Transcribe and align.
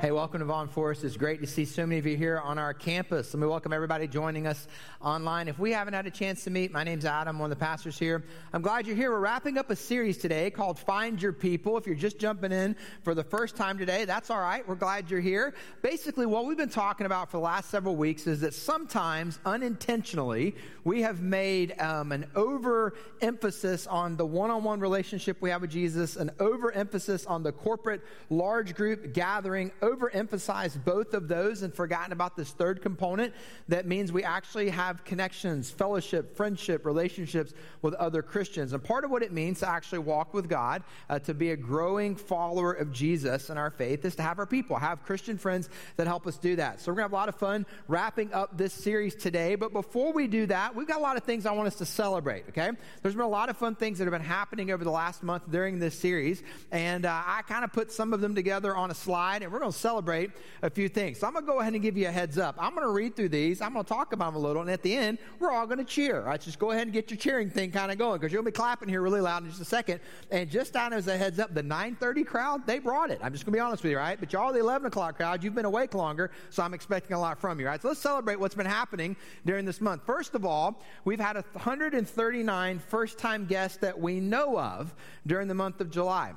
Hey, 0.00 0.12
welcome 0.12 0.38
to 0.38 0.44
Vaughn 0.44 0.68
Forest. 0.68 1.02
It's 1.02 1.16
great 1.16 1.40
to 1.40 1.46
see 1.48 1.64
so 1.64 1.84
many 1.84 1.98
of 1.98 2.06
you 2.06 2.16
here 2.16 2.38
on 2.38 2.56
our 2.56 2.72
campus. 2.72 3.34
Let 3.34 3.40
me 3.40 3.48
welcome 3.48 3.72
everybody 3.72 4.06
joining 4.06 4.46
us 4.46 4.68
online. 5.00 5.48
If 5.48 5.58
we 5.58 5.72
haven't 5.72 5.94
had 5.94 6.06
a 6.06 6.10
chance 6.10 6.44
to 6.44 6.50
meet, 6.50 6.70
my 6.70 6.84
name's 6.84 7.04
Adam, 7.04 7.40
one 7.40 7.50
of 7.50 7.58
the 7.58 7.64
pastors 7.64 7.98
here. 7.98 8.22
I'm 8.52 8.62
glad 8.62 8.86
you're 8.86 8.94
here. 8.94 9.10
We're 9.10 9.18
wrapping 9.18 9.58
up 9.58 9.70
a 9.70 9.76
series 9.76 10.16
today 10.16 10.52
called 10.52 10.78
Find 10.78 11.20
Your 11.20 11.32
People. 11.32 11.76
If 11.76 11.84
you're 11.84 11.96
just 11.96 12.20
jumping 12.20 12.52
in 12.52 12.76
for 13.02 13.12
the 13.12 13.24
first 13.24 13.56
time 13.56 13.76
today, 13.76 14.04
that's 14.04 14.30
all 14.30 14.38
right. 14.38 14.66
We're 14.68 14.76
glad 14.76 15.10
you're 15.10 15.18
here. 15.18 15.52
Basically, 15.82 16.26
what 16.26 16.46
we've 16.46 16.56
been 16.56 16.68
talking 16.68 17.04
about 17.04 17.28
for 17.28 17.38
the 17.38 17.42
last 17.42 17.68
several 17.68 17.96
weeks 17.96 18.28
is 18.28 18.40
that 18.42 18.54
sometimes 18.54 19.40
unintentionally 19.44 20.54
we 20.84 21.02
have 21.02 21.22
made 21.22 21.74
um, 21.80 22.12
an 22.12 22.24
overemphasis 22.36 23.88
on 23.88 24.16
the 24.16 24.24
one-on-one 24.24 24.78
relationship 24.78 25.38
we 25.40 25.50
have 25.50 25.62
with 25.62 25.72
Jesus, 25.72 26.14
an 26.14 26.30
overemphasis 26.38 27.26
on 27.26 27.42
the 27.42 27.50
corporate 27.50 28.00
large 28.30 28.76
group 28.76 29.12
gathering 29.12 29.72
overemphasized 29.88 30.84
both 30.84 31.14
of 31.14 31.28
those 31.28 31.62
and 31.62 31.72
forgotten 31.72 32.12
about 32.12 32.36
this 32.36 32.50
third 32.50 32.82
component 32.82 33.34
that 33.68 33.86
means 33.86 34.12
we 34.12 34.24
actually 34.24 34.70
have 34.70 35.04
connections, 35.04 35.70
fellowship, 35.70 36.36
friendship, 36.36 36.84
relationships 36.84 37.52
with 37.82 37.94
other 37.94 38.22
Christians. 38.22 38.72
And 38.72 38.82
part 38.82 39.04
of 39.04 39.10
what 39.10 39.22
it 39.22 39.32
means 39.32 39.60
to 39.60 39.68
actually 39.68 40.00
walk 40.00 40.34
with 40.34 40.48
God, 40.48 40.82
uh, 41.08 41.18
to 41.20 41.34
be 41.34 41.50
a 41.50 41.56
growing 41.56 42.16
follower 42.16 42.72
of 42.72 42.92
Jesus 42.92 43.50
in 43.50 43.58
our 43.58 43.70
faith, 43.70 44.04
is 44.04 44.16
to 44.16 44.22
have 44.22 44.38
our 44.38 44.46
people, 44.46 44.76
have 44.76 45.02
Christian 45.04 45.38
friends 45.38 45.68
that 45.96 46.06
help 46.06 46.26
us 46.26 46.36
do 46.36 46.56
that. 46.56 46.80
So 46.80 46.92
we're 46.92 46.96
going 46.96 47.08
to 47.08 47.10
have 47.10 47.12
a 47.12 47.16
lot 47.16 47.28
of 47.28 47.36
fun 47.36 47.66
wrapping 47.86 48.32
up 48.32 48.56
this 48.56 48.72
series 48.72 49.14
today. 49.14 49.54
But 49.54 49.72
before 49.72 50.12
we 50.12 50.26
do 50.26 50.46
that, 50.46 50.74
we've 50.74 50.86
got 50.86 50.98
a 50.98 51.02
lot 51.02 51.16
of 51.16 51.24
things 51.24 51.46
I 51.46 51.52
want 51.52 51.68
us 51.68 51.76
to 51.76 51.86
celebrate, 51.86 52.44
okay? 52.50 52.70
There's 53.02 53.14
been 53.14 53.24
a 53.24 53.28
lot 53.28 53.48
of 53.48 53.56
fun 53.56 53.74
things 53.74 53.98
that 53.98 54.04
have 54.04 54.12
been 54.12 54.22
happening 54.22 54.70
over 54.70 54.84
the 54.84 54.90
last 54.90 55.22
month 55.22 55.50
during 55.50 55.78
this 55.78 55.98
series. 55.98 56.42
And 56.70 57.06
uh, 57.06 57.22
I 57.26 57.42
kind 57.42 57.64
of 57.64 57.72
put 57.72 57.92
some 57.92 58.12
of 58.12 58.20
them 58.20 58.34
together 58.34 58.74
on 58.74 58.90
a 58.90 58.94
slide, 58.94 59.42
and 59.42 59.52
we're 59.52 59.60
going 59.60 59.72
to 59.72 59.77
celebrate 59.78 60.30
a 60.62 60.70
few 60.70 60.88
things. 60.88 61.18
So 61.18 61.26
I'm 61.26 61.32
going 61.32 61.44
to 61.44 61.50
go 61.50 61.60
ahead 61.60 61.72
and 61.72 61.82
give 61.82 61.96
you 61.96 62.08
a 62.08 62.10
heads 62.10 62.38
up. 62.38 62.56
I'm 62.58 62.74
going 62.74 62.86
to 62.86 62.92
read 62.92 63.16
through 63.16 63.30
these. 63.30 63.60
I'm 63.60 63.72
going 63.72 63.84
to 63.84 63.88
talk 63.88 64.12
about 64.12 64.32
them 64.32 64.42
a 64.42 64.46
little. 64.46 64.62
And 64.62 64.70
at 64.70 64.82
the 64.82 64.94
end, 64.94 65.18
we're 65.38 65.50
all 65.50 65.66
going 65.66 65.78
to 65.78 65.84
cheer. 65.84 66.20
All 66.20 66.26
right, 66.26 66.40
just 66.40 66.58
go 66.58 66.70
ahead 66.70 66.82
and 66.84 66.92
get 66.92 67.10
your 67.10 67.18
cheering 67.18 67.50
thing 67.50 67.70
kind 67.70 67.90
of 67.90 67.98
going 67.98 68.20
because 68.20 68.32
you'll 68.32 68.42
be 68.42 68.50
clapping 68.50 68.88
here 68.88 69.00
really 69.02 69.20
loud 69.20 69.44
in 69.44 69.48
just 69.48 69.60
a 69.60 69.64
second. 69.64 70.00
And 70.30 70.50
just 70.50 70.72
down 70.72 70.92
as 70.92 71.06
a 71.06 71.16
heads 71.16 71.38
up, 71.38 71.54
the 71.54 71.62
930 71.62 72.24
crowd, 72.24 72.66
they 72.66 72.78
brought 72.78 73.10
it. 73.10 73.18
I'm 73.22 73.32
just 73.32 73.44
going 73.44 73.52
to 73.52 73.56
be 73.56 73.60
honest 73.60 73.82
with 73.82 73.92
you, 73.92 73.98
right? 73.98 74.18
But 74.18 74.32
y'all, 74.32 74.52
the 74.52 74.60
11 74.60 74.86
o'clock 74.86 75.16
crowd, 75.16 75.42
you've 75.44 75.54
been 75.54 75.64
awake 75.64 75.94
longer, 75.94 76.30
so 76.50 76.62
I'm 76.62 76.74
expecting 76.74 77.16
a 77.16 77.20
lot 77.20 77.38
from 77.38 77.60
you, 77.60 77.66
right? 77.66 77.80
So 77.80 77.88
let's 77.88 78.00
celebrate 78.00 78.38
what's 78.38 78.54
been 78.54 78.66
happening 78.66 79.16
during 79.46 79.64
this 79.64 79.80
month. 79.80 80.02
First 80.04 80.34
of 80.34 80.44
all, 80.44 80.82
we've 81.04 81.20
had 81.20 81.36
139 81.36 82.78
first 82.78 83.18
time 83.18 83.46
guests 83.46 83.78
that 83.78 83.98
we 83.98 84.20
know 84.20 84.58
of 84.58 84.94
during 85.26 85.48
the 85.48 85.54
month 85.54 85.80
of 85.80 85.90
July. 85.90 86.32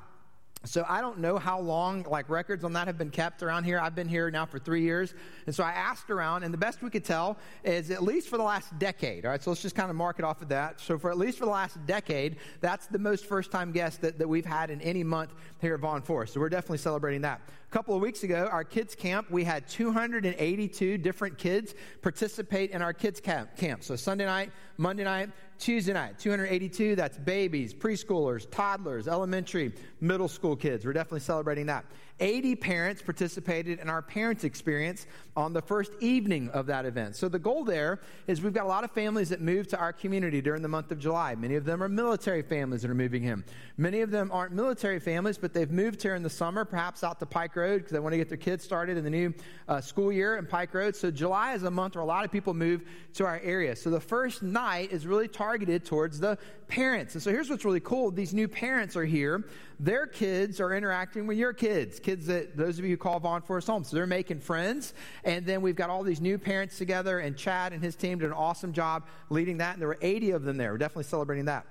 So 0.64 0.86
I 0.88 1.02
don't 1.02 1.18
know 1.18 1.40
how 1.40 1.60
long 1.60 2.04
like 2.04 2.30
records 2.30 2.64
on 2.64 2.74
that 2.74 2.86
have 2.86 2.98
been 2.98 3.10
kept 3.10 3.42
around 3.42 3.64
here. 3.64 3.80
I've 3.80 3.96
been 3.96 4.08
here 4.08 4.30
now 4.30 4.46
for 4.46 4.60
three 4.60 4.84
years. 4.84 5.16
And 5.48 5.56
so 5.56 5.64
I 5.64 5.72
asked 5.72 6.12
around 6.12 6.44
and 6.44 6.54
the 6.54 6.58
best 6.58 6.84
we 6.84 6.92
could 6.92 7.04
tell 7.04 7.38
is 7.64 7.90
at 7.90 8.04
least 8.04 8.28
for 8.28 8.38
the 8.38 8.44
last 8.44 8.78
decade. 8.78 9.26
All 9.26 9.32
right. 9.32 9.42
So 9.42 9.50
let's 9.50 9.64
just 9.64 9.76
kind 9.76 9.90
of 9.90 9.96
mark 9.96 10.20
it 10.20 10.26
off 10.26 10.42
of 10.44 10.50
that. 10.50 10.80
So 10.80 11.00
for 11.00 11.10
at 11.10 11.18
least 11.18 11.40
for 11.40 11.46
the 11.46 11.52
last 11.52 11.84
decade, 11.88 12.38
that's 12.60 12.86
the 12.86 13.00
most 13.00 13.26
first 13.26 13.52
time 13.52 13.72
guests 13.72 13.98
that, 14.00 14.20
that 14.20 14.28
we've 14.28 14.46
had 14.46 14.70
in 14.70 14.80
any 14.82 15.04
month 15.04 15.34
here 15.62 15.74
at 15.74 15.80
Vaughn 15.80 16.04
Forest. 16.04 16.34
So 16.34 16.40
we're 16.40 16.50
definitely 16.50 16.78
celebrating 16.78 17.22
that. 17.22 17.42
A 17.68 17.72
couple 17.72 17.96
of 17.96 18.02
weeks 18.02 18.24
ago, 18.24 18.48
our 18.52 18.64
kids 18.64 18.94
camp, 18.94 19.32
we 19.32 19.44
had 19.44 19.68
282 19.68 20.98
different 21.00 21.38
kids 21.40 21.74
participate 22.02 22.72
in 22.72 22.82
our 22.82 22.94
kids 22.94 23.20
camp. 23.20 23.84
So 23.84 23.96
Sunday 23.96 24.26
night, 24.26 24.52
Monday 24.78 25.06
night, 25.06 25.30
Tuesday 25.62 25.94
night, 25.94 26.18
282, 26.18 26.96
that's 26.96 27.20
babies, 27.20 27.72
preschoolers, 27.72 28.50
toddlers, 28.50 29.08
elementary, 29.08 29.72
middle 30.00 30.28
school 30.28 30.56
kids. 30.56 30.84
We're 30.84 30.94
definitely 30.94 31.20
celebrating 31.20 31.68
that. 31.68 31.86
80 32.22 32.56
parents 32.56 33.02
participated 33.02 33.80
in 33.80 33.90
our 33.90 34.02
parents' 34.02 34.44
experience 34.44 35.08
on 35.36 35.54
the 35.54 35.62
first 35.62 35.92
evening 36.00 36.50
of 36.50 36.68
that 36.68 36.86
event. 36.86 37.16
So 37.16 37.28
the 37.28 37.40
goal 37.40 37.64
there 37.64 38.00
is 38.28 38.42
we've 38.42 38.54
got 38.54 38.66
a 38.66 38.68
lot 38.68 38.84
of 38.84 38.92
families 38.92 39.30
that 39.30 39.42
move 39.42 39.68
to 39.70 39.80
our 39.80 39.92
community 39.92 40.40
during 40.40 40.62
the 40.62 40.68
month 40.68 40.92
of 40.92 41.00
July. 41.00 41.36
Many 41.36 41.56
of 41.56 41.66
them 41.66 41.82
are 41.82 41.90
military 41.90 42.44
families 42.44 42.84
that 42.84 42.92
are 42.92 42.96
moving 42.96 43.24
in. 43.24 43.44
Many 43.78 44.02
of 44.02 44.12
them 44.12 44.30
aren't 44.32 44.54
military 44.54 45.00
families, 45.00 45.38
but 45.38 45.54
they've 45.54 45.72
moved 45.72 46.04
here 46.04 46.16
in 46.16 46.22
the 46.22 46.30
summer, 46.30 46.64
perhaps 46.64 47.04
out 47.04 47.20
to 47.20 47.26
Pike 47.26 47.56
Road 47.56 47.78
because 47.78 47.92
they 47.92 48.00
want 48.00 48.14
to 48.14 48.18
get 48.18 48.30
their 48.30 48.38
kids 48.38 48.64
started 48.64 48.98
in 48.98 49.04
the 49.04 49.10
new 49.10 49.34
uh, 49.68 49.82
school 49.82 50.12
year 50.12 50.38
in 50.38 50.46
Pike 50.46 50.74
Road. 50.74 50.96
So 50.96 51.10
July 51.10 51.54
is 51.54 51.64
a 51.64 51.72
month 51.72 51.96
where 51.96 52.04
a 52.04 52.06
lot 52.06 52.24
of 52.24 52.32
people 52.32 52.54
move 52.54 52.84
to 53.16 53.26
our 53.26 53.40
area. 53.44 53.76
So 53.76 53.90
the 53.90 54.00
first 54.00 54.44
night 54.44 54.92
is 54.92 55.08
really 55.08 55.28
targeted 55.28 55.86
towards 55.86 56.20
the 56.20 56.38
parents. 56.68 57.16
And 57.16 57.24
so 57.24 57.32
here's 57.32 57.50
what's 57.50 57.66
really 57.66 57.80
cool. 57.80 58.12
These 58.12 58.34
new 58.34 58.48
parents 58.48 58.96
are 58.96 59.06
here. 59.06 59.46
Their 59.82 60.06
kids 60.06 60.62
are 60.62 60.76
interacting 60.76 61.26
with 61.26 61.40
your 61.40 61.54
kids, 61.54 62.00
kids 62.00 62.28
that 62.28 62.56
those 62.56 62.78
of 62.78 62.86
you 62.86 62.92
who 62.92 62.98
call 62.98 63.20
Vaughn 63.20 63.42
Forest 63.42 63.66
home. 63.66 63.84
So 63.84 63.96
they're 63.96 64.06
making 64.06 64.42
friends. 64.42 64.94
And 65.24 65.44
then 65.44 65.64
we've 65.64 65.76
got 65.76 65.90
all 65.90 66.04
these 66.04 66.22
new 66.22 66.38
parents 66.38 66.78
together, 66.78 67.18
and 67.18 67.36
Chad 67.36 67.74
and 67.74 67.84
his 67.84 67.96
team 67.96 68.20
did 68.20 68.28
an 68.28 68.34
awesome 68.34 68.74
job 68.74 69.08
leading 69.32 69.58
that. 69.58 69.74
And 69.74 69.82
there 69.82 69.88
were 69.88 69.98
80 70.00 70.32
of 70.32 70.44
them 70.44 70.58
there. 70.58 70.72
We're 70.72 70.78
definitely 70.78 71.06
celebrating 71.06 71.46
that. 71.46 71.66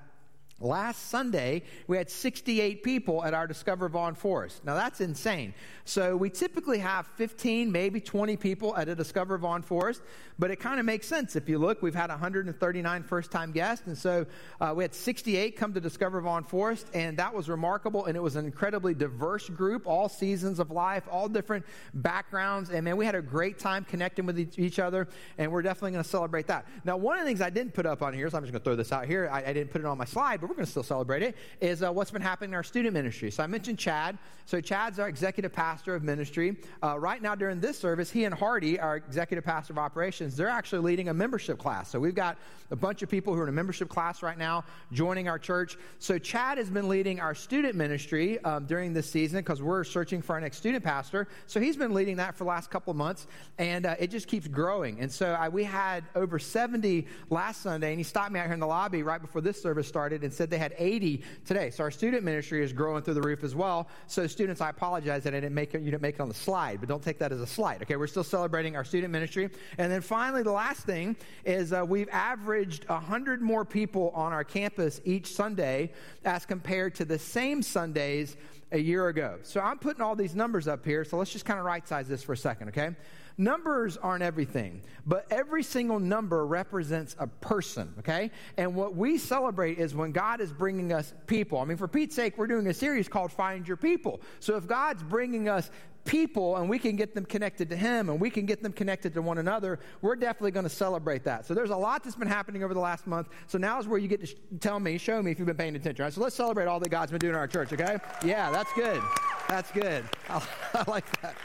Last 0.63 1.09
Sunday, 1.09 1.63
we 1.87 1.97
had 1.97 2.11
68 2.11 2.83
people 2.83 3.25
at 3.25 3.33
our 3.33 3.47
Discover 3.47 3.89
Vaughn 3.89 4.15
Forest. 4.15 4.63
Now 4.63 4.75
that's 4.75 5.01
insane. 5.01 5.55
So 5.87 6.17
we 6.17 6.29
typically 6.29 6.79
have 6.79 7.07
15, 7.17 7.73
maybe 7.73 7.99
20 7.99 8.37
people 8.37 8.77
at 8.77 8.87
a 8.89 8.95
Discover 8.95 9.39
Vaughn 9.39 9.63
Forest, 9.63 10.03
but 10.39 10.51
it 10.51 10.57
kind 10.57 10.79
of 10.79 10.85
makes 10.85 11.07
sense. 11.07 11.35
If 11.35 11.49
you 11.49 11.59
look, 11.59 11.81
we've 11.83 11.95
had 11.95 12.11
139 12.11 13.03
first 13.05 13.31
time 13.31 13.53
guests, 13.53 13.87
and 13.87 13.97
so 13.97 14.27
uh, 14.61 14.75
we 14.77 14.85
had 14.85 14.95
68 14.95 15.57
come 15.57 15.73
to 15.73 15.81
Discover 15.81 16.21
Vaughn 16.21 16.45
Forest, 16.45 16.87
and 16.93 17.17
that 17.17 17.35
was 17.35 17.49
remarkable, 17.49 18.05
and 18.05 18.15
it 18.15 18.23
was 18.23 18.37
an 18.37 18.45
incredibly 18.45 18.93
diverse 18.93 19.49
group, 19.49 19.87
all 19.87 20.11
seasons 20.11 20.61
of 20.61 20.71
life, 20.71 21.05
all 21.11 21.29
different 21.29 21.65
backgrounds, 21.95 22.69
and 22.69 22.85
man, 22.85 22.99
we 22.99 23.07
had 23.07 23.15
a 23.15 23.23
great 23.23 23.59
time 23.59 23.85
connecting 23.85 24.27
with 24.27 24.39
each 24.59 24.79
other, 24.79 25.09
and 25.39 25.51
we're 25.51 25.63
definitely 25.63 25.93
going 25.93 26.05
to 26.05 26.11
celebrate 26.11 26.49
that. 26.49 26.67
Now, 26.85 26.99
one 26.99 27.19
of 27.19 27.25
the 27.25 27.29
things 27.29 27.41
I 27.41 27.51
didn't 27.51 27.73
put 27.73 27.87
up 27.87 28.03
on 28.03 28.13
here, 28.13 28.29
so 28.29 28.37
I'm 28.37 28.43
just 28.43 28.53
going 28.53 28.61
to 28.61 28.65
throw 28.65 28.77
this 28.77 28.93
out 28.93 29.07
here, 29.07 29.29
I, 29.33 29.43
I 29.43 29.53
didn't 29.55 29.71
put 29.71 29.81
it 29.81 29.87
on 29.87 29.97
my 29.97 30.05
slide, 30.05 30.41
but 30.41 30.50
we're 30.51 30.57
going 30.57 30.67
to 30.67 30.71
still 30.71 30.83
celebrate 30.83 31.23
it, 31.23 31.37
is 31.61 31.83
uh, 31.83 31.93
what's 31.93 32.11
been 32.11 32.21
happening 32.21 32.51
in 32.51 32.55
our 32.55 32.65
student 32.65 32.93
ministry. 32.93 33.31
So 33.31 33.45
I 33.45 33.47
mentioned 33.47 33.79
Chad. 33.79 34.19
So 34.47 34.61
Chad's 34.61 34.99
our 34.99 35.09
executive 35.09 35.53
pastor 35.53 35.95
of 35.95 36.03
ministry. 36.03 36.57
Uh, 36.83 36.99
right 36.99 37.23
now 37.23 37.37
during 37.37 37.61
this 37.61 37.79
service, 37.79 38.11
he 38.11 38.25
and 38.25 38.35
Hardy, 38.35 38.81
our 38.81 38.97
executive 38.97 39.45
pastor 39.45 39.73
of 39.75 39.79
operations, 39.79 40.37
they're 40.37 40.49
actually 40.49 40.81
leading 40.81 41.09
a 41.09 41.15
membership 41.15 41.57
class. 41.57 41.89
So 41.89 42.01
we've 42.01 42.17
got 42.17 42.37
a 42.73 42.77
bunch 42.77 43.03
of 43.03 43.09
people 43.09 43.33
who 43.33 43.41
are 43.41 43.45
in 43.45 43.49
a 43.49 43.53
membership 43.53 43.89
class 43.89 44.25
right 44.25 44.37
now 44.37 44.65
joining 44.91 45.29
our 45.29 45.39
church. 45.39 45.79
So 46.01 46.19
Chad 46.19 46.59
has 46.59 46.69
been 46.69 46.89
leading 46.89 47.21
our 47.21 47.35
student 47.35 47.77
ministry 47.77 48.43
um, 48.43 48.67
during 48.67 48.93
this 48.93 49.09
season 49.09 49.39
because 49.39 49.63
we're 49.63 49.85
searching 49.85 50.21
for 50.21 50.33
our 50.33 50.41
next 50.41 50.57
student 50.57 50.83
pastor. 50.83 51.29
So 51.47 51.61
he's 51.61 51.77
been 51.77 51.95
leading 51.95 52.17
that 52.17 52.35
for 52.35 52.43
the 52.43 52.51
last 52.51 52.71
couple 52.71 52.91
of 52.91 52.97
months, 52.97 53.29
and 53.59 53.87
uh, 53.87 53.95
it 54.01 54.11
just 54.11 54.27
keeps 54.27 54.49
growing. 54.49 54.99
And 54.99 55.13
so 55.13 55.33
I, 55.33 55.49
we 55.49 55.63
had 55.63 56.03
over 56.17 56.41
70 56.41 57.07
last 57.29 57.63
Sunday, 57.63 57.91
and 57.91 58.01
he 58.01 58.05
stopped 58.05 58.33
me 58.33 58.41
out 58.41 58.47
here 58.47 58.55
in 58.55 58.61
the 58.61 58.67
lobby 58.67 59.05
right 59.05 59.21
before 59.21 59.43
this 59.43 59.63
service 59.63 59.87
started 59.87 60.25
and 60.25 60.33
said 60.41 60.49
they 60.49 60.57
had 60.57 60.75
80 60.79 61.23
today. 61.45 61.69
So 61.69 61.85
our 61.85 61.91
student 61.91 62.25
ministry 62.25 62.65
is 62.65 62.73
growing 62.73 63.03
through 63.03 63.13
the 63.13 63.21
roof 63.21 63.45
as 63.45 63.55
well. 63.55 63.89
So 64.07 64.27
students, 64.27 64.63
I 64.63 64.71
apologize 64.71 65.23
that 65.25 65.35
I 65.35 65.41
didn't 65.41 65.55
make 65.55 65.75
it, 65.75 65.83
you 65.83 65.91
didn't 65.91 66.01
make 66.01 66.15
it 66.15 66.21
on 66.23 66.29
the 66.29 66.35
slide, 66.35 66.81
but 66.81 66.89
don't 66.89 67.03
take 67.03 67.19
that 67.19 67.31
as 67.31 67.43
a 67.43 67.47
slide. 67.47 67.83
Okay, 67.83 67.97
we're 67.97 68.07
still 68.07 68.25
celebrating 68.25 68.75
our 68.75 68.83
student 68.83 69.13
ministry. 69.13 69.51
And 69.77 69.93
then 69.93 70.01
finally, 70.01 70.43
the 70.43 70.51
last 70.51 70.87
thing 70.87 71.15
is 71.45 71.75
uh, 71.75 71.85
we've 71.87 72.09
averaged 72.09 72.89
100 72.89 73.43
more 73.43 73.67
people 73.67 74.13
on 74.15 74.33
our 74.33 74.43
campus 74.43 75.03
each 75.05 75.27
Sunday 75.27 75.93
as 76.25 76.47
compared 76.47 76.95
to 76.95 77.05
the 77.05 77.19
same 77.19 77.61
Sundays 77.61 78.39
a 78.73 78.79
year 78.79 79.09
ago. 79.09 79.39
So 79.43 79.61
I'm 79.61 79.79
putting 79.79 80.03
all 80.03 80.15
these 80.15 80.35
numbers 80.35 80.69
up 80.69 80.85
here. 80.85 81.05
So 81.05 81.17
let's 81.17 81.33
just 81.33 81.45
kind 81.45 81.59
of 81.59 81.65
right 81.65 81.87
size 81.87 82.09
this 82.09 82.23
for 82.23 82.33
a 82.33 82.37
second, 82.37 82.69
okay? 82.69 82.95
Numbers 83.37 83.97
aren't 83.97 84.23
everything, 84.23 84.83
but 85.07 85.27
every 85.31 85.63
single 85.63 85.99
number 85.99 86.47
represents 86.47 87.17
a 87.19 87.27
person, 87.27 87.95
okay? 88.01 88.31
And 88.57 88.75
what 88.75 88.95
we 88.95 89.19
celebrate 89.19 89.79
is 89.79 89.95
when 89.95 90.13
God 90.13 90.41
is 90.41 90.53
bringing 90.53 90.93
us 90.93 91.15
people. 91.27 91.59
I 91.59 91.65
mean, 91.65 91.79
for 91.79 91.89
Pete's 91.89 92.15
sake, 92.15 92.37
we're 92.37 92.47
doing 92.47 92.67
a 92.67 92.75
series 92.75 93.09
called 93.09 93.33
Find 93.33 93.67
Your 93.67 93.79
People. 93.79 94.21
So 94.41 94.57
if 94.57 94.67
God's 94.67 95.03
bringing 95.03 95.49
us 95.49 95.71
people 96.05 96.57
and 96.57 96.69
we 96.69 96.79
can 96.79 96.97
get 96.97 97.15
them 97.15 97.25
connected 97.25 97.69
to 97.71 97.77
Him 97.77 98.09
and 98.09 98.21
we 98.21 98.31
can 98.31 98.47
get 98.47 98.63
them 98.63 98.73
connected 98.73 99.15
to 99.15 99.23
one 99.23 99.39
another, 99.39 99.81
we're 100.03 100.17
definitely 100.17 100.51
going 100.51 100.65
to 100.65 100.71
celebrate 100.71 101.25
that. 101.25 101.47
So 101.47 101.55
there's 101.55 101.71
a 101.71 101.77
lot 101.77 102.05
that's 102.05 102.17
been 102.17 102.29
happening 102.29 102.65
over 102.65 102.75
the 102.75 102.81
last 102.81 103.07
month. 103.07 103.29
So 103.47 103.59
now 103.59 103.79
is 103.79 103.87
where 103.87 103.99
you 103.99 104.09
get 104.09 104.21
to 104.21 104.27
sh- 104.27 104.35
tell 104.61 104.81
me, 104.81 104.99
show 104.99 105.23
me 105.23 105.31
if 105.31 105.39
you've 105.39 105.47
been 105.47 105.57
paying 105.57 105.77
attention. 105.77 106.05
Right? 106.05 106.13
So 106.13 106.21
let's 106.21 106.37
celebrate 106.37 106.67
all 106.67 106.81
that 106.81 106.89
God's 106.89 107.11
been 107.11 107.19
doing 107.19 107.35
in 107.35 107.39
our 107.39 107.49
church, 107.49 107.73
okay? 107.73 107.99
Yeah, 108.25 108.51
that's 108.51 108.73
good. 108.75 109.03
That's 109.49 109.71
good. 109.71 110.05
I, 110.29 110.43
I 110.75 110.91
like 110.91 111.21
that. 111.23 111.37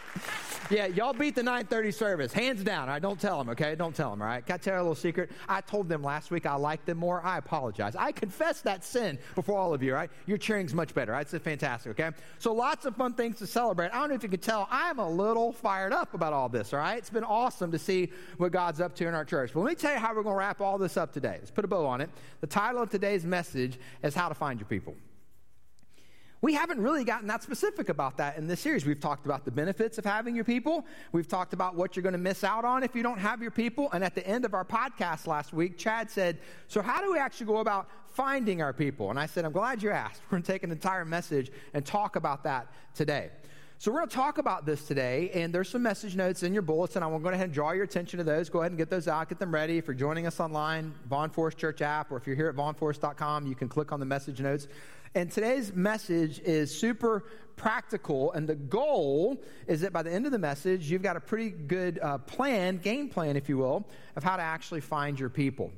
Yeah, 0.71 0.87
y'all 0.87 1.13
beat 1.13 1.35
the 1.35 1.43
9:30 1.43 1.93
service, 1.93 2.33
hands 2.33 2.63
down. 2.63 2.89
I 2.89 2.93
right? 2.93 3.01
don't 3.01 3.21
tell 3.21 3.37
them, 3.37 3.49
okay? 3.49 3.75
Don't 3.75 3.95
tell 3.95 4.09
them, 4.09 4.19
all 4.19 4.27
right? 4.27 4.43
Got 4.43 4.61
to 4.61 4.63
tell 4.63 4.73
you 4.73 4.79
a 4.79 4.81
little 4.81 4.95
secret. 4.95 5.29
I 5.47 5.61
told 5.61 5.87
them 5.87 6.01
last 6.01 6.31
week 6.31 6.47
I 6.47 6.55
liked 6.55 6.87
them 6.87 6.97
more. 6.97 7.23
I 7.23 7.37
apologize. 7.37 7.95
I 7.95 8.11
confess 8.11 8.61
that 8.61 8.83
sin 8.83 9.19
before 9.35 9.59
all 9.59 9.75
of 9.75 9.83
you, 9.83 9.93
right? 9.93 10.09
Your 10.25 10.39
cheering's 10.39 10.73
much 10.73 10.95
better. 10.95 11.11
Right? 11.11 11.21
It's 11.31 11.43
fantastic, 11.43 11.91
okay? 11.91 12.17
So 12.39 12.51
lots 12.51 12.85
of 12.85 12.95
fun 12.95 13.13
things 13.13 13.37
to 13.37 13.47
celebrate. 13.47 13.91
I 13.91 13.99
don't 13.99 14.09
know 14.09 14.15
if 14.15 14.23
you 14.23 14.29
can 14.29 14.39
tell, 14.39 14.67
I'm 14.71 14.97
a 14.97 15.07
little 15.07 15.53
fired 15.53 15.93
up 15.93 16.15
about 16.15 16.33
all 16.33 16.49
this, 16.49 16.73
all 16.73 16.79
right? 16.79 16.97
It's 16.97 17.11
been 17.11 17.23
awesome 17.23 17.71
to 17.71 17.77
see 17.77 18.11
what 18.37 18.51
God's 18.51 18.81
up 18.81 18.95
to 18.95 19.07
in 19.07 19.13
our 19.13 19.25
church. 19.25 19.51
But 19.53 19.59
let 19.59 19.69
me 19.69 19.75
tell 19.75 19.93
you 19.93 19.99
how 19.99 20.15
we're 20.15 20.23
going 20.23 20.33
to 20.33 20.39
wrap 20.39 20.61
all 20.61 20.79
this 20.79 20.97
up 20.97 21.13
today. 21.13 21.37
Let's 21.39 21.51
put 21.51 21.63
a 21.63 21.67
bow 21.67 21.85
on 21.85 22.01
it. 22.01 22.09
The 22.41 22.47
title 22.47 22.81
of 22.81 22.89
today's 22.89 23.23
message 23.23 23.77
is 24.01 24.15
How 24.15 24.29
to 24.29 24.35
Find 24.35 24.59
Your 24.59 24.67
People. 24.67 24.95
We 26.45 26.53
haven't 26.53 26.79
really 26.79 27.03
gotten 27.03 27.27
that 27.27 27.41
specific 27.41 27.89
about 27.89 28.17
that 28.17 28.37
in 28.37 28.45
this 28.45 28.59
series. 28.59 28.85
We've 28.85 28.99
talked 28.99 29.25
about 29.25 29.45
the 29.45 29.51
benefits 29.51 29.97
of 29.97 30.05
having 30.05 30.35
your 30.35 30.43
people. 30.43 30.85
We've 31.11 31.27
talked 31.27 31.53
about 31.53 31.73
what 31.73 31.95
you're 31.95 32.03
going 32.03 32.13
to 32.13 32.19
miss 32.19 32.43
out 32.43 32.63
on 32.63 32.83
if 32.83 32.93
you 32.93 33.01
don't 33.01 33.17
have 33.17 33.41
your 33.41 33.49
people. 33.49 33.89
And 33.93 34.03
at 34.03 34.13
the 34.13 34.25
end 34.27 34.45
of 34.45 34.53
our 34.53 34.63
podcast 34.63 35.25
last 35.25 35.53
week, 35.53 35.75
Chad 35.75 36.11
said, 36.11 36.37
So, 36.67 36.83
how 36.83 37.01
do 37.01 37.11
we 37.11 37.17
actually 37.17 37.47
go 37.47 37.57
about 37.57 37.89
finding 38.09 38.61
our 38.61 38.73
people? 38.73 39.09
And 39.09 39.19
I 39.19 39.25
said, 39.25 39.43
I'm 39.43 39.53
glad 39.53 39.81
you 39.81 39.89
asked. 39.89 40.21
We're 40.29 40.35
going 40.35 40.43
to 40.43 40.51
take 40.51 40.61
an 40.61 40.71
entire 40.71 41.03
message 41.03 41.51
and 41.73 41.83
talk 41.83 42.15
about 42.15 42.43
that 42.43 42.71
today. 42.93 43.31
So, 43.79 43.91
we're 43.91 43.97
going 43.97 44.09
to 44.09 44.15
talk 44.15 44.37
about 44.37 44.67
this 44.67 44.85
today, 44.85 45.31
and 45.33 45.51
there's 45.51 45.69
some 45.69 45.81
message 45.81 46.15
notes 46.15 46.43
in 46.43 46.53
your 46.53 46.61
bulletin. 46.61 47.01
I 47.01 47.07
want 47.07 47.23
to 47.23 47.29
go 47.29 47.33
ahead 47.33 47.45
and 47.45 47.53
draw 47.53 47.71
your 47.71 47.85
attention 47.85 48.19
to 48.19 48.23
those. 48.23 48.49
Go 48.49 48.59
ahead 48.59 48.71
and 48.71 48.77
get 48.77 48.91
those 48.91 49.07
out, 49.07 49.29
get 49.29 49.39
them 49.39 49.51
ready. 49.51 49.79
If 49.79 49.87
you're 49.87 49.95
joining 49.95 50.27
us 50.27 50.39
online, 50.39 50.93
Vaughn 51.09 51.31
Forest 51.31 51.57
Church 51.57 51.81
app, 51.81 52.11
or 52.11 52.17
if 52.17 52.27
you're 52.27 52.35
here 52.35 52.49
at 52.49 52.55
vaughnforest.com, 52.55 53.47
you 53.47 53.55
can 53.55 53.67
click 53.67 53.91
on 53.91 53.99
the 53.99 54.05
message 54.05 54.39
notes. 54.39 54.67
And 55.15 55.31
today's 55.31 55.73
message 55.73 56.39
is 56.39 56.77
super 56.77 57.23
practical. 57.55 58.33
And 58.33 58.45
the 58.45 58.55
goal 58.55 59.41
is 59.65 59.79
that 59.79 59.93
by 59.93 60.03
the 60.03 60.11
end 60.11 60.25
of 60.25 60.33
the 60.33 60.37
message, 60.37 60.91
you've 60.91 61.01
got 61.01 61.15
a 61.15 61.21
pretty 61.21 61.51
good 61.51 61.99
uh, 62.03 62.17
plan, 62.17 62.79
game 62.79 63.07
plan, 63.07 63.37
if 63.37 63.47
you 63.47 63.57
will, 63.57 63.87
of 64.17 64.25
how 64.25 64.35
to 64.35 64.43
actually 64.43 64.81
find 64.81 65.17
your 65.17 65.29
people. 65.29 65.71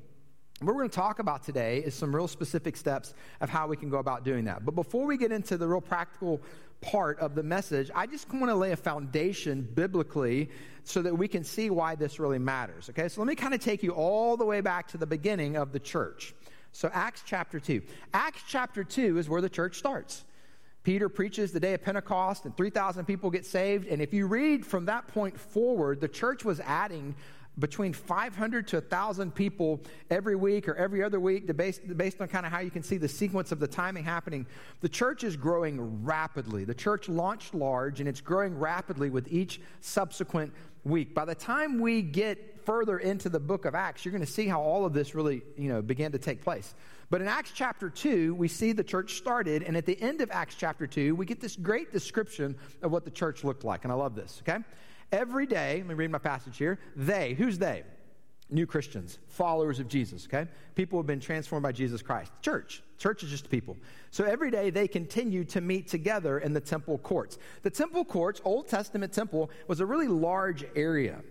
What 0.60 0.74
we're 0.74 0.82
going 0.82 0.90
to 0.90 0.96
talk 0.96 1.20
about 1.20 1.44
today 1.44 1.84
is 1.86 1.94
some 1.94 2.16
real 2.16 2.28
specific 2.28 2.76
steps 2.76 3.14
of 3.40 3.48
how 3.48 3.68
we 3.68 3.78
can 3.78 3.92
go 3.92 4.00
about 4.00 4.24
doing 4.24 4.46
that. 4.46 4.66
But 4.66 4.74
before 4.74 5.06
we 5.06 5.18
get 5.18 5.32
into 5.32 5.56
the 5.56 5.68
real 5.68 5.82
practical 5.82 6.42
part 6.82 7.20
of 7.20 7.36
the 7.36 7.44
message, 7.44 7.92
I 7.94 8.08
just 8.08 8.28
want 8.34 8.48
to 8.48 8.56
lay 8.56 8.72
a 8.72 8.76
foundation 8.76 9.62
biblically 9.62 10.50
so 10.84 11.04
that 11.04 11.16
we 11.16 11.28
can 11.28 11.44
see 11.44 11.70
why 11.70 11.94
this 11.94 12.20
really 12.20 12.40
matters. 12.40 12.90
Okay, 12.90 13.08
so 13.08 13.22
let 13.22 13.28
me 13.28 13.36
kind 13.36 13.54
of 13.54 13.60
take 13.60 13.84
you 13.84 13.92
all 13.92 14.36
the 14.36 14.46
way 14.46 14.62
back 14.62 14.88
to 14.88 14.98
the 14.98 15.06
beginning 15.06 15.58
of 15.58 15.74
the 15.74 15.80
church. 15.80 16.34
So, 16.78 16.92
Acts 16.94 17.24
chapter 17.26 17.60
2. 17.60 17.82
Acts 18.14 18.44
chapter 18.48 18.84
2 18.84 19.18
is 19.18 19.28
where 19.28 19.42
the 19.42 19.50
church 19.50 19.80
starts. 19.80 20.26
Peter 20.84 21.10
preaches 21.10 21.52
the 21.52 21.60
day 21.60 21.74
of 21.74 21.82
Pentecost, 21.82 22.46
and 22.46 22.56
3,000 22.56 23.04
people 23.06 23.32
get 23.32 23.48
saved. 23.48 23.88
And 23.88 24.00
if 24.00 24.14
you 24.14 24.28
read 24.28 24.64
from 24.64 24.86
that 24.86 25.08
point 25.08 25.40
forward, 25.40 26.00
the 26.00 26.08
church 26.08 26.46
was 26.46 26.60
adding 26.60 27.16
between 27.58 27.94
500 27.94 28.68
to 28.68 28.76
1,000 28.76 29.34
people 29.34 29.82
every 30.12 30.36
week 30.36 30.68
or 30.68 30.76
every 30.76 31.02
other 31.02 31.20
week, 31.20 31.48
based, 31.58 31.98
based 31.98 32.22
on 32.22 32.28
kind 32.28 32.46
of 32.46 32.52
how 32.52 32.60
you 32.60 32.70
can 32.70 32.84
see 32.84 32.98
the 32.98 33.08
sequence 33.08 33.52
of 33.52 33.60
the 33.60 33.68
timing 33.68 34.04
happening. 34.04 34.46
The 34.82 34.90
church 34.90 35.24
is 35.24 35.36
growing 35.36 36.06
rapidly. 36.06 36.64
The 36.64 36.76
church 36.76 37.10
launched 37.10 37.56
large, 37.56 38.02
and 38.02 38.08
it's 38.08 38.22
growing 38.22 38.56
rapidly 38.56 39.10
with 39.10 39.28
each 39.34 39.60
subsequent 39.82 40.54
week. 40.90 41.14
By 41.14 41.26
the 41.26 41.36
time 41.36 41.80
we 41.80 42.02
get 42.02 42.66
further 42.66 42.98
into 42.98 43.30
the 43.30 43.40
book 43.40 43.66
of 43.66 43.76
Acts, 43.76 44.04
you're 44.04 44.12
going 44.12 44.26
to 44.26 44.32
see 44.32 44.48
how 44.48 44.62
all 44.62 44.86
of 44.86 44.94
this 44.94 45.16
really, 45.16 45.42
you 45.58 45.70
know, 45.70 45.82
began 45.82 46.12
to 46.12 46.20
take 46.20 46.42
place. 46.42 46.74
But 47.10 47.22
in 47.22 47.28
Acts 47.28 47.52
chapter 47.54 47.90
2, 47.90 48.36
we 48.36 48.48
see 48.48 48.74
the 48.74 48.84
church 48.84 49.16
started, 49.16 49.64
and 49.64 49.78
at 49.78 49.86
the 49.86 50.00
end 50.02 50.20
of 50.22 50.30
Acts 50.32 50.56
chapter 50.56 50.86
2, 50.86 51.16
we 51.16 51.26
get 51.26 51.40
this 51.40 51.56
great 51.56 51.94
description 51.94 52.58
of 52.82 52.92
what 52.92 53.06
the 53.06 53.12
church 53.12 53.44
looked 53.44 53.64
like. 53.64 53.86
And 53.86 53.92
I 53.92 53.96
love 53.96 54.16
this, 54.16 54.42
okay? 54.48 54.64
Every 55.12 55.46
day, 55.46 55.78
let 55.78 55.88
me 55.88 55.94
read 55.94 56.12
my 56.12 56.18
passage 56.18 56.58
here. 56.58 56.80
They, 56.96 57.34
who's 57.34 57.58
they? 57.58 57.84
New 58.50 58.66
Christians, 58.66 59.20
followers 59.28 59.80
of 59.80 59.88
Jesus, 59.90 60.26
okay? 60.26 60.50
People 60.76 60.98
who 60.98 61.02
have 61.02 61.08
been 61.08 61.20
transformed 61.20 61.64
by 61.64 61.72
Jesus 61.72 62.02
Christ. 62.02 62.32
Church. 62.42 62.82
Church 62.98 63.24
is 63.24 63.30
just 63.30 63.50
people. 63.50 63.76
So 64.12 64.24
every 64.24 64.50
day 64.52 64.70
they 64.70 64.88
continue 64.88 65.44
to 65.46 65.62
meet 65.62 65.88
together 65.88 66.40
in 66.40 66.54
the 66.54 66.62
temple 66.62 66.98
courts. 67.00 67.38
The 67.64 67.70
temple 67.70 68.06
courts, 68.06 68.42
Old 68.46 68.68
Testament 68.68 69.12
temple, 69.12 69.52
was 69.68 69.82
a 69.82 69.86
really 69.86 70.08
large 70.08 70.66
area. 70.76 71.22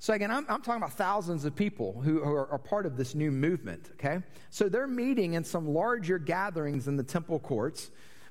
So 0.00 0.14
again, 0.14 0.30
I'm, 0.30 0.46
I'm 0.48 0.62
talking 0.62 0.82
about 0.82 0.94
thousands 0.94 1.44
of 1.44 1.54
people 1.54 2.00
who, 2.00 2.24
who 2.24 2.32
are, 2.32 2.50
are 2.50 2.58
part 2.58 2.86
of 2.86 2.96
this 2.96 3.14
new 3.14 3.30
movement, 3.30 3.90
okay? 3.92 4.22
So 4.48 4.68
they're 4.68 4.86
meeting 4.86 5.34
in 5.34 5.44
some 5.44 5.68
larger 5.68 6.18
gatherings 6.18 6.88
in 6.88 6.96
the 6.96 7.02
temple 7.02 7.38
courts. 7.38 7.90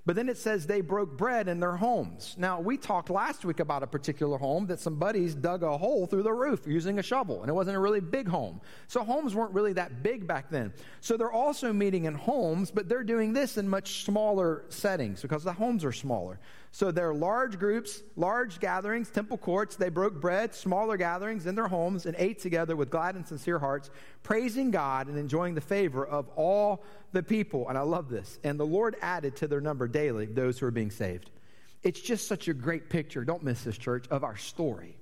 But 0.09 0.15
then 0.15 0.27
it 0.27 0.39
says 0.39 0.65
they 0.65 0.81
broke 0.81 1.15
bread 1.15 1.47
in 1.47 1.59
their 1.59 1.75
homes. 1.75 2.33
Now, 2.35 2.59
we 2.59 2.77
talked 2.77 3.11
last 3.11 3.45
week 3.45 3.59
about 3.59 3.83
a 3.83 3.85
particular 3.85 4.39
home 4.39 4.65
that 4.65 4.79
some 4.79 4.95
buddies 4.95 5.35
dug 5.35 5.61
a 5.61 5.77
hole 5.77 6.07
through 6.07 6.23
the 6.23 6.33
roof 6.33 6.65
using 6.65 6.97
a 6.97 7.03
shovel, 7.03 7.41
and 7.41 7.49
it 7.51 7.53
wasn't 7.53 7.77
a 7.77 7.79
really 7.79 7.99
big 7.99 8.27
home. 8.27 8.59
So, 8.87 9.03
homes 9.03 9.35
weren't 9.35 9.53
really 9.53 9.73
that 9.73 10.01
big 10.01 10.25
back 10.25 10.49
then. 10.49 10.73
So, 10.99 11.15
they're 11.15 11.31
also 11.31 11.71
meeting 11.71 12.05
in 12.05 12.15
homes, 12.15 12.71
but 12.71 12.89
they're 12.89 13.03
doing 13.03 13.33
this 13.33 13.59
in 13.59 13.69
much 13.69 14.03
smaller 14.03 14.65
settings 14.69 15.21
because 15.21 15.43
the 15.43 15.53
homes 15.53 15.85
are 15.85 15.91
smaller. 15.91 16.39
So 16.71 16.91
there 16.91 17.09
are 17.09 17.15
large 17.15 17.57
groups, 17.57 18.03
large 18.15 18.59
gatherings, 18.59 19.09
temple 19.09 19.37
courts. 19.37 19.75
They 19.75 19.89
broke 19.89 20.21
bread, 20.21 20.53
smaller 20.53 20.97
gatherings 20.97 21.47
in 21.47 21.55
their 21.55 21.67
homes, 21.67 22.05
and 22.05 22.15
ate 22.19 22.39
together 22.39 22.75
with 22.75 22.91
glad 22.91 23.15
and 23.15 23.27
sincere 23.27 23.57
hearts, 23.57 23.89
praising 24.21 24.69
God 24.69 25.07
and 25.07 25.17
enjoying 25.17 25.55
the 25.55 25.61
favor 25.61 26.05
of 26.05 26.29
all 26.35 26.83
the 27.11 27.23
people. 27.23 27.67
And 27.69 27.77
I 27.77 27.81
love 27.81 28.09
this. 28.09 28.37
And 28.43 28.59
the 28.59 28.67
Lord 28.67 28.95
added 29.01 29.35
to 29.37 29.47
their 29.47 29.61
number 29.61 29.87
daily 29.87 30.27
those 30.27 30.59
who 30.59 30.67
are 30.67 30.71
being 30.71 30.91
saved. 30.91 31.31
It's 31.81 32.01
just 32.01 32.27
such 32.27 32.47
a 32.47 32.53
great 32.53 32.89
picture, 32.89 33.23
don't 33.23 33.43
miss 33.43 33.63
this, 33.63 33.77
church, 33.77 34.05
of 34.09 34.23
our 34.23 34.37
story. 34.37 34.97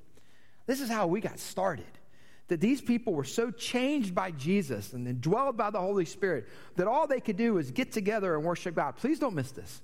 This 0.68 0.80
is 0.80 0.90
how 0.90 1.08
we 1.08 1.22
got 1.22 1.40
started. 1.40 1.86
That 2.48 2.62
these 2.62 2.82
people 2.82 3.14
were 3.14 3.26
so 3.26 3.52
changed 3.52 4.16
by 4.16 4.32
Jesus 4.32 4.94
and 4.94 5.06
indwelled 5.06 5.58
by 5.58 5.70
the 5.70 5.82
Holy 5.82 6.06
Spirit 6.06 6.48
that 6.78 6.88
all 6.88 7.08
they 7.08 7.20
could 7.20 7.36
do 7.36 7.56
was 7.56 7.72
get 7.72 7.92
together 7.92 8.36
and 8.36 8.46
worship 8.46 8.76
God. 8.76 8.96
Please 8.96 9.20
don't 9.20 9.36
miss 9.36 9.52
this. 9.52 9.82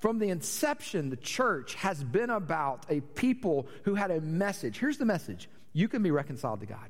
From 0.00 0.18
the 0.18 0.30
inception, 0.30 1.10
the 1.10 1.16
church 1.16 1.74
has 1.74 2.02
been 2.02 2.30
about 2.30 2.86
a 2.88 3.00
people 3.00 3.68
who 3.84 3.94
had 3.94 4.10
a 4.10 4.20
message. 4.20 4.78
Here's 4.78 4.96
the 4.96 5.04
message. 5.04 5.48
You 5.74 5.88
can 5.88 6.02
be 6.02 6.10
reconciled 6.10 6.60
to 6.60 6.66
God, 6.66 6.88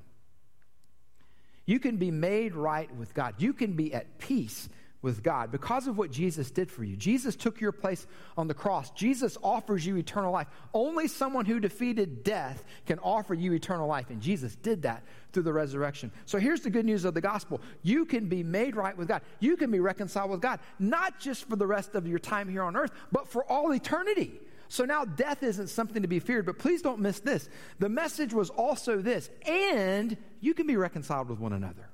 you 1.66 1.78
can 1.80 1.96
be 1.96 2.10
made 2.10 2.54
right 2.54 2.92
with 2.96 3.12
God, 3.12 3.34
you 3.38 3.52
can 3.52 3.72
be 3.72 3.92
at 3.92 4.18
peace 4.18 4.68
with 5.02 5.22
God 5.22 5.50
because 5.50 5.86
of 5.86 5.96
what 5.96 6.10
Jesus 6.10 6.50
did 6.50 6.70
for 6.70 6.84
you. 6.84 6.96
Jesus 6.96 7.36
took 7.36 7.60
your 7.60 7.72
place 7.72 8.06
on 8.36 8.48
the 8.48 8.54
cross. 8.54 8.90
Jesus 8.90 9.38
offers 9.42 9.84
you 9.84 9.96
eternal 9.96 10.32
life. 10.32 10.48
Only 10.74 11.08
someone 11.08 11.46
who 11.46 11.60
defeated 11.60 12.22
death 12.22 12.64
can 12.86 12.98
offer 12.98 13.34
you 13.34 13.52
eternal 13.52 13.88
life, 13.88 14.10
and 14.10 14.20
Jesus 14.20 14.54
did 14.56 14.82
that 14.82 15.02
through 15.32 15.44
the 15.44 15.52
resurrection. 15.52 16.10
So 16.26 16.38
here's 16.38 16.60
the 16.60 16.70
good 16.70 16.84
news 16.84 17.04
of 17.04 17.14
the 17.14 17.20
gospel 17.20 17.60
you 17.82 18.04
can 18.04 18.28
be 18.28 18.42
made 18.42 18.76
right 18.76 18.96
with 18.96 19.08
God, 19.08 19.22
you 19.38 19.56
can 19.56 19.70
be 19.70 19.80
reconciled 19.80 20.30
with 20.30 20.40
God, 20.40 20.60
not 20.78 21.18
just 21.18 21.48
for 21.48 21.56
the 21.56 21.66
rest 21.66 21.94
of 21.94 22.06
your 22.06 22.18
time 22.18 22.48
here 22.48 22.62
on 22.62 22.76
earth, 22.76 22.92
but 23.10 23.28
for 23.28 23.44
all 23.44 23.72
eternity. 23.72 24.40
So 24.68 24.84
now 24.84 25.04
death 25.04 25.42
isn't 25.42 25.66
something 25.66 26.02
to 26.02 26.08
be 26.08 26.20
feared, 26.20 26.46
but 26.46 26.58
please 26.58 26.80
don't 26.80 27.00
miss 27.00 27.18
this. 27.18 27.48
The 27.80 27.88
message 27.88 28.32
was 28.32 28.50
also 28.50 28.98
this, 28.98 29.28
and 29.44 30.16
you 30.40 30.54
can 30.54 30.68
be 30.68 30.76
reconciled 30.76 31.28
with 31.28 31.40
one 31.40 31.52
another. 31.52 31.89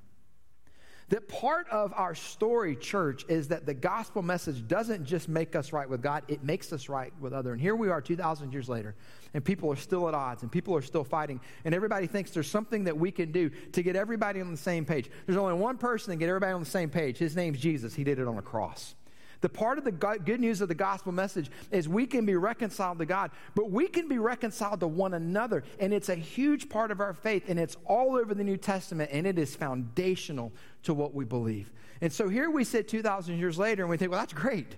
That 1.09 1.29
part 1.29 1.69
of 1.69 1.93
our 1.95 2.13
story, 2.13 2.75
church, 2.75 3.23
is 3.29 3.47
that 3.47 3.65
the 3.65 3.73
gospel 3.73 4.21
message 4.21 4.67
doesn't 4.67 5.05
just 5.05 5.29
make 5.29 5.55
us 5.55 5.71
right 5.71 5.89
with 5.89 6.01
God, 6.01 6.23
it 6.27 6.43
makes 6.43 6.73
us 6.73 6.89
right 6.89 7.13
with 7.21 7.31
other. 7.31 7.53
And 7.53 7.61
here 7.61 7.77
we 7.77 7.89
are 7.89 8.01
2,000 8.01 8.51
years 8.51 8.67
later, 8.67 8.93
and 9.33 9.43
people 9.43 9.71
are 9.71 9.77
still 9.77 10.09
at 10.09 10.13
odds, 10.13 10.41
and 10.41 10.51
people 10.51 10.75
are 10.75 10.81
still 10.81 11.05
fighting, 11.05 11.39
and 11.63 11.73
everybody 11.73 12.07
thinks 12.07 12.31
there's 12.31 12.49
something 12.49 12.83
that 12.83 12.97
we 12.97 13.09
can 13.09 13.31
do 13.31 13.49
to 13.71 13.81
get 13.81 13.95
everybody 13.95 14.41
on 14.41 14.51
the 14.51 14.57
same 14.57 14.83
page. 14.83 15.09
There's 15.25 15.37
only 15.37 15.53
one 15.53 15.77
person 15.77 16.11
that 16.11 16.17
get 16.17 16.27
everybody 16.27 16.51
on 16.51 16.59
the 16.59 16.69
same 16.69 16.89
page. 16.89 17.17
His 17.17 17.37
name's 17.37 17.59
Jesus. 17.59 17.95
He 17.95 18.03
did 18.03 18.19
it 18.19 18.27
on 18.27 18.37
a 18.37 18.41
cross. 18.41 18.95
The 19.41 19.49
part 19.49 19.77
of 19.77 19.83
the 19.83 19.91
good 19.91 20.39
news 20.39 20.61
of 20.61 20.67
the 20.67 20.75
gospel 20.75 21.11
message 21.11 21.51
is 21.71 21.87
we 21.87 22.05
can 22.05 22.25
be 22.25 22.35
reconciled 22.35 22.99
to 22.99 23.05
God, 23.05 23.31
but 23.55 23.69
we 23.69 23.87
can 23.87 24.07
be 24.07 24.17
reconciled 24.17 24.79
to 24.79 24.87
one 24.87 25.13
another. 25.13 25.63
And 25.79 25.93
it's 25.93 26.09
a 26.09 26.15
huge 26.15 26.69
part 26.69 26.91
of 26.91 26.99
our 26.99 27.13
faith, 27.13 27.43
and 27.47 27.59
it's 27.59 27.77
all 27.85 28.15
over 28.15 28.33
the 28.33 28.43
New 28.43 28.57
Testament, 28.57 29.11
and 29.13 29.27
it 29.27 29.37
is 29.37 29.55
foundational 29.55 30.51
to 30.83 30.93
what 30.93 31.13
we 31.13 31.25
believe. 31.25 31.71
And 32.01 32.11
so 32.11 32.29
here 32.29 32.49
we 32.49 32.63
sit 32.63 32.87
2,000 32.87 33.37
years 33.37 33.57
later, 33.57 33.83
and 33.83 33.89
we 33.89 33.97
think, 33.97 34.11
well, 34.11 34.19
that's 34.19 34.33
great. 34.33 34.75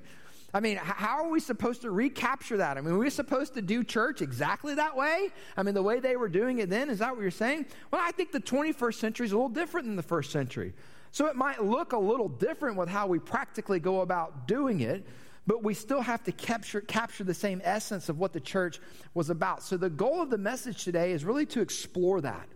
I 0.54 0.60
mean, 0.60 0.78
how 0.78 1.24
are 1.24 1.30
we 1.30 1.40
supposed 1.40 1.84
to 1.84 1.92
recapture 1.92 2.58
that? 2.58 2.78
I 2.78 2.82
mean, 2.82 2.96
are 2.96 2.98
we 2.98 3.12
supposed 3.12 3.54
to 3.54 3.62
do 3.62 3.84
church 3.84 4.22
exactly 4.22 4.74
that 4.76 4.96
way? 4.98 5.30
I 5.56 5.64
mean, 5.64 5.76
the 5.76 5.84
way 5.84 6.00
they 6.00 6.16
were 6.16 6.28
doing 6.28 6.60
it 6.60 6.70
then, 6.70 6.90
is 6.90 7.00
that 7.00 7.14
what 7.14 7.22
you're 7.22 7.30
saying? 7.30 7.68
Well, 7.92 8.02
I 8.04 8.12
think 8.12 8.32
the 8.32 8.40
21st 8.40 8.96
century 8.96 9.26
is 9.28 9.32
a 9.32 9.36
little 9.36 9.50
different 9.50 9.86
than 9.86 9.96
the 9.96 10.02
first 10.02 10.32
century. 10.32 10.74
So 11.12 11.26
it 11.28 11.36
might 11.36 11.64
look 11.64 11.94
a 11.94 11.98
little 11.98 12.30
different 12.30 12.78
with 12.78 12.90
how 12.90 13.08
we 13.08 13.20
practically 13.20 13.80
go 13.80 14.02
about 14.02 14.48
doing 14.48 14.82
it, 14.82 15.06
but 15.48 15.64
we 15.64 15.74
still 15.74 16.02
have 16.02 16.24
to 16.26 16.32
capture, 16.32 16.82
capture 16.82 17.24
the 17.24 17.34
same 17.34 17.62
essence 17.64 18.10
of 18.10 18.20
what 18.20 18.34
the 18.34 18.40
church 18.40 18.80
was 19.14 19.30
about. 19.30 19.64
So 19.64 19.78
the 19.78 19.90
goal 19.90 20.22
of 20.22 20.30
the 20.30 20.38
message 20.38 20.84
today 20.84 21.12
is 21.12 21.26
really 21.26 21.46
to 21.48 21.62
explore 21.62 22.22
that. 22.22 22.48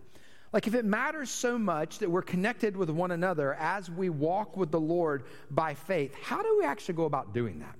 Like, 0.52 0.68
if 0.68 0.74
it 0.74 0.84
matters 0.84 1.30
so 1.30 1.58
much 1.58 1.98
that 1.98 2.08
we're 2.08 2.22
connected 2.22 2.76
with 2.76 2.88
one 2.88 3.10
another 3.10 3.54
as 3.54 3.90
we 3.90 4.08
walk 4.08 4.56
with 4.56 4.70
the 4.70 4.78
Lord 4.78 5.24
by 5.50 5.74
faith, 5.74 6.14
how 6.22 6.42
do 6.42 6.56
we 6.60 6.64
actually 6.64 6.94
go 6.94 7.06
about 7.06 7.34
doing 7.34 7.58
that? 7.58 7.74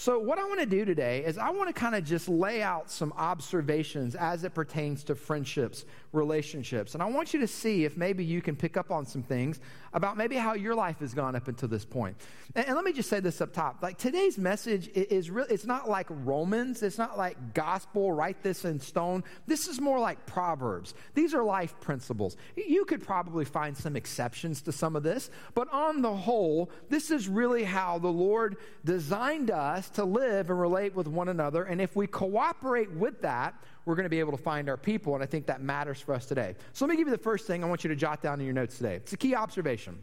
So, 0.00 0.18
what 0.18 0.38
I 0.38 0.44
want 0.44 0.58
to 0.58 0.66
do 0.66 0.84
today 0.84 1.24
is 1.24 1.38
I 1.38 1.50
want 1.50 1.68
to 1.68 1.72
kind 1.72 1.94
of 1.96 2.04
just 2.04 2.28
lay 2.28 2.62
out 2.62 2.88
some 2.88 3.12
observations 3.16 4.14
as 4.14 4.44
it 4.44 4.54
pertains 4.54 5.02
to 5.04 5.16
friendships, 5.16 5.84
relationships. 6.12 6.94
And 6.94 7.02
I 7.02 7.06
want 7.06 7.34
you 7.34 7.40
to 7.40 7.48
see 7.48 7.84
if 7.84 7.96
maybe 7.96 8.24
you 8.24 8.40
can 8.40 8.54
pick 8.54 8.76
up 8.76 8.92
on 8.92 9.06
some 9.06 9.24
things 9.24 9.58
about 9.92 10.16
maybe 10.16 10.36
how 10.36 10.54
your 10.54 10.74
life 10.74 10.98
has 11.00 11.14
gone 11.14 11.34
up 11.36 11.48
until 11.48 11.68
this 11.68 11.84
point. 11.84 12.16
And, 12.54 12.66
and 12.66 12.76
let 12.76 12.84
me 12.84 12.92
just 12.92 13.08
say 13.08 13.20
this 13.20 13.40
up 13.40 13.52
top. 13.52 13.82
Like 13.82 13.98
today's 13.98 14.38
message 14.38 14.88
is 14.88 15.30
really, 15.30 15.52
it's 15.52 15.66
not 15.66 15.88
like 15.88 16.06
Romans, 16.08 16.82
it's 16.82 16.98
not 16.98 17.16
like 17.16 17.54
gospel, 17.54 18.12
write 18.12 18.42
this 18.42 18.64
in 18.64 18.80
stone. 18.80 19.24
This 19.46 19.68
is 19.68 19.80
more 19.80 19.98
like 19.98 20.26
Proverbs. 20.26 20.94
These 21.14 21.34
are 21.34 21.42
life 21.42 21.78
principles. 21.80 22.36
You 22.56 22.84
could 22.84 23.02
probably 23.02 23.44
find 23.44 23.76
some 23.76 23.96
exceptions 23.96 24.62
to 24.62 24.72
some 24.72 24.96
of 24.96 25.02
this, 25.02 25.30
but 25.54 25.72
on 25.72 26.02
the 26.02 26.14
whole, 26.14 26.70
this 26.88 27.10
is 27.10 27.28
really 27.28 27.64
how 27.64 27.98
the 27.98 28.08
Lord 28.08 28.56
designed 28.84 29.50
us 29.50 29.88
to 29.90 30.04
live 30.04 30.50
and 30.50 30.60
relate 30.60 30.94
with 30.94 31.06
one 31.06 31.28
another. 31.28 31.64
And 31.64 31.80
if 31.80 31.96
we 31.96 32.06
cooperate 32.06 32.90
with 32.90 33.22
that, 33.22 33.54
we're 33.88 33.94
going 33.94 34.04
to 34.04 34.10
be 34.10 34.20
able 34.20 34.32
to 34.32 34.42
find 34.42 34.68
our 34.68 34.76
people. 34.76 35.14
And 35.14 35.22
I 35.22 35.26
think 35.26 35.46
that 35.46 35.62
matters 35.62 35.98
for 35.98 36.12
us 36.12 36.26
today. 36.26 36.54
So 36.74 36.84
let 36.84 36.90
me 36.90 36.96
give 36.98 37.08
you 37.08 37.16
the 37.16 37.22
first 37.22 37.46
thing 37.46 37.64
I 37.64 37.66
want 37.66 37.84
you 37.84 37.88
to 37.88 37.96
jot 37.96 38.20
down 38.20 38.38
in 38.38 38.44
your 38.44 38.54
notes 38.54 38.76
today. 38.76 38.96
It's 38.96 39.14
a 39.14 39.16
key 39.16 39.34
observation. 39.34 40.02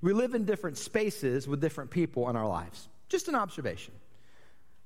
We 0.00 0.12
live 0.12 0.36
in 0.36 0.44
different 0.44 0.78
spaces 0.78 1.48
with 1.48 1.60
different 1.60 1.90
people 1.90 2.30
in 2.30 2.36
our 2.36 2.46
lives. 2.46 2.88
Just 3.08 3.26
an 3.26 3.34
observation. 3.34 3.94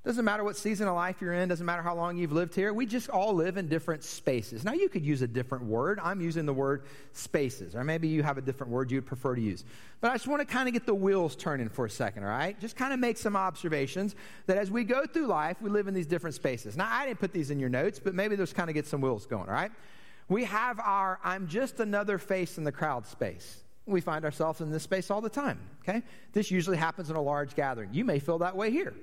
Doesn't 0.05 0.25
matter 0.25 0.43
what 0.43 0.57
season 0.57 0.89
of 0.89 0.95
life 0.95 1.21
you're 1.21 1.31
in, 1.31 1.47
doesn't 1.47 1.65
matter 1.65 1.81
how 1.81 1.95
long 1.95 2.17
you've 2.17 2.33
lived 2.33 2.53
here. 2.53 2.73
We 2.73 2.85
just 2.85 3.09
all 3.09 3.33
live 3.33 3.55
in 3.55 3.69
different 3.69 4.03
spaces. 4.03 4.65
Now, 4.65 4.73
you 4.73 4.89
could 4.89 5.05
use 5.05 5.21
a 5.21 5.27
different 5.27 5.63
word. 5.63 5.97
I'm 6.03 6.19
using 6.19 6.45
the 6.45 6.53
word 6.53 6.83
spaces, 7.13 7.73
or 7.73 7.85
maybe 7.85 8.09
you 8.09 8.21
have 8.21 8.37
a 8.37 8.41
different 8.41 8.73
word 8.73 8.91
you'd 8.91 9.05
prefer 9.05 9.33
to 9.33 9.41
use. 9.41 9.63
But 10.01 10.11
I 10.11 10.15
just 10.15 10.27
want 10.27 10.41
to 10.41 10.45
kind 10.45 10.67
of 10.67 10.73
get 10.73 10.85
the 10.85 10.93
wheels 10.93 11.37
turning 11.37 11.69
for 11.69 11.85
a 11.85 11.89
second, 11.89 12.23
all 12.23 12.29
right? 12.29 12.59
Just 12.59 12.75
kind 12.75 12.91
of 12.91 12.99
make 12.99 13.17
some 13.17 13.37
observations 13.37 14.13
that 14.45 14.57
as 14.57 14.69
we 14.69 14.83
go 14.83 15.05
through 15.05 15.27
life, 15.27 15.61
we 15.61 15.69
live 15.69 15.87
in 15.87 15.93
these 15.93 16.07
different 16.07 16.35
spaces. 16.35 16.75
Now, 16.75 16.89
I 16.91 17.05
didn't 17.05 17.19
put 17.19 17.31
these 17.31 17.49
in 17.49 17.57
your 17.57 17.69
notes, 17.69 18.01
but 18.03 18.13
maybe 18.13 18.35
those 18.35 18.51
kind 18.51 18.69
of 18.69 18.73
get 18.73 18.85
some 18.85 18.99
wheels 18.99 19.25
going, 19.25 19.47
all 19.47 19.55
right? 19.55 19.71
We 20.27 20.43
have 20.43 20.81
our 20.81 21.17
I'm 21.23 21.47
just 21.47 21.79
another 21.79 22.17
face 22.17 22.57
in 22.57 22.65
the 22.65 22.73
crowd 22.73 23.07
space. 23.07 23.63
We 23.85 24.01
find 24.01 24.25
ourselves 24.25 24.59
in 24.59 24.69
this 24.69 24.83
space 24.83 25.09
all 25.09 25.21
the 25.21 25.29
time, 25.29 25.59
okay? 25.81 26.03
This 26.33 26.51
usually 26.51 26.77
happens 26.77 27.09
in 27.09 27.15
a 27.15 27.21
large 27.21 27.55
gathering. 27.55 27.93
You 27.93 28.03
may 28.03 28.19
feel 28.19 28.39
that 28.39 28.57
way 28.57 28.69
here 28.69 28.93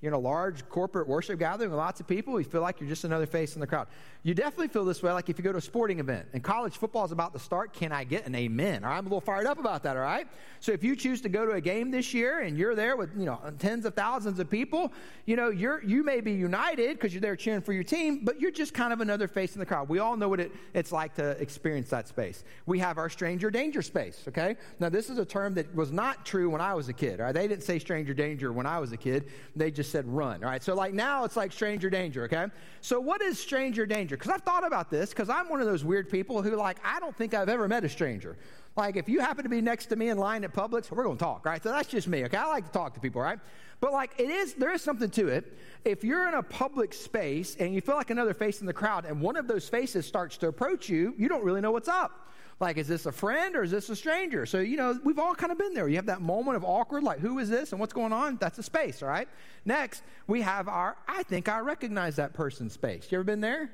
you're 0.00 0.10
in 0.10 0.14
a 0.14 0.18
large 0.18 0.66
corporate 0.68 1.06
worship 1.06 1.38
gathering 1.38 1.70
with 1.70 1.78
lots 1.78 2.00
of 2.00 2.06
people, 2.06 2.38
you 2.40 2.44
feel 2.44 2.62
like 2.62 2.80
you're 2.80 2.88
just 2.88 3.04
another 3.04 3.26
face 3.26 3.54
in 3.54 3.60
the 3.60 3.66
crowd. 3.66 3.86
You 4.22 4.34
definitely 4.34 4.68
feel 4.68 4.84
this 4.84 5.02
way 5.02 5.12
like 5.12 5.28
if 5.28 5.38
you 5.38 5.44
go 5.44 5.52
to 5.52 5.58
a 5.58 5.62
sporting 5.62 5.98
event 5.98 6.26
and 6.32 6.42
college 6.42 6.76
football 6.76 7.04
is 7.04 7.12
about 7.12 7.32
to 7.34 7.38
start. 7.38 7.72
Can 7.72 7.92
I 7.92 8.04
get 8.04 8.26
an 8.26 8.34
amen? 8.34 8.84
I'm 8.84 9.00
a 9.00 9.02
little 9.02 9.20
fired 9.20 9.46
up 9.46 9.58
about 9.58 9.82
that, 9.82 9.96
all 9.96 10.02
right? 10.02 10.26
So 10.60 10.72
if 10.72 10.82
you 10.82 10.96
choose 10.96 11.20
to 11.22 11.28
go 11.28 11.46
to 11.46 11.52
a 11.52 11.60
game 11.60 11.90
this 11.90 12.14
year 12.14 12.40
and 12.40 12.56
you're 12.56 12.74
there 12.74 12.96
with, 12.96 13.10
you 13.16 13.24
know, 13.24 13.40
tens 13.58 13.84
of 13.84 13.94
thousands 13.94 14.38
of 14.38 14.48
people, 14.50 14.92
you 15.26 15.36
know, 15.36 15.50
you're, 15.50 15.82
you 15.84 16.02
may 16.02 16.20
be 16.20 16.32
united 16.32 16.94
because 16.94 17.12
you're 17.12 17.20
there 17.20 17.36
cheering 17.36 17.62
for 17.62 17.72
your 17.72 17.84
team, 17.84 18.20
but 18.24 18.40
you're 18.40 18.50
just 18.50 18.74
kind 18.74 18.92
of 18.92 19.00
another 19.00 19.28
face 19.28 19.54
in 19.54 19.60
the 19.60 19.66
crowd. 19.66 19.88
We 19.88 19.98
all 19.98 20.16
know 20.16 20.28
what 20.28 20.40
it, 20.40 20.52
it's 20.74 20.92
like 20.92 21.14
to 21.14 21.30
experience 21.40 21.90
that 21.90 22.08
space. 22.08 22.44
We 22.66 22.78
have 22.78 22.98
our 22.98 23.08
stranger 23.08 23.50
danger 23.50 23.82
space, 23.82 24.24
okay? 24.28 24.56
Now, 24.78 24.88
this 24.88 25.10
is 25.10 25.18
a 25.18 25.24
term 25.24 25.54
that 25.54 25.74
was 25.74 25.92
not 25.92 26.24
true 26.24 26.50
when 26.50 26.60
I 26.60 26.74
was 26.74 26.88
a 26.88 26.94
kid, 26.94 27.20
all 27.20 27.26
right? 27.26 27.34
They 27.34 27.48
didn't 27.48 27.64
say 27.64 27.78
stranger 27.78 28.14
danger 28.14 28.52
when 28.52 28.66
I 28.66 28.78
was 28.78 28.92
a 28.92 28.96
kid. 28.96 29.28
They 29.56 29.70
just 29.70 29.89
said 29.90 30.06
run. 30.06 30.42
All 30.44 30.50
right. 30.50 30.62
So 30.62 30.74
like 30.74 30.94
now 30.94 31.24
it's 31.24 31.36
like 31.36 31.52
stranger 31.52 31.90
danger. 31.90 32.24
Okay. 32.24 32.46
So 32.80 33.00
what 33.00 33.20
is 33.22 33.38
stranger 33.38 33.86
danger? 33.86 34.16
Because 34.16 34.30
I've 34.30 34.42
thought 34.42 34.66
about 34.66 34.90
this 34.90 35.10
because 35.10 35.28
I'm 35.28 35.48
one 35.48 35.60
of 35.60 35.66
those 35.66 35.84
weird 35.84 36.08
people 36.08 36.42
who 36.42 36.56
like 36.56 36.78
I 36.84 37.00
don't 37.00 37.16
think 37.16 37.34
I've 37.34 37.48
ever 37.48 37.68
met 37.68 37.84
a 37.84 37.88
stranger. 37.88 38.36
Like 38.76 38.96
if 38.96 39.08
you 39.08 39.20
happen 39.20 39.42
to 39.42 39.50
be 39.50 39.60
next 39.60 39.86
to 39.86 39.96
me 39.96 40.08
in 40.08 40.18
line 40.18 40.44
at 40.44 40.52
Publix, 40.54 40.90
we're 40.90 41.04
going 41.04 41.16
to 41.16 41.22
talk. 41.22 41.44
Right. 41.44 41.62
So 41.62 41.70
that's 41.70 41.88
just 41.88 42.08
me. 42.08 42.24
Okay. 42.24 42.36
I 42.36 42.46
like 42.46 42.66
to 42.66 42.72
talk 42.72 42.94
to 42.94 43.00
people. 43.00 43.20
Right. 43.20 43.38
But 43.80 43.92
like 43.92 44.12
it 44.18 44.30
is, 44.30 44.54
there 44.54 44.72
is 44.72 44.82
something 44.82 45.10
to 45.10 45.28
it. 45.28 45.56
If 45.84 46.04
you're 46.04 46.28
in 46.28 46.34
a 46.34 46.42
public 46.42 46.92
space 46.92 47.56
and 47.58 47.74
you 47.74 47.80
feel 47.80 47.96
like 47.96 48.10
another 48.10 48.34
face 48.34 48.60
in 48.60 48.66
the 48.66 48.72
crowd, 48.72 49.04
and 49.06 49.20
one 49.20 49.36
of 49.36 49.48
those 49.48 49.68
faces 49.68 50.06
starts 50.06 50.36
to 50.38 50.48
approach 50.48 50.88
you, 50.88 51.14
you 51.16 51.28
don't 51.28 51.44
really 51.44 51.60
know 51.60 51.72
what's 51.72 51.88
up. 51.88 52.28
Like, 52.60 52.76
is 52.76 52.86
this 52.86 53.06
a 53.06 53.12
friend 53.12 53.56
or 53.56 53.62
is 53.62 53.70
this 53.70 53.88
a 53.88 53.96
stranger? 53.96 54.44
So, 54.44 54.58
you 54.58 54.76
know, 54.76 54.98
we've 55.02 55.18
all 55.18 55.34
kind 55.34 55.50
of 55.50 55.56
been 55.56 55.72
there. 55.72 55.88
You 55.88 55.96
have 55.96 56.06
that 56.06 56.20
moment 56.20 56.56
of 56.56 56.64
awkward, 56.64 57.02
like, 57.02 57.18
who 57.18 57.38
is 57.38 57.48
this 57.48 57.72
and 57.72 57.80
what's 57.80 57.94
going 57.94 58.12
on? 58.12 58.36
That's 58.36 58.58
a 58.58 58.62
space, 58.62 59.02
all 59.02 59.08
right? 59.08 59.28
Next, 59.64 60.02
we 60.26 60.42
have 60.42 60.68
our, 60.68 60.96
I 61.08 61.22
think 61.22 61.48
I 61.48 61.60
recognize 61.60 62.16
that 62.16 62.34
person 62.34 62.68
space. 62.68 63.08
You 63.10 63.16
ever 63.16 63.24
been 63.24 63.40
there? 63.40 63.70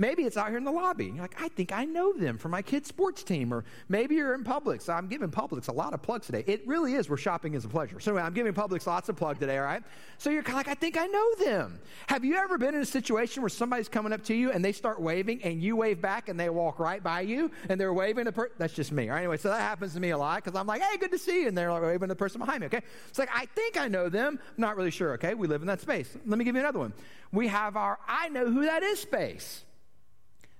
Maybe 0.00 0.22
it's 0.22 0.38
out 0.38 0.48
here 0.48 0.56
in 0.56 0.64
the 0.64 0.72
lobby. 0.72 1.08
You're 1.08 1.20
like, 1.20 1.38
I 1.38 1.48
think 1.48 1.72
I 1.72 1.84
know 1.84 2.14
them 2.14 2.38
from 2.38 2.52
my 2.52 2.62
kid's 2.62 2.88
sports 2.88 3.22
team. 3.22 3.52
Or 3.52 3.66
maybe 3.90 4.14
you're 4.14 4.32
in 4.32 4.44
Publix. 4.44 4.88
I'm 4.88 5.08
giving 5.08 5.28
Publix 5.28 5.68
a 5.68 5.72
lot 5.72 5.92
of 5.92 6.00
plugs 6.00 6.24
today. 6.24 6.42
It 6.46 6.66
really 6.66 6.94
is 6.94 7.10
where 7.10 7.18
shopping 7.18 7.52
is 7.52 7.66
a 7.66 7.68
pleasure. 7.68 8.00
So 8.00 8.12
anyway, 8.12 8.22
I'm 8.22 8.32
giving 8.32 8.54
Publix 8.54 8.86
lots 8.86 9.10
of 9.10 9.16
plug 9.16 9.38
today, 9.38 9.58
all 9.58 9.64
right? 9.64 9.82
So 10.16 10.30
you're 10.30 10.42
kind 10.42 10.58
of 10.58 10.66
like, 10.66 10.74
I 10.74 10.80
think 10.80 10.96
I 10.96 11.04
know 11.04 11.34
them. 11.34 11.80
Have 12.06 12.24
you 12.24 12.36
ever 12.36 12.56
been 12.56 12.74
in 12.74 12.80
a 12.80 12.86
situation 12.86 13.42
where 13.42 13.50
somebody's 13.50 13.90
coming 13.90 14.14
up 14.14 14.24
to 14.24 14.34
you 14.34 14.50
and 14.52 14.64
they 14.64 14.72
start 14.72 15.02
waving 15.02 15.42
and 15.42 15.62
you 15.62 15.76
wave 15.76 16.00
back 16.00 16.30
and 16.30 16.40
they 16.40 16.48
walk 16.48 16.78
right 16.78 17.02
by 17.02 17.20
you 17.20 17.50
and 17.68 17.78
they're 17.78 17.92
waving 17.92 18.24
the? 18.24 18.48
That's 18.56 18.72
just 18.72 18.92
me. 18.92 19.10
All 19.10 19.16
right, 19.16 19.18
anyway, 19.18 19.36
so 19.36 19.50
that 19.50 19.60
happens 19.60 19.92
to 19.92 20.00
me 20.00 20.10
a 20.10 20.18
lot 20.18 20.42
because 20.42 20.58
I'm 20.58 20.66
like, 20.66 20.80
hey, 20.80 20.96
good 20.96 21.10
to 21.10 21.18
see 21.18 21.42
you. 21.42 21.48
And 21.48 21.58
they're 21.58 21.70
like 21.70 21.82
waving 21.82 22.08
the 22.08 22.16
person 22.16 22.38
behind 22.38 22.60
me, 22.60 22.68
okay? 22.68 22.80
It's 23.10 23.18
like, 23.18 23.28
I 23.34 23.44
think 23.54 23.78
I 23.78 23.88
know 23.88 24.08
them. 24.08 24.38
I'm 24.40 24.54
not 24.56 24.78
really 24.78 24.90
sure, 24.90 25.12
okay? 25.12 25.34
We 25.34 25.46
live 25.46 25.60
in 25.60 25.66
that 25.66 25.82
space. 25.82 26.16
Let 26.24 26.38
me 26.38 26.46
give 26.46 26.54
you 26.54 26.60
another 26.62 26.78
one. 26.78 26.94
We 27.32 27.48
have 27.48 27.76
our 27.76 27.98
I 28.08 28.30
know 28.30 28.50
who 28.50 28.62
that 28.62 28.82
is 28.82 28.98
space. 28.98 29.64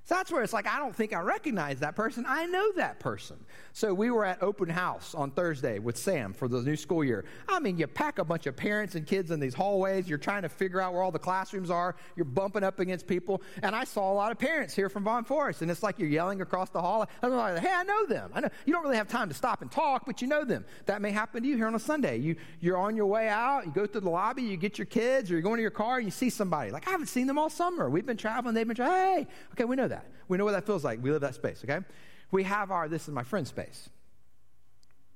So 0.05 0.17
that's 0.17 0.33
where 0.33 0.43
it's 0.43 0.53
like, 0.53 0.67
I 0.67 0.79
don't 0.79 0.95
think 0.95 1.13
I 1.13 1.21
recognize 1.21 1.81
that 1.81 1.95
person. 1.95 2.25
I 2.27 2.47
know 2.47 2.73
that 2.73 2.99
person. 2.99 3.37
So 3.73 3.95
we 3.95 4.11
were 4.11 4.25
at 4.25 4.43
open 4.43 4.69
house 4.69 5.15
on 5.15 5.31
Thursday 5.31 5.79
with 5.79 5.97
Sam 5.97 6.33
for 6.33 6.49
the 6.49 6.61
new 6.63 6.75
school 6.75 7.05
year. 7.05 7.25
I 7.49 7.61
mean, 7.61 7.79
you 7.79 7.87
pack 7.87 8.19
a 8.19 8.25
bunch 8.25 8.47
of 8.47 8.57
parents 8.57 8.97
and 8.97 9.07
kids 9.07 9.31
in 9.31 9.39
these 9.39 9.55
hallways. 9.55 10.09
You're 10.09 10.19
trying 10.19 10.43
to 10.43 10.49
figure 10.49 10.81
out 10.81 10.95
where 10.95 11.03
all 11.03 11.13
the 11.13 11.21
classrooms 11.21 11.71
are. 11.71 11.95
You're 12.17 12.25
bumping 12.25 12.65
up 12.65 12.81
against 12.81 13.07
people. 13.07 13.43
And 13.63 13.77
I 13.77 13.85
saw 13.85 14.13
a 14.13 14.15
lot 14.15 14.33
of 14.33 14.39
parents 14.39 14.75
here 14.75 14.89
from 14.89 15.05
Vaughn 15.05 15.23
Forest. 15.23 15.63
And 15.63 15.71
it's 15.71 15.83
like 15.83 15.99
you're 15.99 16.09
yelling 16.09 16.41
across 16.41 16.71
the 16.71 16.81
hall. 16.81 17.07
I'm 17.23 17.31
like, 17.31 17.61
hey, 17.61 17.73
I 17.73 17.85
know 17.85 18.07
them. 18.07 18.33
I 18.35 18.41
know. 18.41 18.49
You 18.65 18.73
don't 18.73 18.83
really 18.83 18.97
have 18.97 19.09
time 19.09 19.29
to 19.29 19.35
stop 19.35 19.63
and 19.63 19.71
talk, 19.71 20.07
but 20.07 20.21
you 20.21 20.27
know 20.27 20.45
them. 20.45 20.65
That 20.87 21.03
may 21.03 21.13
happen 21.13 21.43
to 21.43 21.49
you 21.49 21.57
here 21.57 21.69
on 21.69 21.77
a 21.77 21.79
Sunday. 21.79 22.17
You, 22.17 22.35
you're 22.61 22.79
on 22.79 22.97
your 22.97 23.07
way 23.07 23.29
out. 23.29 23.65
You 23.67 23.71
go 23.71 23.87
through 23.87 24.01
the 24.01 24.11
lobby. 24.11 24.43
You 24.43 24.57
get 24.57 24.77
your 24.77 24.87
kids 24.87 25.31
or 25.31 25.35
you're 25.35 25.43
going 25.43 25.59
to 25.59 25.63
your 25.63 25.71
car 25.71 25.99
and 25.99 26.05
you 26.05 26.11
see 26.11 26.31
somebody. 26.31 26.73
Like, 26.73 26.89
I 26.89 26.91
haven't 26.91 27.09
seen 27.09 27.29
them 27.29 27.39
all 27.39 27.51
summer. 27.51 27.89
We've 27.89 28.07
been 28.07 28.17
traveling. 28.17 28.57
They've 28.57 28.67
been 28.67 28.75
traveling. 28.75 29.27
Hey, 29.27 29.27
okay, 29.53 29.65
we 29.65 29.77
know 29.77 29.87
that. 29.91 30.07
We 30.29 30.39
know 30.39 30.45
what 30.45 30.53
that 30.53 30.67
feels 30.67 30.85
like. 30.85 31.03
We 31.03 31.11
live 31.11 31.21
that 31.21 31.35
space, 31.35 31.63
okay? 31.65 31.85
We 32.31 32.45
have 32.45 32.71
our, 32.71 32.89
this 32.89 33.09
is 33.09 33.15
my 33.15 33.23
friend 33.23 33.47
space. 33.47 33.89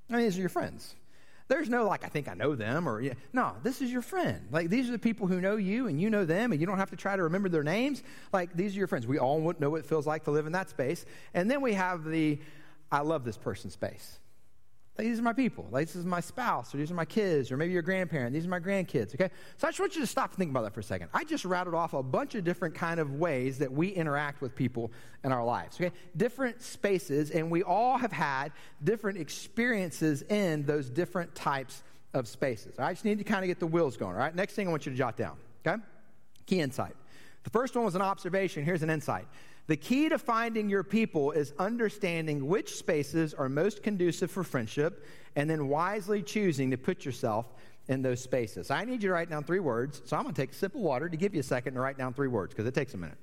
I 0.09 0.13
mean, 0.13 0.23
these 0.23 0.37
are 0.37 0.41
your 0.41 0.49
friends. 0.49 0.95
There's 1.47 1.69
no 1.69 1.85
like, 1.85 2.03
I 2.03 2.07
think 2.07 2.27
I 2.27 2.33
know 2.33 2.55
them, 2.55 2.89
or 2.89 3.01
yeah. 3.01 3.13
no, 3.31 3.55
this 3.61 3.81
is 3.81 3.91
your 3.91 4.01
friend. 4.01 4.47
Like, 4.51 4.69
these 4.69 4.89
are 4.89 4.91
the 4.91 4.99
people 4.99 5.27
who 5.27 5.39
know 5.39 5.57
you 5.57 5.87
and 5.87 6.01
you 6.01 6.09
know 6.09 6.25
them, 6.25 6.51
and 6.51 6.59
you 6.59 6.65
don't 6.65 6.77
have 6.77 6.89
to 6.89 6.95
try 6.95 7.15
to 7.15 7.23
remember 7.23 7.49
their 7.49 7.63
names. 7.63 8.01
Like, 8.33 8.55
these 8.55 8.75
are 8.75 8.79
your 8.79 8.87
friends. 8.87 9.05
We 9.05 9.19
all 9.19 9.53
know 9.59 9.69
what 9.69 9.79
it 9.79 9.85
feels 9.85 10.07
like 10.07 10.23
to 10.23 10.31
live 10.31 10.47
in 10.47 10.53
that 10.53 10.69
space. 10.69 11.05
And 11.33 11.49
then 11.49 11.61
we 11.61 11.73
have 11.73 12.03
the, 12.03 12.39
I 12.91 13.01
love 13.01 13.23
this 13.23 13.37
person 13.37 13.69
space. 13.69 14.19
Like, 14.97 15.07
these 15.07 15.19
are 15.19 15.23
my 15.23 15.33
people. 15.33 15.67
Like, 15.71 15.87
this 15.87 15.95
is 15.97 16.05
my 16.05 16.21
spouse, 16.21 16.73
or 16.73 16.77
these 16.77 16.89
are 16.89 16.95
my 16.95 17.03
kids, 17.03 17.51
or 17.51 17.57
maybe 17.57 17.73
your 17.73 17.81
grandparent. 17.81 18.33
These 18.33 18.45
are 18.45 18.49
my 18.49 18.61
grandkids, 18.61 19.13
okay? 19.13 19.29
So 19.57 19.67
I 19.67 19.71
just 19.71 19.79
want 19.79 19.93
you 19.95 20.01
to 20.01 20.07
stop 20.07 20.29
and 20.29 20.37
think 20.37 20.51
about 20.51 20.63
that 20.63 20.73
for 20.73 20.79
a 20.79 20.83
second. 20.83 21.09
I 21.13 21.25
just 21.25 21.43
rattled 21.43 21.75
off 21.75 21.93
a 21.93 22.01
bunch 22.01 22.33
of 22.35 22.45
different 22.45 22.75
kind 22.75 23.01
of 23.01 23.15
ways 23.15 23.57
that 23.57 23.69
we 23.69 23.89
interact 23.89 24.39
with 24.39 24.55
people 24.55 24.93
in 25.25 25.33
our 25.33 25.43
lives, 25.43 25.75
okay? 25.75 25.93
Different 26.15 26.61
spaces, 26.61 27.31
and 27.31 27.51
we 27.51 27.61
all 27.61 27.97
have 27.97 28.13
had 28.13 28.53
different 28.85 29.17
experiences 29.17 30.21
in 30.23 30.65
those 30.65 30.89
different 30.89 31.35
types 31.35 31.83
of 32.13 32.25
spaces. 32.25 32.79
I 32.79 32.93
just 32.93 33.03
need 33.03 33.17
to 33.17 33.25
kind 33.25 33.43
of 33.43 33.47
get 33.47 33.59
the 33.59 33.67
wheels 33.67 33.97
going, 33.97 34.13
all 34.13 34.19
right? 34.19 34.33
Next 34.33 34.53
thing 34.53 34.65
I 34.67 34.71
want 34.71 34.85
you 34.85 34.93
to 34.93 34.97
jot 34.97 35.17
down, 35.17 35.35
okay? 35.67 35.81
Key 36.45 36.61
insight. 36.61 36.95
The 37.43 37.49
first 37.49 37.75
one 37.75 37.83
was 37.83 37.95
an 37.95 38.01
observation. 38.01 38.63
Here's 38.63 38.81
an 38.81 38.89
insight. 38.89 39.27
The 39.67 39.77
key 39.77 40.09
to 40.09 40.19
finding 40.19 40.69
your 40.69 40.83
people 40.83 41.31
is 41.31 41.53
understanding 41.57 42.47
which 42.47 42.75
spaces 42.75 43.33
are 43.33 43.49
most 43.49 43.81
conducive 43.81 44.29
for 44.29 44.43
friendship 44.43 45.05
and 45.35 45.49
then 45.49 45.67
wisely 45.67 46.21
choosing 46.21 46.71
to 46.71 46.77
put 46.77 47.03
yourself 47.03 47.47
in 47.87 48.01
those 48.01 48.21
spaces. 48.21 48.69
I 48.69 48.85
need 48.85 49.01
you 49.01 49.09
to 49.09 49.13
write 49.13 49.29
down 49.29 49.43
three 49.43 49.59
words. 49.59 50.01
So 50.05 50.15
I'm 50.17 50.23
going 50.23 50.35
to 50.35 50.41
take 50.41 50.51
a 50.51 50.55
sip 50.55 50.75
of 50.75 50.81
water 50.81 51.09
to 51.09 51.17
give 51.17 51.33
you 51.33 51.39
a 51.39 51.43
second 51.43 51.73
to 51.73 51.79
write 51.79 51.97
down 51.97 52.13
three 52.13 52.27
words 52.27 52.53
because 52.53 52.67
it 52.67 52.75
takes 52.75 52.93
a 52.93 52.97
minute. 52.97 53.17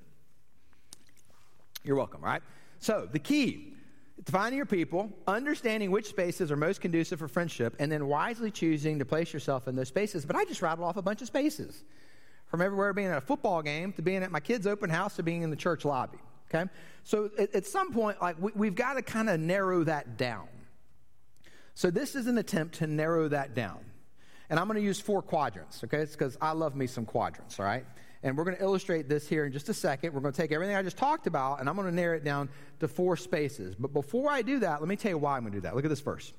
You're 1.83 1.95
welcome, 1.95 2.21
right? 2.21 2.41
So 2.79 3.07
the 3.09 3.19
key 3.19 3.75
to 4.25 4.31
finding 4.31 4.57
your 4.57 4.65
people, 4.65 5.11
understanding 5.27 5.91
which 5.91 6.07
spaces 6.07 6.51
are 6.51 6.55
most 6.55 6.81
conducive 6.81 7.19
for 7.19 7.27
friendship, 7.27 7.75
and 7.79 7.91
then 7.91 8.07
wisely 8.07 8.51
choosing 8.51 8.99
to 8.99 9.05
place 9.05 9.33
yourself 9.33 9.67
in 9.67 9.75
those 9.75 9.87
spaces. 9.87 10.25
But 10.25 10.35
I 10.35 10.45
just 10.45 10.61
rattled 10.61 10.87
off 10.87 10.97
a 10.97 11.01
bunch 11.01 11.21
of 11.21 11.27
spaces 11.27 11.83
from 12.47 12.61
everywhere 12.61 12.93
being 12.93 13.07
at 13.07 13.17
a 13.17 13.21
football 13.21 13.61
game 13.61 13.91
to 13.93 14.01
being 14.01 14.23
at 14.23 14.31
my 14.31 14.39
kid's 14.39 14.67
open 14.67 14.89
house 14.89 15.15
to 15.15 15.23
being 15.23 15.41
in 15.41 15.49
the 15.49 15.55
church 15.55 15.85
lobby. 15.85 16.19
Okay? 16.53 16.69
So 17.03 17.29
at, 17.37 17.53
at 17.55 17.65
some 17.65 17.91
point, 17.91 18.21
like 18.21 18.39
we, 18.39 18.51
we've 18.55 18.75
got 18.75 18.93
to 18.93 19.01
kind 19.01 19.29
of 19.29 19.39
narrow 19.39 19.83
that 19.83 20.17
down. 20.17 20.47
So 21.75 21.89
this 21.89 22.15
is 22.15 22.27
an 22.27 22.37
attempt 22.37 22.75
to 22.75 22.87
narrow 22.87 23.27
that 23.29 23.55
down. 23.55 23.79
And 24.49 24.59
I'm 24.59 24.67
going 24.67 24.79
to 24.79 24.85
use 24.85 24.99
four 24.99 25.21
quadrants, 25.21 25.83
okay? 25.83 25.99
It's 25.99 26.11
because 26.11 26.37
I 26.39 26.51
love 26.51 26.75
me 26.75 26.85
some 26.85 27.05
quadrants, 27.05 27.59
all 27.59 27.65
right? 27.65 27.85
And 28.21 28.37
we're 28.37 28.43
going 28.43 28.55
to 28.55 28.61
illustrate 28.61 29.09
this 29.09 29.27
here 29.27 29.45
in 29.45 29.51
just 29.51 29.67
a 29.69 29.73
second. 29.73 30.13
We're 30.13 30.21
going 30.21 30.33
to 30.33 30.41
take 30.41 30.51
everything 30.51 30.75
I 30.75 30.83
just 30.83 30.97
talked 30.97 31.27
about 31.27 31.59
and 31.59 31.67
I'm 31.67 31.75
going 31.75 31.87
to 31.87 31.95
narrow 31.95 32.15
it 32.15 32.23
down 32.23 32.49
to 32.79 32.87
four 32.87 33.17
spaces. 33.17 33.75
But 33.75 33.91
before 33.91 34.29
I 34.29 34.41
do 34.41 34.59
that, 34.59 34.79
let 34.79 34.87
me 34.87 34.95
tell 34.95 35.11
you 35.11 35.17
why 35.17 35.35
I'm 35.35 35.41
going 35.41 35.53
to 35.53 35.57
do 35.57 35.61
that. 35.61 35.75
Look 35.75 35.85
at 35.85 35.89
this 35.89 36.01
verse. 36.01 36.31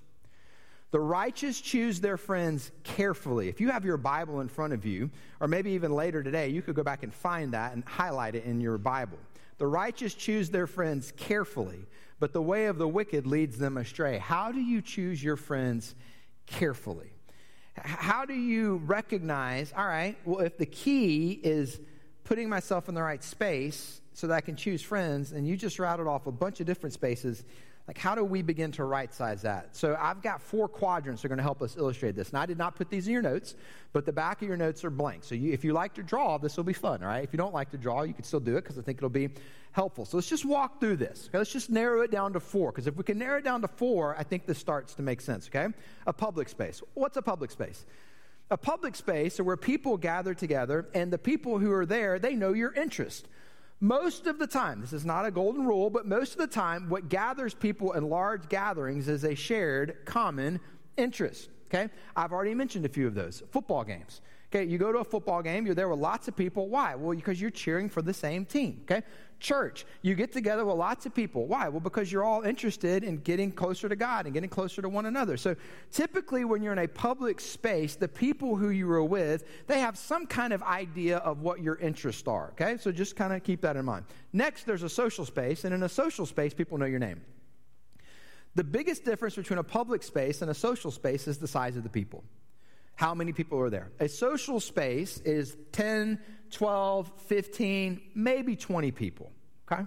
The 0.93 1.01
righteous 1.01 1.61
choose 1.61 2.01
their 2.01 2.17
friends 2.17 2.71
carefully. 2.85 3.49
If 3.49 3.61
you 3.61 3.71
have 3.71 3.85
your 3.85 3.97
Bible 3.97 4.41
in 4.41 4.49
front 4.49 4.73
of 4.73 4.87
you, 4.87 5.11
or 5.41 5.49
maybe 5.49 5.73
even 5.73 5.93
later 5.93 6.23
today, 6.23 6.49
you 6.49 6.63
could 6.63 6.77
go 6.77 6.85
back 6.85 7.03
and 7.03 7.13
find 7.13 7.53
that 7.53 7.73
and 7.73 7.85
highlight 7.85 8.37
it 8.37 8.45
in 8.45 8.61
your 8.61 8.79
Bible. 8.79 9.19
The 9.59 9.67
righteous 9.67 10.15
choose 10.15 10.51
their 10.51 10.67
friends 10.67 11.13
carefully, 11.17 11.87
but 12.19 12.33
the 12.33 12.43
way 12.43 12.67
of 12.67 12.79
the 12.79 12.89
wicked 12.89 13.27
leads 13.27 13.59
them 13.59 13.77
astray. 13.77 14.19
How 14.19 14.53
do 14.53 14.61
you 14.61 14.83
choose 14.83 15.23
your 15.23 15.37
friends 15.37 15.95
carefully? 16.47 17.13
How 17.77 18.25
do 18.25 18.35
you 18.35 18.77
recognize, 18.85 19.73
all 19.77 19.87
right, 19.87 20.17
well, 20.25 20.41
if 20.41 20.57
the 20.59 20.67
key 20.67 21.41
is 21.43 21.81
putting 22.23 22.49
myself 22.49 22.89
in 22.89 22.95
the 22.95 23.03
right 23.03 23.23
space 23.23 24.01
so 24.13 24.29
that 24.29 24.35
I 24.35 24.41
can 24.41 24.55
choose 24.57 24.81
friends, 24.81 25.33
and 25.33 25.47
you 25.47 25.57
just 25.57 25.79
routed 25.79 26.07
off 26.07 26.27
a 26.27 26.33
bunch 26.33 26.61
of 26.61 26.67
different 26.67 26.93
spaces, 26.93 27.45
Like, 27.87 27.99
how 27.99 28.15
do 28.15 28.25
we 28.25 28.41
begin 28.41 28.73
to 28.73 28.85
right 28.85 29.13
size 29.13 29.43
that? 29.43 29.77
So, 29.77 29.95
I've 30.01 30.23
got 30.23 30.41
four 30.41 30.69
quadrants 30.69 31.21
that 31.21 31.27
are 31.27 31.29
going 31.29 31.37
to 31.37 31.43
help 31.43 31.61
us 31.61 31.77
illustrate 31.77 32.17
this. 32.17 32.31
And 32.31 32.39
I 32.39 32.47
did 32.47 32.57
not 32.57 32.77
put 32.77 32.89
these 32.89 33.07
in 33.07 33.13
your 33.13 33.21
notes, 33.21 33.55
but 33.93 34.07
the 34.07 34.13
back 34.13 34.41
of 34.41 34.49
your 34.49 34.57
notes 34.57 34.85
are 34.85 34.91
blank. 34.91 35.25
So, 35.25 35.35
you, 35.35 35.53
if 35.53 35.65
you 35.65 35.75
like 35.75 35.93
to 35.95 36.03
draw, 36.03 36.39
this 36.39 36.57
will 36.57 36.65
be 36.65 36.73
fun, 36.73 37.03
all 37.03 37.09
right? 37.09 37.23
If 37.23 37.35
you 37.35 37.37
don't 37.37 37.53
like 37.53 37.73
to 37.73 37.77
draw, 37.77 38.03
you 38.03 38.15
can 38.15 38.25
still 38.25 38.41
do 38.41 38.57
it 38.57 38.63
because 38.63 38.79
I 38.79 38.83
think 38.83 38.99
it'll 38.99 39.11
be 39.11 39.29
helpful. 39.73 40.07
So, 40.07 40.17
let's 40.17 40.31
just 40.31 40.47
walk 40.47 40.81
through 40.81 40.97
this. 40.97 41.27
Okay? 41.29 41.37
Let's 41.37 41.53
just 41.53 41.69
narrow 41.69 42.01
it 42.01 42.11
down 42.11 42.33
to 42.33 42.41
four 42.41 42.73
because 42.73 42.87
if 42.87 42.97
we 42.97 43.05
can 43.05 43.19
narrow 43.19 43.39
it 43.39 43.45
down 43.45 43.61
to 43.61 43.69
four, 43.69 44.17
I 44.19 44.23
think 44.23 44.47
this 44.47 44.59
starts 44.59 44.95
to 44.95 45.03
make 45.03 45.21
sense, 45.21 45.49
okay? 45.49 45.69
A 46.07 46.13
public 46.15 46.49
space. 46.49 46.83
What's 46.95 47.19
a 47.19 47.23
public 47.23 47.51
space? 47.51 47.85
A 48.51 48.57
public 48.57 48.97
space 48.97 49.39
where 49.39 49.59
people 49.59 49.99
gather 49.99 50.33
together, 50.33 50.89
and 50.95 51.13
the 51.13 51.19
people 51.19 51.59
who 51.59 51.71
are 51.73 51.87
there, 51.87 52.19
they 52.19 52.35
know 52.35 52.55
your 52.55 52.73
interest. 52.73 53.29
Most 53.81 54.27
of 54.27 54.39
the 54.39 54.47
time, 54.47 54.81
this 54.81 54.93
is 54.93 55.05
not 55.05 55.27
a 55.27 55.31
golden 55.31 55.67
rule, 55.67 55.91
but 55.91 56.07
most 56.07 56.33
of 56.33 56.39
the 56.39 56.47
time, 56.47 56.89
what 56.89 57.09
gathers 57.09 57.55
people 57.55 57.93
in 57.93 58.09
large 58.09 58.49
gatherings 58.49 59.09
is 59.09 59.25
a 59.25 59.35
shared 59.35 59.99
common 60.05 60.61
interest. 60.97 61.51
Okay? 61.67 61.91
I've 62.17 62.33
already 62.33 62.55
mentioned 62.55 62.87
a 62.87 62.89
few 62.89 63.07
of 63.07 63.15
those. 63.15 63.43
Football 63.51 63.85
games. 63.85 64.21
Okay, 64.55 64.71
you 64.71 64.79
go 64.79 64.93
to 64.93 64.99
a 64.99 65.05
football 65.05 65.43
game, 65.43 65.67
you're 65.67 65.75
there 65.75 65.89
with 65.89 65.99
lots 65.99 66.29
of 66.29 66.37
people. 66.37 66.69
Why? 66.69 66.95
Well, 66.95 67.17
because 67.17 67.41
you're 67.41 67.51
cheering 67.51 67.89
for 67.89 68.03
the 68.03 68.15
same 68.15 68.45
team. 68.45 68.83
Okay? 68.83 69.03
Church, 69.41 69.85
you 70.03 70.15
get 70.15 70.31
together 70.31 70.65
with 70.65 70.77
lots 70.77 71.07
of 71.07 71.15
people. 71.15 71.47
Why? 71.47 71.69
Well, 71.69 71.81
because 71.81 72.13
you're 72.13 72.23
all 72.23 72.43
interested 72.43 73.03
in 73.03 73.17
getting 73.17 73.51
closer 73.51 73.89
to 73.89 73.97
God 73.97 74.27
and 74.27 74.33
getting 74.33 74.49
closer 74.49 74.81
to 74.81 74.89
one 74.89 75.07
another. 75.07 75.37
So 75.37 75.57
typically, 75.91 76.45
when 76.45 76.63
you're 76.63 76.73
in 76.73 76.79
a 76.79 76.87
public 76.87 77.41
space, 77.41 77.97
the 77.97 78.07
people 78.07 78.55
who 78.55 78.69
you 78.71 78.89
are 78.93 79.03
with, 79.03 79.45
they 79.67 79.81
have 79.81 79.99
some 79.99 80.25
kind 80.25 80.53
of 80.53 80.63
idea 80.63 81.17
of 81.19 81.41
what 81.41 81.61
your 81.61 81.75
interests 81.77 82.29
are. 82.29 82.51
Okay? 82.51 82.77
So 82.77 82.93
just 82.93 83.17
kind 83.17 83.33
of 83.33 83.43
keep 83.43 83.61
that 83.63 83.75
in 83.75 83.85
mind. 83.85 84.05
Next, 84.33 84.67
there's 84.67 84.85
a 84.85 84.89
social 84.89 85.25
space, 85.25 85.65
and 85.65 85.75
in 85.75 85.83
a 85.83 85.89
social 85.89 86.27
space, 86.27 86.55
people 86.55 86.79
know 86.79 86.87
your 86.87 87.01
name. 87.01 87.23
The 88.55 88.63
biggest 88.63 89.05
difference 89.05 89.35
between 89.35 89.59
a 89.59 89.65
public 89.65 90.05
space 90.05 90.43
and 90.43 90.51
a 90.51 90.55
social 90.55 90.93
space 90.93 91.27
is 91.27 91.39
the 91.39 91.49
size 91.49 91.77
of 91.77 91.83
the 91.83 91.89
people 91.89 92.23
how 92.97 93.15
many 93.15 93.33
people 93.33 93.59
are 93.61 93.71
there. 93.71 93.91
A 94.01 94.09
social 94.09 94.61
space 94.61 95.19
is 95.25 95.57
10, 95.73 96.19
12, 96.51 97.13
15, 97.27 98.01
maybe 98.15 98.57
20 98.57 98.91
people, 98.93 99.33
okay? 99.71 99.85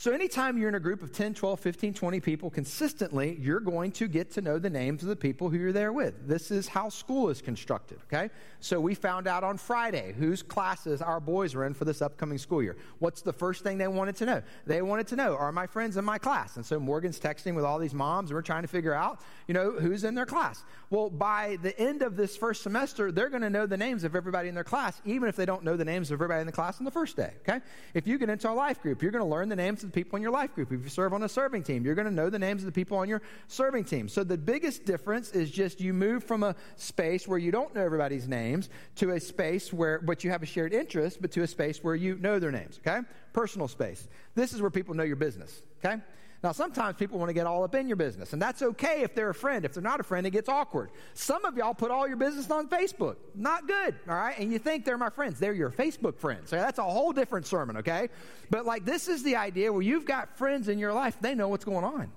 So, 0.00 0.12
anytime 0.12 0.56
you're 0.56 0.70
in 0.70 0.76
a 0.76 0.80
group 0.80 1.02
of 1.02 1.12
10, 1.12 1.34
12, 1.34 1.60
15, 1.60 1.92
20 1.92 2.20
people 2.20 2.48
consistently, 2.48 3.36
you're 3.38 3.60
going 3.60 3.92
to 3.92 4.08
get 4.08 4.30
to 4.30 4.40
know 4.40 4.58
the 4.58 4.70
names 4.70 5.02
of 5.02 5.10
the 5.10 5.14
people 5.16 5.50
who 5.50 5.58
you're 5.58 5.72
there 5.72 5.92
with. 5.92 6.26
This 6.26 6.50
is 6.50 6.66
how 6.66 6.88
school 6.88 7.28
is 7.28 7.42
constructed, 7.42 7.98
okay? 8.04 8.30
So, 8.60 8.80
we 8.80 8.94
found 8.94 9.26
out 9.26 9.44
on 9.44 9.58
Friday 9.58 10.14
whose 10.18 10.42
classes 10.42 11.02
our 11.02 11.20
boys 11.20 11.54
are 11.54 11.66
in 11.66 11.74
for 11.74 11.84
this 11.84 12.00
upcoming 12.00 12.38
school 12.38 12.62
year. 12.62 12.78
What's 12.98 13.20
the 13.20 13.34
first 13.34 13.62
thing 13.62 13.76
they 13.76 13.88
wanted 13.88 14.16
to 14.16 14.24
know? 14.24 14.42
They 14.64 14.80
wanted 14.80 15.06
to 15.08 15.16
know, 15.16 15.36
are 15.36 15.52
my 15.52 15.66
friends 15.66 15.98
in 15.98 16.04
my 16.06 16.16
class? 16.16 16.56
And 16.56 16.64
so, 16.64 16.80
Morgan's 16.80 17.20
texting 17.20 17.54
with 17.54 17.66
all 17.66 17.78
these 17.78 17.92
moms, 17.92 18.30
and 18.30 18.36
we're 18.36 18.40
trying 18.40 18.62
to 18.62 18.68
figure 18.68 18.94
out, 18.94 19.20
you 19.48 19.52
know, 19.52 19.72
who's 19.72 20.04
in 20.04 20.14
their 20.14 20.24
class. 20.24 20.64
Well, 20.88 21.10
by 21.10 21.58
the 21.60 21.78
end 21.78 22.00
of 22.00 22.16
this 22.16 22.38
first 22.38 22.62
semester, 22.62 23.12
they're 23.12 23.28
going 23.28 23.42
to 23.42 23.50
know 23.50 23.66
the 23.66 23.76
names 23.76 24.04
of 24.04 24.16
everybody 24.16 24.48
in 24.48 24.54
their 24.54 24.64
class, 24.64 24.98
even 25.04 25.28
if 25.28 25.36
they 25.36 25.44
don't 25.44 25.62
know 25.62 25.76
the 25.76 25.84
names 25.84 26.10
of 26.10 26.14
everybody 26.14 26.40
in 26.40 26.46
the 26.46 26.52
class 26.52 26.78
on 26.78 26.86
the 26.86 26.90
first 26.90 27.18
day, 27.18 27.34
okay? 27.46 27.60
If 27.92 28.06
you 28.06 28.16
get 28.16 28.30
into 28.30 28.50
a 28.50 28.54
life 28.54 28.80
group, 28.80 29.02
you're 29.02 29.12
going 29.12 29.22
to 29.22 29.28
learn 29.28 29.50
the 29.50 29.56
names 29.56 29.84
the 29.90 30.00
people 30.00 30.16
in 30.16 30.22
your 30.22 30.32
life 30.32 30.54
group. 30.54 30.72
If 30.72 30.82
you 30.82 30.88
serve 30.88 31.12
on 31.12 31.22
a 31.22 31.28
serving 31.28 31.64
team, 31.64 31.84
you're 31.84 31.94
going 31.94 32.08
to 32.08 32.14
know 32.14 32.30
the 32.30 32.38
names 32.38 32.62
of 32.62 32.66
the 32.66 32.72
people 32.72 32.98
on 32.98 33.08
your 33.08 33.22
serving 33.48 33.84
team. 33.84 34.08
So 34.08 34.24
the 34.24 34.38
biggest 34.38 34.84
difference 34.84 35.30
is 35.32 35.50
just 35.50 35.80
you 35.80 35.92
move 35.92 36.24
from 36.24 36.42
a 36.42 36.54
space 36.76 37.26
where 37.26 37.38
you 37.38 37.50
don't 37.50 37.74
know 37.74 37.82
everybody's 37.82 38.28
names 38.28 38.68
to 38.96 39.10
a 39.10 39.20
space 39.20 39.72
where, 39.72 40.00
but 40.00 40.24
you 40.24 40.30
have 40.30 40.42
a 40.42 40.46
shared 40.46 40.72
interest, 40.72 41.20
but 41.20 41.32
to 41.32 41.42
a 41.42 41.46
space 41.46 41.82
where 41.82 41.94
you 41.94 42.16
know 42.16 42.38
their 42.38 42.52
names, 42.52 42.80
okay? 42.86 43.06
Personal 43.32 43.68
space. 43.68 44.08
This 44.34 44.52
is 44.52 44.60
where 44.60 44.70
people 44.70 44.94
know 44.94 45.02
your 45.02 45.16
business, 45.16 45.62
okay? 45.84 46.00
Now, 46.42 46.52
sometimes 46.52 46.96
people 46.96 47.18
want 47.18 47.28
to 47.28 47.34
get 47.34 47.46
all 47.46 47.64
up 47.64 47.74
in 47.74 47.86
your 47.86 47.96
business, 47.96 48.32
and 48.32 48.40
that's 48.40 48.62
okay 48.62 49.02
if 49.02 49.14
they're 49.14 49.28
a 49.28 49.34
friend. 49.34 49.66
If 49.66 49.74
they're 49.74 49.82
not 49.82 50.00
a 50.00 50.02
friend, 50.02 50.26
it 50.26 50.30
gets 50.30 50.48
awkward. 50.48 50.90
Some 51.12 51.44
of 51.44 51.58
y'all 51.58 51.74
put 51.74 51.90
all 51.90 52.08
your 52.08 52.16
business 52.16 52.50
on 52.50 52.66
Facebook. 52.66 53.16
Not 53.34 53.68
good, 53.68 53.94
all 54.08 54.14
right? 54.14 54.38
And 54.38 54.50
you 54.50 54.58
think 54.58 54.86
they're 54.86 54.96
my 54.96 55.10
friends. 55.10 55.38
They're 55.38 55.52
your 55.52 55.70
Facebook 55.70 56.16
friends. 56.16 56.48
That's 56.50 56.78
a 56.78 56.82
whole 56.82 57.12
different 57.12 57.46
sermon, 57.46 57.76
okay? 57.78 58.08
But 58.48 58.64
like, 58.64 58.86
this 58.86 59.06
is 59.06 59.22
the 59.22 59.36
idea 59.36 59.70
where 59.70 59.82
you've 59.82 60.06
got 60.06 60.38
friends 60.38 60.68
in 60.68 60.78
your 60.78 60.94
life, 60.94 61.18
they 61.20 61.34
know 61.34 61.48
what's 61.48 61.66
going 61.66 61.84
on. 61.84 62.10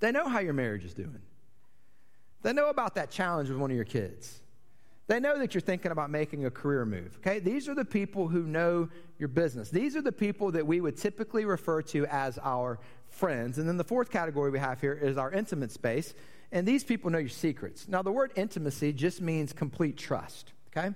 They 0.00 0.10
know 0.10 0.28
how 0.28 0.40
your 0.40 0.52
marriage 0.52 0.84
is 0.84 0.92
doing. 0.92 1.22
They 2.42 2.52
know 2.52 2.68
about 2.68 2.96
that 2.96 3.10
challenge 3.10 3.48
with 3.48 3.58
one 3.58 3.70
of 3.70 3.76
your 3.76 3.86
kids. 3.86 4.40
They 5.08 5.20
know 5.20 5.38
that 5.38 5.54
you're 5.54 5.60
thinking 5.60 5.92
about 5.92 6.10
making 6.10 6.46
a 6.46 6.50
career 6.50 6.84
move. 6.84 7.18
Okay? 7.18 7.38
These 7.38 7.68
are 7.68 7.74
the 7.74 7.84
people 7.84 8.26
who 8.26 8.42
know 8.42 8.88
your 9.18 9.28
business. 9.28 9.70
These 9.70 9.94
are 9.94 10.02
the 10.02 10.12
people 10.12 10.50
that 10.52 10.66
we 10.66 10.80
would 10.80 10.96
typically 10.96 11.44
refer 11.44 11.80
to 11.82 12.06
as 12.06 12.38
our 12.42 12.80
friends. 13.08 13.58
And 13.58 13.68
then 13.68 13.76
the 13.76 13.84
fourth 13.84 14.10
category 14.10 14.50
we 14.50 14.58
have 14.58 14.80
here 14.80 14.94
is 14.94 15.16
our 15.16 15.30
intimate 15.30 15.70
space. 15.70 16.12
And 16.50 16.66
these 16.66 16.82
people 16.82 17.10
know 17.10 17.18
your 17.18 17.28
secrets. 17.28 17.86
Now, 17.88 18.02
the 18.02 18.10
word 18.10 18.32
intimacy 18.34 18.92
just 18.92 19.20
means 19.20 19.52
complete 19.52 19.96
trust. 19.96 20.52
Okay? 20.76 20.90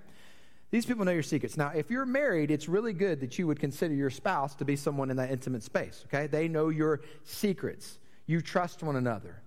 These 0.72 0.86
people 0.86 1.04
know 1.04 1.12
your 1.12 1.22
secrets. 1.22 1.56
Now, 1.56 1.68
if 1.68 1.90
you're 1.90 2.06
married, 2.06 2.50
it's 2.50 2.68
really 2.68 2.92
good 2.92 3.20
that 3.20 3.38
you 3.38 3.46
would 3.46 3.60
consider 3.60 3.94
your 3.94 4.10
spouse 4.10 4.54
to 4.56 4.64
be 4.64 4.76
someone 4.76 5.10
in 5.10 5.16
that 5.18 5.30
intimate 5.30 5.62
space. 5.62 6.04
Okay? 6.06 6.26
They 6.26 6.48
know 6.48 6.68
your 6.68 7.00
secrets. 7.24 7.98
You 8.26 8.40
trust 8.40 8.82
one 8.82 8.96
another. 8.96 9.42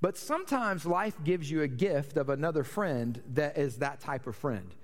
But 0.00 0.16
sometimes 0.16 0.84
life 0.84 1.16
gives 1.24 1.50
you 1.50 1.62
a 1.62 1.68
gift 1.68 2.16
of 2.16 2.28
another 2.28 2.64
friend 2.64 3.20
that 3.34 3.56
is 3.56 3.78
that 3.78 4.00
type 4.00 4.26
of 4.26 4.36
friend. 4.36 4.74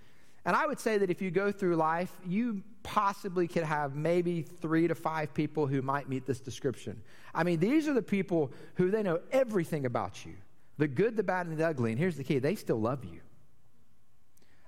And 0.45 0.57
I 0.57 0.67
would 0.67 0.81
say 0.81 0.99
that 0.99 1.11
if 1.11 1.23
you 1.23 1.31
go 1.31 1.53
through 1.53 1.77
life, 1.77 2.11
you 2.27 2.63
possibly 2.83 3.47
could 3.47 3.63
have 3.63 3.95
maybe 3.95 4.43
three 4.43 4.89
to 4.89 4.95
five 4.95 5.33
people 5.35 5.67
who 5.67 5.83
might 5.83 6.09
meet 6.09 6.27
this 6.27 6.41
description. 6.41 7.01
I 7.35 7.45
mean, 7.45 7.61
these 7.61 7.87
are 7.87 7.95
the 7.95 8.03
people 8.03 8.53
who 8.75 8.91
they 8.91 9.03
know 9.03 9.21
everything 9.31 9.87
about 9.87 10.25
you 10.25 10.35
the 10.79 10.89
good, 10.89 11.17
the 11.17 11.23
bad, 11.23 11.47
and 11.47 11.57
the 11.57 11.67
ugly. 11.67 11.93
And 11.93 11.99
here's 11.99 12.17
the 12.17 12.25
key 12.25 12.39
they 12.39 12.55
still 12.55 12.81
love 12.81 13.05
you. 13.05 13.21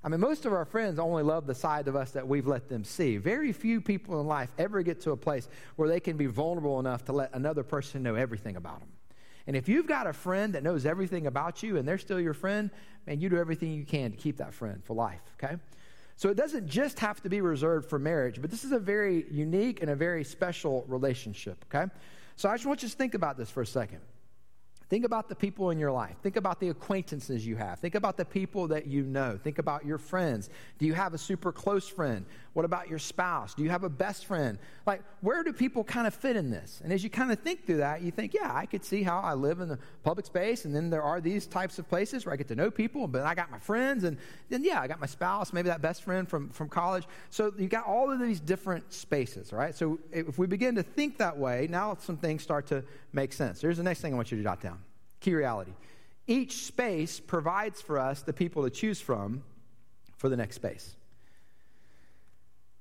I 0.04 0.09
mean, 0.09 0.20
most 0.20 0.44
of 0.44 0.52
our 0.52 0.66
friends 0.66 0.98
only 0.98 1.22
love 1.22 1.46
the 1.46 1.54
side 1.54 1.88
of 1.88 1.96
us 1.96 2.11
that 2.11 2.28
we've 2.28 2.46
let 2.46 2.68
them 2.68 2.85
see. 2.85 3.16
Very 3.16 3.52
few 3.52 3.80
people 3.80 4.20
in 4.20 4.26
life 4.26 4.50
ever 4.59 4.83
get 4.83 5.00
to 5.00 5.12
a 5.12 5.16
place 5.16 5.48
where 5.76 5.88
they 5.88 5.98
can 5.98 6.18
be 6.18 6.26
vulnerable 6.26 6.78
enough 6.78 7.07
to 7.07 7.12
let 7.12 7.35
another 7.35 7.62
person 7.62 8.02
know 8.02 8.14
everything 8.14 8.57
about 8.57 8.80
them. 8.80 8.90
And 9.46 9.57
if 9.57 9.68
you've 9.68 9.87
got 9.87 10.07
a 10.07 10.12
friend 10.12 10.54
that 10.54 10.62
knows 10.62 10.87
everything 10.87 11.26
about 11.26 11.62
you 11.62 11.76
and 11.76 11.87
they're 11.87 11.98
still 11.98 12.20
your 12.20 12.35
friend, 12.35 12.70
man, 13.07 13.20
you 13.20 13.28
do 13.28 13.37
everything 13.37 13.72
you 13.72 13.85
can 13.85 14.11
to 14.11 14.16
keep 14.16 14.38
that 14.38 14.54
friend 14.54 14.83
for 14.85 14.94
life, 14.94 15.20
okay? 15.35 15.57
So 16.16 16.28
it 16.28 16.37
doesn't 16.37 16.68
just 16.68 16.98
have 17.00 17.20
to 17.22 17.28
be 17.28 17.40
reserved 17.40 17.90
for 17.90 17.98
marriage, 17.98 18.40
but 18.40 18.50
this 18.50 18.64
is 18.64 18.72
a 18.72 18.78
very 18.78 19.26
unique 19.30 19.83
and 19.83 19.90
a 19.90 19.96
very 19.96 20.24
special 20.24 20.85
relationship, 20.88 21.64
okay? 21.72 21.90
So 22.37 22.48
I 22.48 22.54
just 22.54 22.66
want 22.66 22.83
you 22.83 22.88
to 22.88 22.96
think 22.96 23.14
about 23.14 23.37
this 23.37 23.50
for 23.50 23.62
a 23.62 23.66
second. 23.66 24.00
Think 24.88 25.04
about 25.04 25.28
the 25.28 25.35
people 25.35 25.70
in 25.70 25.78
your 25.78 25.90
life. 25.90 26.16
Think 26.22 26.37
about 26.37 26.61
the 26.61 26.68
acquaintances 26.68 27.46
you 27.46 27.57
have. 27.57 27.80
Think 27.80 27.94
about 27.94 28.16
the 28.16 28.24
people 28.24 28.68
that 28.68 28.87
you 28.87 29.02
know. 29.02 29.38
Think 29.42 29.59
about 29.59 29.85
your 29.85 29.98
friends. 29.98 30.50
Do 30.78 30.87
you 30.87 30.92
have 30.92 31.14
a 31.14 31.18
super 31.18 31.52
close 31.52 31.88
friend? 31.88 32.26
What 32.55 32.64
about 32.64 32.88
your 32.88 33.01
spouse? 33.01 33.53
Do 33.53 33.64
you 33.64 33.71
have 33.71 33.83
a 33.83 33.88
best 33.88 34.27
friend? 34.27 34.59
Like, 34.87 35.03
where 35.21 35.43
do 35.43 35.53
people 35.53 35.83
kind 35.83 36.07
of 36.07 36.14
fit 36.14 36.37
in 36.37 36.51
this? 36.51 36.81
And 36.85 36.93
as 36.93 37.03
you 37.03 37.11
kind 37.11 37.33
of 37.33 37.40
think 37.40 37.67
through 37.67 37.79
that, 37.79 38.01
you 38.03 38.12
think, 38.12 38.33
yeah, 38.33 38.51
I 38.55 38.64
could 38.64 38.85
see 38.85 39.03
how 39.03 39.19
I 39.19 39.35
live 39.35 39.59
in 39.61 39.69
the 39.69 39.79
public 40.05 40.25
space, 40.25 40.64
and 40.64 40.75
then 40.75 40.88
there 40.88 41.03
are 41.03 41.21
these 41.21 41.49
types 41.49 41.81
of 41.81 41.88
places 41.88 42.25
where 42.25 42.33
I 42.33 42.37
get 42.37 42.47
to 42.49 42.55
know 42.55 42.71
people, 42.71 43.09
but 43.09 43.23
I 43.23 43.35
got 43.35 43.51
my 43.51 43.59
friends, 43.59 44.05
and 44.05 44.17
then, 44.49 44.62
yeah, 44.62 44.81
I 44.81 44.87
got 44.87 45.01
my 45.01 45.07
spouse, 45.07 45.53
maybe 45.53 45.69
that 45.69 45.83
best 45.83 46.05
friend 46.05 46.29
from, 46.29 46.49
from 46.51 46.69
college. 46.69 47.07
So 47.31 47.53
you 47.59 47.67
got 47.67 47.87
all 47.87 48.12
of 48.12 48.21
these 48.21 48.38
different 48.38 48.93
spaces, 48.93 49.53
right? 49.53 49.75
So 49.75 49.99
if 50.12 50.38
we 50.38 50.47
begin 50.47 50.77
to 50.77 50.85
think 50.85 51.19
that 51.19 51.37
way, 51.37 51.67
now 51.69 51.97
some 52.01 52.17
things 52.17 52.45
start 52.45 52.69
to 52.69 52.85
make 53.12 53.33
sense. 53.33 53.61
Here's 53.61 53.79
the 53.79 53.83
next 53.83 54.01
thing 54.01 54.12
I 54.12 54.17
want 54.17 54.31
you 54.31 54.38
to 54.38 54.45
jot 54.45 54.61
down 54.61 54.79
key 55.19 55.35
reality. 55.35 55.73
Each 56.27 56.64
space 56.64 57.19
provides 57.19 57.81
for 57.81 57.99
us 57.99 58.23
the 58.23 58.33
people 58.33 58.62
to 58.62 58.71
choose 58.71 59.01
from 59.01 59.43
for 60.19 60.29
the 60.29 60.37
next 60.37 60.57
space. 60.57 60.97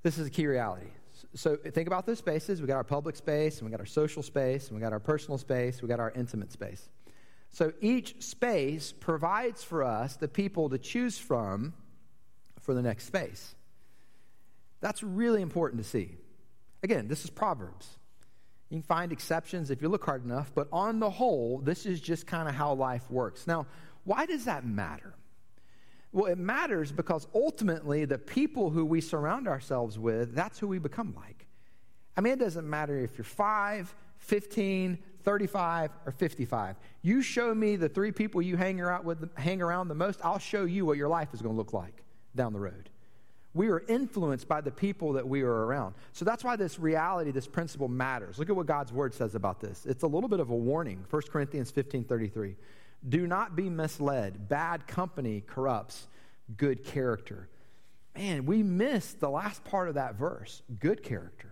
This 0.04 0.18
is 0.18 0.28
a 0.28 0.30
key 0.30 0.46
reality. 0.46 0.88
So 1.34 1.56
think 1.56 1.88
about 1.88 2.06
those 2.06 2.20
spaces. 2.20 2.62
We 2.62 2.68
got 2.68 2.76
our 2.76 2.84
public 2.84 3.16
space, 3.16 3.60
and 3.60 3.66
we 3.66 3.72
got 3.72 3.80
our 3.80 3.86
social 3.86 4.22
space, 4.22 4.68
and 4.68 4.76
we 4.76 4.82
got 4.82 4.94
our 4.94 5.00
personal 5.00 5.38
space, 5.38 5.82
we 5.82 5.88
got 5.88 6.00
our 6.00 6.12
intimate 6.12 6.52
space. 6.52 6.90
So 7.50 7.72
each 7.82 8.22
space 8.22 8.92
provides 8.92 9.64
for 9.64 9.84
us 9.84 10.16
the 10.16 10.28
people 10.28 10.70
to 10.70 10.78
choose 10.78 11.18
from 11.18 11.74
for 12.60 12.74
the 12.74 12.82
next 12.82 13.06
space. 13.06 13.56
That's 14.82 15.02
really 15.04 15.42
important 15.42 15.82
to 15.82 15.88
see. 15.88 16.18
Again, 16.84 17.08
this 17.08 17.24
is 17.24 17.30
Proverbs. 17.30 17.88
You 18.70 18.78
can 18.78 18.84
find 18.84 19.12
exceptions 19.12 19.70
if 19.72 19.82
you 19.82 19.88
look 19.88 20.04
hard 20.04 20.26
enough, 20.26 20.52
but 20.54 20.68
on 20.74 21.00
the 21.00 21.10
whole, 21.10 21.60
this 21.60 21.86
is 21.86 22.02
just 22.02 22.28
kind 22.28 22.50
of 22.50 22.56
how 22.56 22.74
life 22.74 23.10
works. 23.10 23.48
Now, 23.48 23.68
why 24.04 24.26
does 24.26 24.46
that 24.46 24.66
matter? 24.66 25.14
Well, 26.14 26.32
it 26.32 26.38
matters 26.38 26.92
because 26.92 27.28
ultimately, 27.34 28.06
the 28.06 28.20
people 28.20 28.70
who 28.70 28.86
we 28.86 29.02
surround 29.02 29.48
ourselves 29.48 29.98
with, 29.98 30.36
that's 30.36 30.60
who 30.60 30.68
we 30.68 30.78
become 30.78 31.16
like. 31.16 31.48
I 32.16 32.22
mean, 32.22 32.34
it 32.34 32.40
doesn't 32.40 32.70
matter 32.70 32.98
if 33.00 33.18
you're 33.18 33.26
5, 33.26 33.94
15, 34.20 35.00
35, 35.24 35.92
or 36.06 36.12
55. 36.12 36.76
You 37.02 37.24
show 37.24 37.56
me 37.56 37.76
the 37.76 37.90
three 37.90 38.12
people 38.12 38.44
you 38.44 38.56
hang 38.56 38.80
around, 38.80 39.04
with, 39.04 39.36
hang 39.38 39.64
around 39.64 39.88
the 39.88 39.96
most, 39.96 40.20
I'll 40.24 40.38
show 40.38 40.66
you 40.66 40.86
what 40.86 40.98
your 40.98 41.10
life 41.10 41.30
is 41.34 41.42
going 41.42 41.56
to 41.56 41.58
look 41.58 41.74
like 41.74 42.04
down 42.36 42.54
the 42.54 42.60
road. 42.60 42.90
We 43.56 43.70
are 43.70 43.84
influenced 43.88 44.48
by 44.48 44.62
the 44.62 44.72
people 44.72 45.14
that 45.14 45.28
we 45.28 45.42
are 45.42 45.66
around. 45.66 45.96
So 46.12 46.26
that's 46.26 46.44
why 46.44 46.56
this 46.56 46.80
reality, 46.80 47.32
this 47.32 47.48
principle 47.48 47.88
matters. 47.88 48.38
Look 48.38 48.50
at 48.50 48.56
what 48.56 48.66
God's 48.66 48.92
word 48.92 49.14
says 49.14 49.36
about 49.36 49.60
this. 49.62 49.86
It's 49.86 50.04
a 50.04 50.08
little 50.08 50.30
bit 50.30 50.40
of 50.40 50.50
a 50.50 50.56
warning. 50.56 51.06
1 51.10 51.22
Corinthians 51.32 51.70
15 51.72 52.04
33. 52.04 52.56
Do 53.08 53.28
not 53.28 53.56
be 53.56 53.70
misled. 53.70 54.48
Bad 54.48 54.88
company 54.88 55.44
corrupts 55.46 56.08
good 56.58 56.84
character. 56.84 57.50
Man, 58.16 58.46
we 58.46 58.64
missed 58.64 59.20
the 59.20 59.30
last 59.30 59.64
part 59.64 59.90
of 59.90 59.96
that 59.96 60.16
verse 60.16 60.62
good 60.80 61.04
character. 61.04 61.50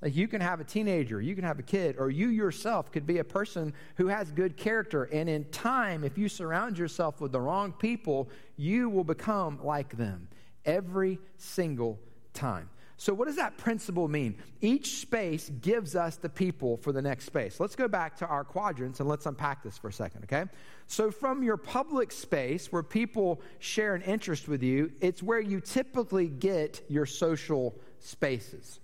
Like 0.00 0.14
you 0.14 0.28
can 0.28 0.40
have 0.40 0.60
a 0.60 0.64
teenager, 0.64 1.20
you 1.20 1.34
can 1.34 1.42
have 1.42 1.58
a 1.58 1.62
kid, 1.62 1.96
or 1.98 2.08
you 2.08 2.28
yourself 2.28 2.92
could 2.92 3.06
be 3.06 3.18
a 3.18 3.24
person 3.24 3.74
who 3.96 4.06
has 4.06 4.30
good 4.30 4.56
character. 4.56 5.04
And 5.04 5.28
in 5.28 5.44
time, 5.46 6.04
if 6.04 6.16
you 6.16 6.28
surround 6.28 6.78
yourself 6.78 7.20
with 7.20 7.32
the 7.32 7.40
wrong 7.40 7.72
people, 7.72 8.28
you 8.56 8.88
will 8.88 9.02
become 9.02 9.58
like 9.64 9.96
them 9.96 10.28
every 10.64 11.18
single 11.36 11.98
time. 12.32 12.70
So, 13.00 13.14
what 13.14 13.26
does 13.26 13.36
that 13.36 13.56
principle 13.56 14.08
mean? 14.08 14.34
Each 14.60 14.98
space 14.98 15.50
gives 15.60 15.94
us 15.94 16.16
the 16.16 16.28
people 16.28 16.76
for 16.78 16.90
the 16.90 17.00
next 17.00 17.26
space. 17.26 17.60
Let's 17.60 17.76
go 17.76 17.86
back 17.86 18.16
to 18.16 18.26
our 18.26 18.42
quadrants 18.42 18.98
and 18.98 19.08
let's 19.08 19.24
unpack 19.24 19.62
this 19.62 19.78
for 19.78 19.86
a 19.86 19.92
second, 19.92 20.24
okay? 20.24 20.50
So, 20.88 21.12
from 21.12 21.44
your 21.44 21.56
public 21.56 22.10
space 22.10 22.72
where 22.72 22.82
people 22.82 23.40
share 23.60 23.94
an 23.94 24.02
interest 24.02 24.48
with 24.48 24.64
you, 24.64 24.90
it's 25.00 25.22
where 25.22 25.38
you 25.38 25.60
typically 25.60 26.26
get 26.26 26.82
your 26.88 27.06
social 27.06 27.78
spaces. 28.00 28.80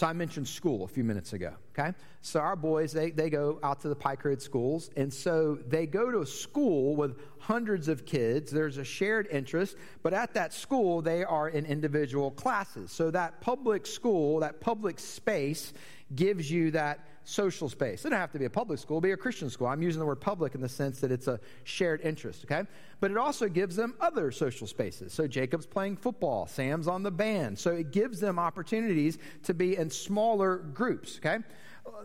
So 0.00 0.06
I 0.06 0.14
mentioned 0.14 0.48
school 0.48 0.84
a 0.84 0.88
few 0.88 1.04
minutes 1.04 1.34
ago, 1.34 1.52
okay? 1.78 1.92
So 2.22 2.40
our 2.40 2.56
boys, 2.56 2.90
they, 2.90 3.10
they 3.10 3.28
go 3.28 3.58
out 3.62 3.80
to 3.82 3.90
the 3.90 3.94
Pike 3.94 4.24
Road 4.24 4.40
schools, 4.40 4.90
and 4.96 5.12
so 5.12 5.58
they 5.68 5.84
go 5.84 6.10
to 6.10 6.20
a 6.20 6.26
school 6.26 6.96
with 6.96 7.18
hundreds 7.38 7.86
of 7.86 8.06
kids. 8.06 8.50
There's 8.50 8.78
a 8.78 8.84
shared 8.84 9.28
interest, 9.30 9.76
but 10.02 10.14
at 10.14 10.32
that 10.32 10.54
school, 10.54 11.02
they 11.02 11.22
are 11.22 11.50
in 11.50 11.66
individual 11.66 12.30
classes. 12.30 12.90
So 12.90 13.10
that 13.10 13.42
public 13.42 13.84
school, 13.84 14.40
that 14.40 14.62
public 14.62 14.98
space, 14.98 15.74
gives 16.14 16.50
you 16.50 16.70
that 16.70 17.06
social 17.24 17.68
space. 17.68 18.00
It 18.00 18.10
doesn't 18.10 18.18
have 18.18 18.32
to 18.32 18.38
be 18.38 18.44
a 18.46 18.50
public 18.50 18.78
school, 18.78 19.00
be 19.00 19.12
a 19.12 19.16
Christian 19.16 19.50
school. 19.50 19.66
I'm 19.66 19.82
using 19.82 20.00
the 20.00 20.06
word 20.06 20.20
public 20.20 20.54
in 20.54 20.60
the 20.60 20.68
sense 20.68 21.00
that 21.00 21.12
it's 21.12 21.28
a 21.28 21.38
shared 21.64 22.00
interest, 22.02 22.44
okay? 22.44 22.68
But 23.00 23.10
it 23.10 23.16
also 23.16 23.48
gives 23.48 23.76
them 23.76 23.94
other 24.00 24.30
social 24.30 24.66
spaces. 24.66 25.12
So 25.12 25.26
Jacob's 25.26 25.66
playing 25.66 25.96
football, 25.96 26.46
Sam's 26.46 26.88
on 26.88 27.02
the 27.02 27.10
band. 27.10 27.58
So 27.58 27.72
it 27.72 27.92
gives 27.92 28.20
them 28.20 28.38
opportunities 28.38 29.18
to 29.44 29.54
be 29.54 29.76
in 29.76 29.90
smaller 29.90 30.56
groups, 30.56 31.18
okay? 31.18 31.38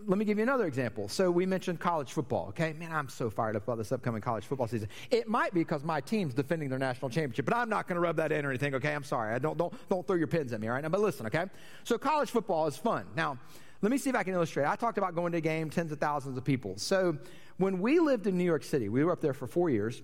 let 0.06 0.18
me 0.18 0.26
give 0.26 0.38
you 0.38 0.44
another 0.44 0.66
example. 0.66 1.08
So 1.08 1.32
we 1.32 1.46
mentioned 1.46 1.80
college 1.80 2.12
football. 2.12 2.48
Okay, 2.50 2.74
man, 2.74 2.92
I'm 2.92 3.10
so 3.10 3.30
fired 3.30 3.56
up 3.56 3.64
about 3.64 3.78
this 3.78 3.92
upcoming 3.92 4.22
college 4.22 4.46
football 4.46 4.68
season. 4.68 4.90
It 5.12 5.28
might 5.28 5.54
be 5.54 5.62
because 5.62 5.84
my 5.84 6.02
team's 6.02 6.34
defending 6.34 6.70
their 6.70 6.80
national 6.80 7.10
championship, 7.10 7.46
but 7.46 7.56
I'm 7.56 7.70
not 7.70 7.88
going 7.88 7.96
to 7.96 8.02
rub 8.02 8.18
that 8.18 8.32
in 8.32 8.46
or 8.46 8.50
anything. 8.50 8.76
Okay, 8.76 8.94
I'm 8.94 9.04
sorry. 9.04 9.34
I 9.34 9.40
don't 9.40 9.58
don't 9.58 9.74
don't 9.90 10.06
throw 10.06 10.16
your 10.16 10.28
pins 10.28 10.54
at 10.54 10.62
me. 10.62 10.68
All 10.68 10.74
right, 10.74 10.84
now, 10.84 10.90
but 10.90 11.02
listen. 11.02 11.26
Okay, 11.28 11.46
so 11.84 11.98
college 11.98 12.30
football 12.30 12.68
is 12.68 12.78
fun. 12.78 13.06
Now, 13.16 13.38
let 13.82 13.92
me 13.92 13.98
see 13.98 14.10
if 14.10 14.16
I 14.16 14.24
can 14.24 14.34
illustrate. 14.34 14.66
I 14.66 14.76
talked 14.76 14.98
about 14.98 15.16
going 15.16 15.32
to 15.34 15.38
a 15.40 15.42
game, 15.42 15.70
tens 15.70 15.92
of 15.92 16.00
thousands 16.00 16.38
of 16.38 16.44
people. 16.44 16.78
So 16.78 17.18
when 17.58 17.80
we 17.80 18.00
lived 18.00 18.28
in 18.28 18.38
New 18.38 18.44
York 18.44 18.64
City, 18.64 18.90
we 18.90 19.04
were 19.04 19.12
up 19.12 19.22
there 19.22 19.34
for 19.34 19.48
four 19.48 19.70
years. 19.70 20.02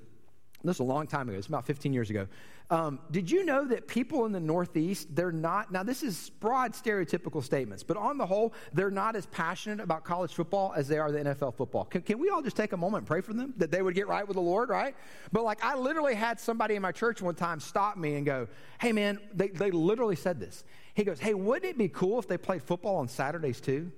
This 0.63 0.75
is 0.75 0.79
a 0.81 0.83
long 0.83 1.07
time 1.07 1.27
ago. 1.27 1.37
It's 1.37 1.47
about 1.47 1.65
15 1.65 1.91
years 1.91 2.09
ago. 2.09 2.27
Um, 2.69 2.99
did 3.11 3.29
you 3.29 3.43
know 3.43 3.65
that 3.65 3.87
people 3.87 4.25
in 4.25 4.31
the 4.31 4.39
Northeast, 4.39 5.13
they're 5.13 5.31
not, 5.31 5.73
now 5.73 5.83
this 5.83 6.03
is 6.03 6.29
broad 6.39 6.71
stereotypical 6.71 7.43
statements, 7.43 7.83
but 7.83 7.97
on 7.97 8.17
the 8.17 8.25
whole, 8.25 8.53
they're 8.71 8.89
not 8.89 9.17
as 9.17 9.25
passionate 9.25 9.81
about 9.81 10.05
college 10.05 10.33
football 10.33 10.71
as 10.73 10.87
they 10.87 10.97
are 10.97 11.11
the 11.11 11.19
NFL 11.19 11.55
football. 11.55 11.83
Can, 11.83 12.01
can 12.01 12.17
we 12.17 12.29
all 12.29 12.41
just 12.41 12.55
take 12.55 12.71
a 12.71 12.77
moment 12.77 13.01
and 13.01 13.07
pray 13.07 13.19
for 13.19 13.33
them 13.33 13.53
that 13.57 13.71
they 13.71 13.81
would 13.81 13.93
get 13.93 14.07
right 14.07 14.25
with 14.25 14.35
the 14.35 14.41
Lord, 14.41 14.69
right? 14.69 14.95
But 15.33 15.43
like, 15.43 15.61
I 15.65 15.75
literally 15.75 16.15
had 16.15 16.39
somebody 16.39 16.75
in 16.75 16.81
my 16.81 16.93
church 16.93 17.21
one 17.21 17.35
time 17.35 17.59
stop 17.59 17.97
me 17.97 18.15
and 18.15 18.25
go, 18.25 18.47
hey 18.79 18.93
man, 18.93 19.19
they, 19.33 19.49
they 19.49 19.71
literally 19.71 20.15
said 20.15 20.39
this. 20.39 20.63
He 20.93 21.03
goes, 21.03 21.19
hey, 21.19 21.33
wouldn't 21.33 21.65
it 21.65 21.77
be 21.77 21.87
cool 21.87 22.19
if 22.19 22.27
they 22.27 22.37
played 22.37 22.63
football 22.63 22.97
on 22.97 23.07
Saturdays 23.07 23.61
too? 23.61 23.91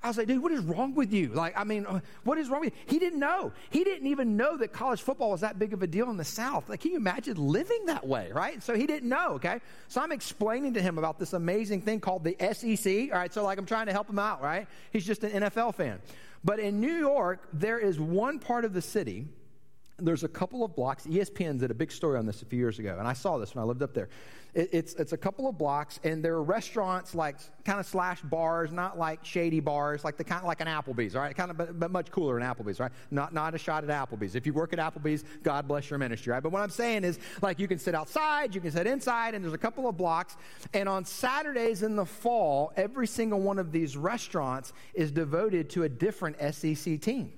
I 0.00 0.06
was 0.06 0.16
like, 0.16 0.28
dude, 0.28 0.40
what 0.40 0.52
is 0.52 0.60
wrong 0.60 0.94
with 0.94 1.12
you? 1.12 1.28
Like, 1.28 1.58
I 1.58 1.64
mean, 1.64 1.84
uh, 1.84 1.98
what 2.22 2.38
is 2.38 2.48
wrong 2.48 2.60
with 2.60 2.72
you? 2.72 2.80
He 2.86 3.00
didn't 3.00 3.18
know. 3.18 3.52
He 3.70 3.82
didn't 3.82 4.06
even 4.06 4.36
know 4.36 4.56
that 4.58 4.72
college 4.72 5.02
football 5.02 5.30
was 5.30 5.40
that 5.40 5.58
big 5.58 5.72
of 5.72 5.82
a 5.82 5.88
deal 5.88 6.08
in 6.08 6.16
the 6.16 6.24
South. 6.24 6.68
Like, 6.68 6.80
can 6.80 6.92
you 6.92 6.98
imagine 6.98 7.36
living 7.36 7.86
that 7.86 8.06
way, 8.06 8.30
right? 8.32 8.62
So 8.62 8.76
he 8.76 8.86
didn't 8.86 9.08
know, 9.08 9.30
okay? 9.34 9.60
So 9.88 10.00
I'm 10.00 10.12
explaining 10.12 10.74
to 10.74 10.82
him 10.82 10.98
about 10.98 11.18
this 11.18 11.32
amazing 11.32 11.82
thing 11.82 11.98
called 11.98 12.22
the 12.22 12.36
SEC, 12.52 13.12
all 13.12 13.18
right? 13.18 13.34
So, 13.34 13.42
like, 13.42 13.58
I'm 13.58 13.66
trying 13.66 13.86
to 13.86 13.92
help 13.92 14.08
him 14.08 14.20
out, 14.20 14.40
right? 14.40 14.68
He's 14.92 15.04
just 15.04 15.24
an 15.24 15.42
NFL 15.42 15.74
fan. 15.74 15.98
But 16.44 16.60
in 16.60 16.80
New 16.80 16.94
York, 16.94 17.48
there 17.52 17.80
is 17.80 17.98
one 17.98 18.38
part 18.38 18.64
of 18.64 18.72
the 18.72 18.82
city 18.82 19.26
there's 20.00 20.22
a 20.22 20.28
couple 20.28 20.64
of 20.64 20.76
blocks. 20.76 21.06
ESPN 21.06 21.58
did 21.58 21.70
a 21.70 21.74
big 21.74 21.90
story 21.90 22.18
on 22.18 22.26
this 22.26 22.42
a 22.42 22.44
few 22.44 22.58
years 22.58 22.78
ago, 22.78 22.96
and 22.98 23.08
I 23.08 23.12
saw 23.12 23.36
this 23.38 23.54
when 23.54 23.62
I 23.62 23.66
lived 23.66 23.82
up 23.82 23.94
there. 23.94 24.08
It, 24.54 24.70
it's, 24.72 24.94
it's 24.94 25.12
a 25.12 25.16
couple 25.16 25.48
of 25.48 25.58
blocks, 25.58 25.98
and 26.04 26.24
there 26.24 26.34
are 26.34 26.42
restaurants 26.42 27.14
like 27.14 27.36
kind 27.64 27.80
of 27.80 27.86
slash 27.86 28.22
bars, 28.22 28.70
not 28.72 28.96
like 28.96 29.24
shady 29.24 29.58
bars, 29.60 30.04
like 30.04 30.16
the 30.16 30.24
kind 30.24 30.44
like 30.44 30.60
an 30.60 30.68
Applebee's, 30.68 31.16
all 31.16 31.22
right? 31.22 31.36
Kind 31.36 31.50
of, 31.50 31.56
but, 31.56 31.78
but 31.78 31.90
much 31.90 32.10
cooler 32.12 32.38
than 32.38 32.48
Applebee's, 32.48 32.78
right? 32.78 32.92
Not, 33.10 33.34
not 33.34 33.54
a 33.54 33.58
shot 33.58 33.88
at 33.88 33.90
Applebee's. 33.90 34.36
If 34.36 34.46
you 34.46 34.52
work 34.52 34.72
at 34.72 34.78
Applebee's, 34.78 35.24
God 35.42 35.66
bless 35.66 35.90
your 35.90 35.98
ministry, 35.98 36.32
right? 36.32 36.42
But 36.42 36.52
what 36.52 36.62
I'm 36.62 36.70
saying 36.70 37.02
is, 37.02 37.18
like, 37.42 37.58
you 37.58 37.66
can 37.66 37.78
sit 37.78 37.94
outside, 37.94 38.54
you 38.54 38.60
can 38.60 38.70
sit 38.70 38.86
inside, 38.86 39.34
and 39.34 39.44
there's 39.44 39.54
a 39.54 39.58
couple 39.58 39.88
of 39.88 39.96
blocks. 39.96 40.36
And 40.74 40.88
on 40.88 41.04
Saturdays 41.04 41.82
in 41.82 41.96
the 41.96 42.06
fall, 42.06 42.72
every 42.76 43.08
single 43.08 43.40
one 43.40 43.58
of 43.58 43.72
these 43.72 43.96
restaurants 43.96 44.72
is 44.94 45.10
devoted 45.10 45.70
to 45.70 45.82
a 45.82 45.88
different 45.88 46.36
SEC 46.54 47.00
team. 47.00 47.32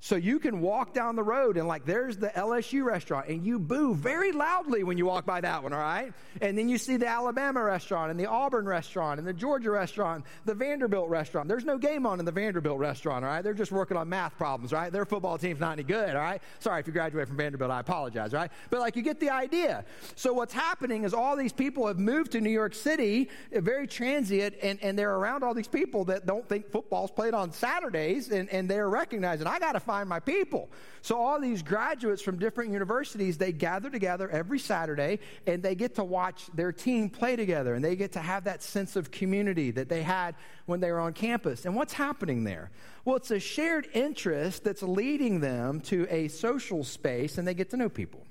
So 0.00 0.14
you 0.14 0.38
can 0.38 0.60
walk 0.60 0.92
down 0.92 1.16
the 1.16 1.22
road 1.22 1.56
and, 1.56 1.66
like, 1.66 1.86
there's 1.86 2.18
the 2.18 2.28
LSU 2.28 2.84
restaurant, 2.84 3.28
and 3.28 3.44
you 3.44 3.58
boo 3.58 3.94
very 3.94 4.30
loudly 4.30 4.84
when 4.84 4.98
you 4.98 5.06
walk 5.06 5.24
by 5.24 5.40
that 5.40 5.62
one, 5.62 5.72
all 5.72 5.80
right? 5.80 6.12
And 6.42 6.56
then 6.56 6.68
you 6.68 6.76
see 6.76 6.96
the 6.96 7.08
Alabama 7.08 7.62
restaurant, 7.62 8.10
and 8.10 8.20
the 8.20 8.26
Auburn 8.26 8.66
restaurant, 8.66 9.18
and 9.18 9.26
the 9.26 9.32
Georgia 9.32 9.70
restaurant, 9.70 10.24
the 10.44 10.54
Vanderbilt 10.54 11.08
restaurant. 11.08 11.48
There's 11.48 11.64
no 11.64 11.78
game 11.78 12.06
on 12.06 12.18
in 12.18 12.26
the 12.26 12.30
Vanderbilt 12.30 12.78
restaurant, 12.78 13.24
all 13.24 13.30
right? 13.30 13.42
They're 13.42 13.54
just 13.54 13.72
working 13.72 13.96
on 13.96 14.08
math 14.08 14.36
problems, 14.36 14.72
right? 14.72 14.92
Their 14.92 15.06
football 15.06 15.38
team's 15.38 15.60
not 15.60 15.72
any 15.72 15.82
good, 15.82 16.14
all 16.14 16.22
right? 16.22 16.42
Sorry 16.60 16.78
if 16.78 16.86
you 16.86 16.92
graduated 16.92 17.28
from 17.28 17.38
Vanderbilt, 17.38 17.70
I 17.70 17.80
apologize, 17.80 18.34
right? 18.34 18.50
But, 18.68 18.80
like, 18.80 18.96
you 18.96 19.02
get 19.02 19.18
the 19.18 19.30
idea. 19.30 19.84
So 20.14 20.34
what's 20.34 20.54
happening 20.54 21.04
is 21.04 21.14
all 21.14 21.36
these 21.36 21.54
people 21.54 21.86
have 21.86 21.98
moved 21.98 22.32
to 22.32 22.40
New 22.40 22.50
York 22.50 22.74
City, 22.74 23.30
uh, 23.54 23.60
very 23.60 23.86
transient, 23.86 24.56
and, 24.62 24.78
and 24.82 24.96
they're 24.98 25.14
around 25.14 25.42
all 25.42 25.54
these 25.54 25.68
people 25.68 26.04
that 26.04 26.26
don't 26.26 26.46
think 26.46 26.70
football's 26.70 27.10
played 27.10 27.32
on 27.32 27.50
Saturdays, 27.50 28.30
and, 28.30 28.48
and 28.50 28.68
they're 28.68 28.90
recognizing, 28.90 29.46
I 29.46 29.58
got 29.58 29.72
to 29.72 29.80
find 29.86 30.08
my 30.08 30.20
people. 30.20 30.68
So 31.00 31.18
all 31.18 31.40
these 31.40 31.62
graduates 31.62 32.20
from 32.20 32.38
different 32.38 32.72
universities, 32.72 33.38
they 33.38 33.52
gather 33.52 33.88
together 33.88 34.28
every 34.28 34.58
Saturday 34.58 35.20
and 35.46 35.62
they 35.62 35.76
get 35.76 35.94
to 35.94 36.04
watch 36.04 36.48
their 36.52 36.72
team 36.72 37.08
play 37.08 37.36
together 37.36 37.74
and 37.74 37.84
they 37.84 37.96
get 37.96 38.12
to 38.12 38.20
have 38.20 38.44
that 38.44 38.62
sense 38.62 38.96
of 38.96 39.10
community 39.10 39.70
that 39.70 39.88
they 39.88 40.02
had 40.02 40.34
when 40.66 40.80
they 40.80 40.90
were 40.90 41.00
on 41.00 41.12
campus. 41.12 41.64
And 41.64 41.76
what's 41.76 41.92
happening 41.92 42.44
there? 42.44 42.70
Well, 43.04 43.16
it's 43.16 43.30
a 43.30 43.38
shared 43.38 43.86
interest 43.94 44.64
that's 44.64 44.82
leading 44.82 45.40
them 45.40 45.80
to 45.82 46.06
a 46.10 46.28
social 46.28 46.82
space 46.82 47.38
and 47.38 47.46
they 47.46 47.54
get 47.54 47.70
to 47.70 47.76
know 47.76 47.88
people. 47.88 48.25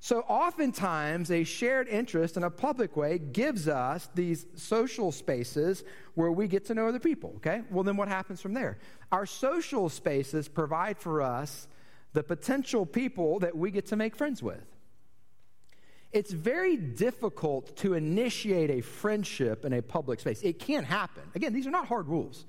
So, 0.00 0.20
oftentimes, 0.20 1.30
a 1.32 1.42
shared 1.42 1.88
interest 1.88 2.36
in 2.36 2.44
a 2.44 2.50
public 2.50 2.96
way 2.96 3.18
gives 3.18 3.66
us 3.66 4.08
these 4.14 4.46
social 4.54 5.10
spaces 5.10 5.82
where 6.14 6.30
we 6.30 6.46
get 6.46 6.66
to 6.66 6.74
know 6.74 6.86
other 6.86 7.00
people, 7.00 7.32
okay? 7.36 7.62
Well, 7.68 7.82
then 7.82 7.96
what 7.96 8.06
happens 8.06 8.40
from 8.40 8.54
there? 8.54 8.78
Our 9.10 9.26
social 9.26 9.88
spaces 9.88 10.46
provide 10.48 10.98
for 10.98 11.20
us 11.20 11.66
the 12.12 12.22
potential 12.22 12.86
people 12.86 13.40
that 13.40 13.56
we 13.56 13.72
get 13.72 13.86
to 13.86 13.96
make 13.96 14.14
friends 14.14 14.40
with. 14.40 14.64
It's 16.12 16.32
very 16.32 16.76
difficult 16.76 17.76
to 17.78 17.94
initiate 17.94 18.70
a 18.70 18.80
friendship 18.80 19.64
in 19.64 19.72
a 19.74 19.82
public 19.82 20.20
space. 20.20 20.42
It 20.42 20.58
can 20.58 20.84
happen. 20.84 21.24
Again, 21.34 21.52
these 21.52 21.66
are 21.66 21.70
not 21.70 21.86
hard 21.86 22.08
rules. 22.08 22.46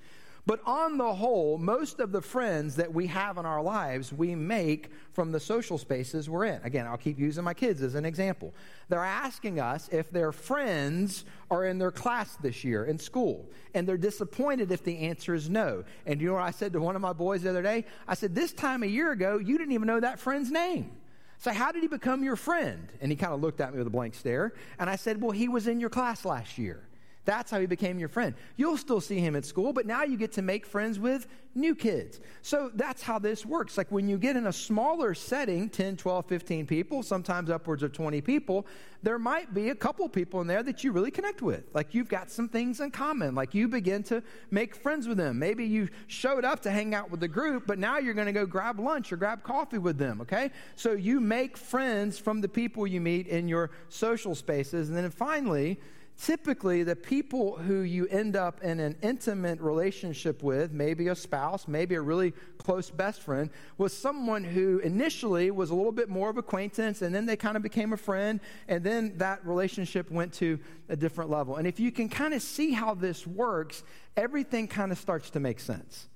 But 0.50 0.62
on 0.66 0.98
the 0.98 1.14
whole, 1.14 1.60
most 1.60 2.00
of 2.00 2.12
the 2.12 2.24
friends 2.24 2.78
that 2.78 2.92
we 2.92 3.06
have 3.06 3.38
in 3.38 3.46
our 3.46 3.62
lives, 3.62 4.12
we 4.12 4.34
make 4.34 4.90
from 5.14 5.32
the 5.32 5.40
social 5.40 5.78
spaces 5.78 6.28
we're 6.28 6.46
in. 6.46 6.60
Again, 6.64 6.88
I'll 6.88 6.98
keep 6.98 7.20
using 7.20 7.44
my 7.44 7.54
kids 7.54 7.84
as 7.84 7.94
an 7.94 8.04
example. 8.04 8.56
They're 8.88 9.06
asking 9.06 9.60
us 9.60 9.90
if 9.92 10.10
their 10.10 10.32
friends 10.32 11.24
are 11.52 11.66
in 11.66 11.78
their 11.78 11.92
class 11.92 12.36
this 12.38 12.64
year 12.64 12.86
in 12.86 12.98
school, 12.98 13.48
and 13.76 13.88
they're 13.88 13.96
disappointed 13.96 14.72
if 14.72 14.84
the 14.84 14.98
answer 14.98 15.36
is 15.36 15.52
no. 15.52 15.84
And 16.08 16.20
you 16.20 16.30
know 16.30 16.34
what 16.34 16.42
I 16.42 16.50
said 16.50 16.74
to 16.74 16.80
one 16.80 16.96
of 16.96 17.02
my 17.04 17.14
boys 17.14 17.44
the 17.44 17.52
other 17.52 17.62
day? 17.62 17.86
I 18.08 18.16
said, 18.16 18.34
This 18.34 18.52
time 18.52 18.82
a 18.82 18.88
year 18.88 19.12
ago, 19.12 19.38
you 19.38 19.56
didn't 19.56 19.74
even 19.74 19.86
know 19.86 20.00
that 20.00 20.20
friend's 20.20 20.50
name. 20.50 20.94
So, 21.38 21.54
how 21.54 21.72
did 21.72 21.84
he 21.84 21.88
become 21.88 22.24
your 22.24 22.36
friend? 22.36 22.88
And 23.02 23.12
he 23.12 23.16
kind 23.16 23.34
of 23.34 23.42
looked 23.42 23.62
at 23.62 23.72
me 23.72 23.78
with 23.78 23.86
a 23.86 23.92
blank 23.92 24.16
stare. 24.16 24.56
And 24.80 24.90
I 24.90 24.96
said, 24.96 25.22
Well, 25.22 25.30
he 25.30 25.48
was 25.48 25.68
in 25.68 25.80
your 25.80 25.92
class 25.92 26.26
last 26.26 26.58
year. 26.58 26.89
That's 27.30 27.52
how 27.52 27.60
he 27.60 27.68
became 27.68 28.00
your 28.00 28.10
friend. 28.10 28.34
You'll 28.58 28.76
still 28.76 29.00
see 29.00 29.20
him 29.20 29.36
at 29.36 29.46
school, 29.46 29.72
but 29.72 29.86
now 29.86 30.02
you 30.02 30.18
get 30.18 30.32
to 30.32 30.42
make 30.42 30.66
friends 30.66 30.98
with 30.98 31.28
new 31.54 31.76
kids. 31.76 32.20
So 32.42 32.72
that's 32.74 33.04
how 33.04 33.20
this 33.20 33.46
works. 33.46 33.78
Like 33.78 33.92
when 33.92 34.10
you 34.10 34.18
get 34.18 34.36
in 34.36 34.48
a 34.48 34.52
smaller 34.52 35.14
setting, 35.14 35.70
10, 35.70 35.96
12, 35.96 36.26
15 36.26 36.66
people, 36.66 37.04
sometimes 37.04 37.52
upwards 37.52 37.84
of 37.84 37.94
20 37.94 38.20
people, 38.22 38.66
there 39.04 39.20
might 39.20 39.54
be 39.54 39.70
a 39.70 39.76
couple 39.76 40.10
people 40.10 40.42
in 40.42 40.48
there 40.48 40.64
that 40.64 40.84
you 40.84 40.92
really 40.92 41.12
connect 41.12 41.44
with. 41.44 41.66
Like 41.72 41.94
you've 41.94 42.10
got 42.10 42.32
some 42.32 42.50
things 42.50 42.80
in 42.80 42.90
common. 42.90 43.36
Like 43.36 43.54
you 43.54 43.68
begin 43.68 44.02
to 44.06 44.24
make 44.50 44.74
friends 44.74 45.08
with 45.08 45.18
them. 45.18 45.38
Maybe 45.38 45.66
you 45.66 45.90
showed 46.08 46.44
up 46.44 46.64
to 46.64 46.72
hang 46.72 46.96
out 46.96 47.12
with 47.12 47.20
the 47.20 47.28
group, 47.28 47.68
but 47.68 47.78
now 47.78 48.00
you're 48.00 48.16
going 48.16 48.26
to 48.26 48.34
go 48.34 48.48
grab 48.48 48.80
lunch 48.80 49.14
or 49.14 49.18
grab 49.18 49.44
coffee 49.44 49.78
with 49.78 50.00
them, 50.00 50.20
okay? 50.22 50.50
So 50.76 50.94
you 50.94 51.20
make 51.20 51.58
friends 51.58 52.18
from 52.18 52.42
the 52.42 52.50
people 52.50 52.88
you 52.88 53.02
meet 53.02 53.28
in 53.28 53.48
your 53.48 53.70
social 53.90 54.34
spaces. 54.34 54.90
And 54.90 54.98
then 54.98 55.12
finally, 55.12 55.80
typically 56.22 56.84
the 56.84 56.96
people 56.96 57.58
who 57.58 57.80
you 57.82 58.06
end 58.08 58.36
up 58.36 58.62
in 58.62 58.80
an 58.80 58.96
intimate 59.02 59.60
relationship 59.62 60.44
with, 60.44 60.72
maybe 60.72 61.08
a 61.08 61.16
spouse, 61.16 61.68
maybe 61.68 61.96
a 61.96 62.02
really 62.02 62.34
close 62.58 62.90
best 62.90 63.22
friend, 63.22 63.50
was 63.78 63.96
someone 63.96 64.44
who 64.44 64.80
initially 64.80 65.50
was 65.50 65.70
a 65.70 65.76
little 65.76 65.92
bit 65.92 66.10
more 66.10 66.30
of 66.30 66.38
acquaintance 66.38 67.02
and 67.02 67.16
then 67.16 67.26
they 67.26 67.38
kind 67.38 67.56
of 67.56 67.64
became 67.64 67.94
a 67.94 67.98
friend 67.98 68.40
and 68.68 68.84
then 68.84 69.18
that 69.18 69.46
relationship 69.46 70.12
went 70.12 70.34
to 70.34 70.60
a 70.90 70.96
different 70.96 71.30
level. 71.30 71.56
And 71.56 71.66
if 71.66 71.80
you 71.80 71.92
can 71.92 72.10
kind 72.10 72.34
of 72.34 72.42
see 72.42 72.72
how 72.72 72.94
this 72.96 73.26
works, 73.26 73.84
everything 74.18 74.68
kind 74.68 74.92
of 74.92 74.98
starts 74.98 75.30
to 75.32 75.40
make 75.40 75.60
sense. 75.60 76.08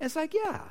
It's 0.00 0.16
like, 0.16 0.34
yeah, 0.34 0.62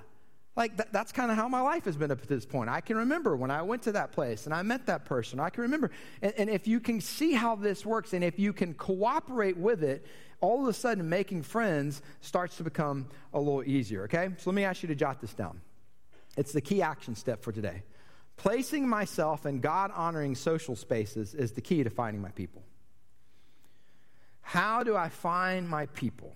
like, 0.56 0.78
th- 0.78 0.90
that's 0.92 1.12
kind 1.12 1.32
of 1.32 1.38
how 1.38 1.50
my 1.50 1.60
life 1.60 1.86
has 1.86 1.98
been 1.98 2.12
up 2.12 2.22
to 2.22 2.28
this 2.28 2.46
point. 2.46 2.70
I 2.70 2.80
can 2.80 2.96
remember 2.98 3.36
when 3.36 3.52
I 3.52 3.62
went 3.62 3.84
to 3.84 3.92
that 3.94 4.14
place 4.14 4.46
and 4.46 4.54
I 4.54 4.62
met 4.62 4.86
that 4.86 5.04
person. 5.06 5.40
I 5.40 5.50
can 5.50 5.64
remember. 5.64 5.92
And, 6.22 6.34
and 6.38 6.50
if 6.50 6.68
you 6.68 6.80
can 6.80 7.02
see 7.02 7.34
how 7.34 7.56
this 7.56 7.86
works 7.86 8.14
and 8.14 8.24
if 8.24 8.40
you 8.40 8.54
can 8.54 8.74
cooperate 8.74 9.58
with 9.58 9.84
it, 9.84 10.06
all 10.40 10.62
of 10.62 10.68
a 10.68 10.74
sudden 10.74 11.10
making 11.10 11.44
friends 11.44 12.02
starts 12.22 12.58
to 12.58 12.64
become 12.64 13.08
a 13.34 13.40
little 13.40 13.64
easier, 13.64 14.04
okay? 14.04 14.30
So 14.38 14.50
let 14.50 14.56
me 14.56 14.64
ask 14.64 14.82
you 14.82 14.88
to 14.88 14.96
jot 14.96 15.20
this 15.20 15.34
down. 15.34 15.60
It's 16.38 16.52
the 16.52 16.62
key 16.62 16.82
action 16.82 17.16
step 17.16 17.44
for 17.44 17.52
today. 17.52 17.84
Placing 18.38 18.88
myself 18.88 19.46
in 19.46 19.60
God 19.60 19.92
honoring 19.96 20.36
social 20.36 20.76
spaces 20.76 21.34
is 21.34 21.54
the 21.54 21.62
key 21.62 21.84
to 21.84 21.90
finding 21.90 22.22
my 22.22 22.32
people. 22.32 22.64
How 24.42 24.84
do 24.84 24.96
I 24.96 25.10
find 25.10 25.68
my 25.68 25.88
people? 25.88 26.34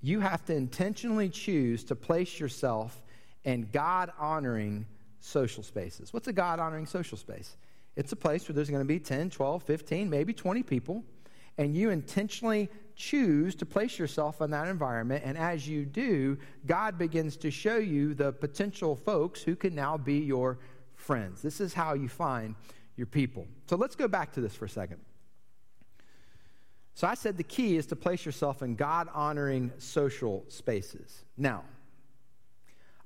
You 0.00 0.20
have 0.20 0.44
to 0.46 0.54
intentionally 0.54 1.28
choose 1.28 1.84
to 1.84 1.94
place 1.94 2.40
yourself 2.40 3.01
and 3.44 3.70
God 3.72 4.12
honoring 4.18 4.86
social 5.20 5.62
spaces. 5.62 6.12
What's 6.12 6.28
a 6.28 6.32
God 6.32 6.58
honoring 6.58 6.86
social 6.86 7.18
space? 7.18 7.56
It's 7.96 8.12
a 8.12 8.16
place 8.16 8.48
where 8.48 8.54
there's 8.54 8.70
going 8.70 8.82
to 8.82 8.88
be 8.88 8.98
10, 8.98 9.30
12, 9.30 9.62
15, 9.62 10.08
maybe 10.08 10.32
20 10.32 10.62
people, 10.62 11.04
and 11.58 11.76
you 11.76 11.90
intentionally 11.90 12.68
choose 12.96 13.54
to 13.56 13.66
place 13.66 13.98
yourself 13.98 14.40
in 14.40 14.50
that 14.50 14.68
environment. 14.68 15.22
And 15.24 15.36
as 15.36 15.68
you 15.68 15.84
do, 15.84 16.38
God 16.66 16.98
begins 16.98 17.36
to 17.38 17.50
show 17.50 17.76
you 17.76 18.14
the 18.14 18.32
potential 18.32 18.96
folks 18.96 19.42
who 19.42 19.54
can 19.56 19.74
now 19.74 19.96
be 19.96 20.18
your 20.18 20.58
friends. 20.94 21.42
This 21.42 21.60
is 21.60 21.74
how 21.74 21.94
you 21.94 22.08
find 22.08 22.54
your 22.96 23.06
people. 23.06 23.46
So 23.68 23.76
let's 23.76 23.96
go 23.96 24.08
back 24.08 24.32
to 24.34 24.40
this 24.40 24.54
for 24.54 24.64
a 24.64 24.70
second. 24.70 25.00
So 26.94 27.06
I 27.06 27.14
said 27.14 27.36
the 27.36 27.42
key 27.42 27.76
is 27.76 27.86
to 27.86 27.96
place 27.96 28.24
yourself 28.24 28.62
in 28.62 28.74
God 28.74 29.08
honoring 29.14 29.72
social 29.78 30.44
spaces. 30.48 31.24
Now, 31.36 31.64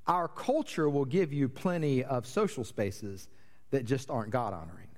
our 0.06 0.28
culture 0.28 0.88
will 0.88 1.04
give 1.04 1.32
you 1.32 1.48
plenty 1.48 2.04
of 2.04 2.26
social 2.26 2.64
spaces 2.64 3.28
that 3.70 3.84
just 3.84 4.10
aren't 4.10 4.30
God 4.30 4.52
honoring. 4.52 4.88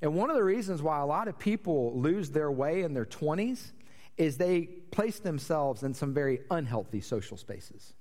And 0.00 0.14
one 0.14 0.30
of 0.30 0.36
the 0.36 0.44
reasons 0.44 0.82
why 0.82 1.00
a 1.00 1.06
lot 1.06 1.26
of 1.28 1.38
people 1.38 1.98
lose 1.98 2.30
their 2.30 2.52
way 2.52 2.82
in 2.82 2.94
their 2.94 3.06
20s 3.06 3.72
is 4.16 4.36
they 4.36 4.62
place 4.90 5.18
themselves 5.18 5.82
in 5.82 5.94
some 5.94 6.12
very 6.12 6.40
unhealthy 6.50 7.00
social 7.00 7.36
spaces. 7.36 7.94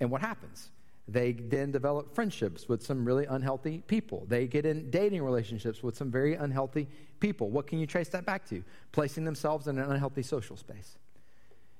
And 0.00 0.10
what 0.10 0.20
happens? 0.20 0.70
They 1.08 1.32
then 1.32 1.72
develop 1.72 2.14
friendships 2.14 2.68
with 2.68 2.82
some 2.82 3.04
really 3.04 3.24
unhealthy 3.24 3.78
people. 3.86 4.26
They 4.28 4.46
get 4.46 4.66
in 4.66 4.90
dating 4.90 5.22
relationships 5.22 5.82
with 5.82 5.96
some 5.96 6.10
very 6.10 6.34
unhealthy 6.34 6.86
people. 7.18 7.50
What 7.50 7.66
can 7.66 7.78
you 7.78 7.86
trace 7.86 8.10
that 8.10 8.26
back 8.26 8.46
to? 8.50 8.62
Placing 8.92 9.24
themselves 9.24 9.68
in 9.68 9.78
an 9.78 9.90
unhealthy 9.90 10.22
social 10.22 10.56
space. 10.56 10.98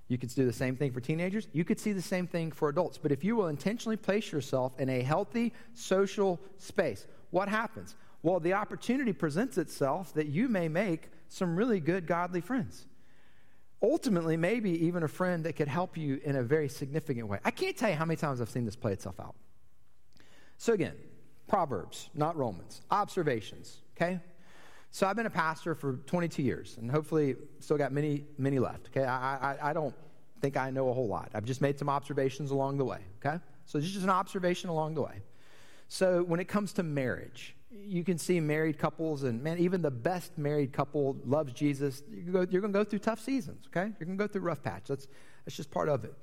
You 0.09 0.17
could 0.17 0.35
do 0.35 0.47
the 0.47 0.53
same 0.53 0.75
thing 0.75 0.91
for 0.91 1.01
teenagers. 1.01 1.49
You 1.53 1.65
could 1.65 1.79
see 1.79 1.93
the 1.93 2.03
same 2.03 2.27
thing 2.27 2.51
for 2.51 2.71
adults. 2.71 2.99
But 2.99 3.13
if 3.13 3.23
you 3.23 3.37
will 3.37 3.49
intentionally 3.49 3.97
place 3.97 4.33
yourself 4.33 4.73
in 4.81 4.89
a 4.89 5.03
healthy 5.03 5.53
social 5.75 6.41
space, 6.57 7.07
what 7.31 7.49
happens? 7.49 7.95
Well, 8.23 8.41
the 8.41 8.55
opportunity 8.55 9.13
presents 9.13 9.59
itself 9.59 10.15
that 10.15 10.29
you 10.29 10.49
may 10.49 10.69
make 10.69 11.11
some 11.29 11.57
really 11.57 11.79
good 11.79 12.07
godly 12.07 12.41
friends. 12.41 12.87
Ultimately, 13.83 14.37
maybe 14.37 14.87
even 14.87 15.03
a 15.03 15.09
friend 15.09 15.45
that 15.45 15.55
could 15.55 15.69
help 15.69 15.97
you 15.97 16.21
in 16.25 16.37
a 16.37 16.43
very 16.43 16.69
significant 16.69 17.29
way. 17.29 17.39
I 17.45 17.51
can't 17.53 17.77
tell 17.77 17.91
you 17.91 17.95
how 17.95 18.07
many 18.07 18.17
times 18.17 18.41
I've 18.41 18.51
seen 18.51 18.65
this 18.65 18.75
play 18.75 18.93
itself 18.93 19.21
out. 19.21 19.37
So, 20.57 20.73
again, 20.73 20.97
Proverbs, 21.47 22.11
not 22.15 22.37
Romans, 22.37 22.81
observations, 22.91 23.77
okay? 23.97 24.21
So 24.91 25.07
I've 25.07 25.17
been 25.17 25.27
a 25.27 25.31
pastor 25.31 25.75
for 25.75 25.95
22 26.07 26.43
years, 26.43 26.77
and 26.79 26.91
hopefully 26.91 27.37
still 27.61 27.77
got 27.77 27.93
many, 27.93 28.25
many 28.39 28.59
left. 28.59 28.89
Okay, 28.89 29.05
I, 29.05 29.53
I, 29.53 29.71
I 29.71 29.73
don't 29.73 29.95
think 30.41 30.57
I 30.57 30.71
know 30.71 30.89
a 30.89 30.93
whole 30.93 31.09
lot. 31.09 31.31
I've 31.35 31.45
just 31.45 31.61
made 31.61 31.79
some 31.79 31.89
observations 31.89 32.51
along 32.51 32.79
the 32.79 32.85
way. 32.85 33.01
Okay, 33.25 33.39
so 33.67 33.79
this 33.79 33.87
is 33.87 33.93
just 33.93 34.05
an 34.05 34.11
observation 34.11 34.71
along 34.71 34.95
the 34.95 35.03
way. 35.03 35.23
So 35.89 36.23
when 36.23 36.41
it 36.41 36.49
comes 36.49 36.73
to 36.75 36.83
marriage, 36.83 37.55
you 37.71 38.03
can 38.03 38.19
see 38.19 38.41
married 38.41 38.79
couples, 38.79 39.25
and 39.25 39.43
man, 39.43 39.59
even 39.59 39.83
the 39.83 39.91
best 39.91 40.37
married 40.39 40.73
couple 40.73 41.17
loves 41.25 41.53
Jesus. 41.53 42.03
You're 42.11 42.47
going 42.47 42.63
to 42.63 42.69
go 42.69 42.85
through 42.85 43.01
tough 43.01 43.21
seasons. 43.21 43.67
Okay, 43.67 43.93
you're 43.99 44.07
going 44.07 44.19
to 44.19 44.25
go 44.25 44.29
through 44.29 44.43
rough 44.43 44.63
patch. 44.63 44.85
That's 44.89 45.07
that's 45.45 45.57
just 45.57 45.71
part 45.71 45.89
of 45.89 46.05
it. 46.05 46.15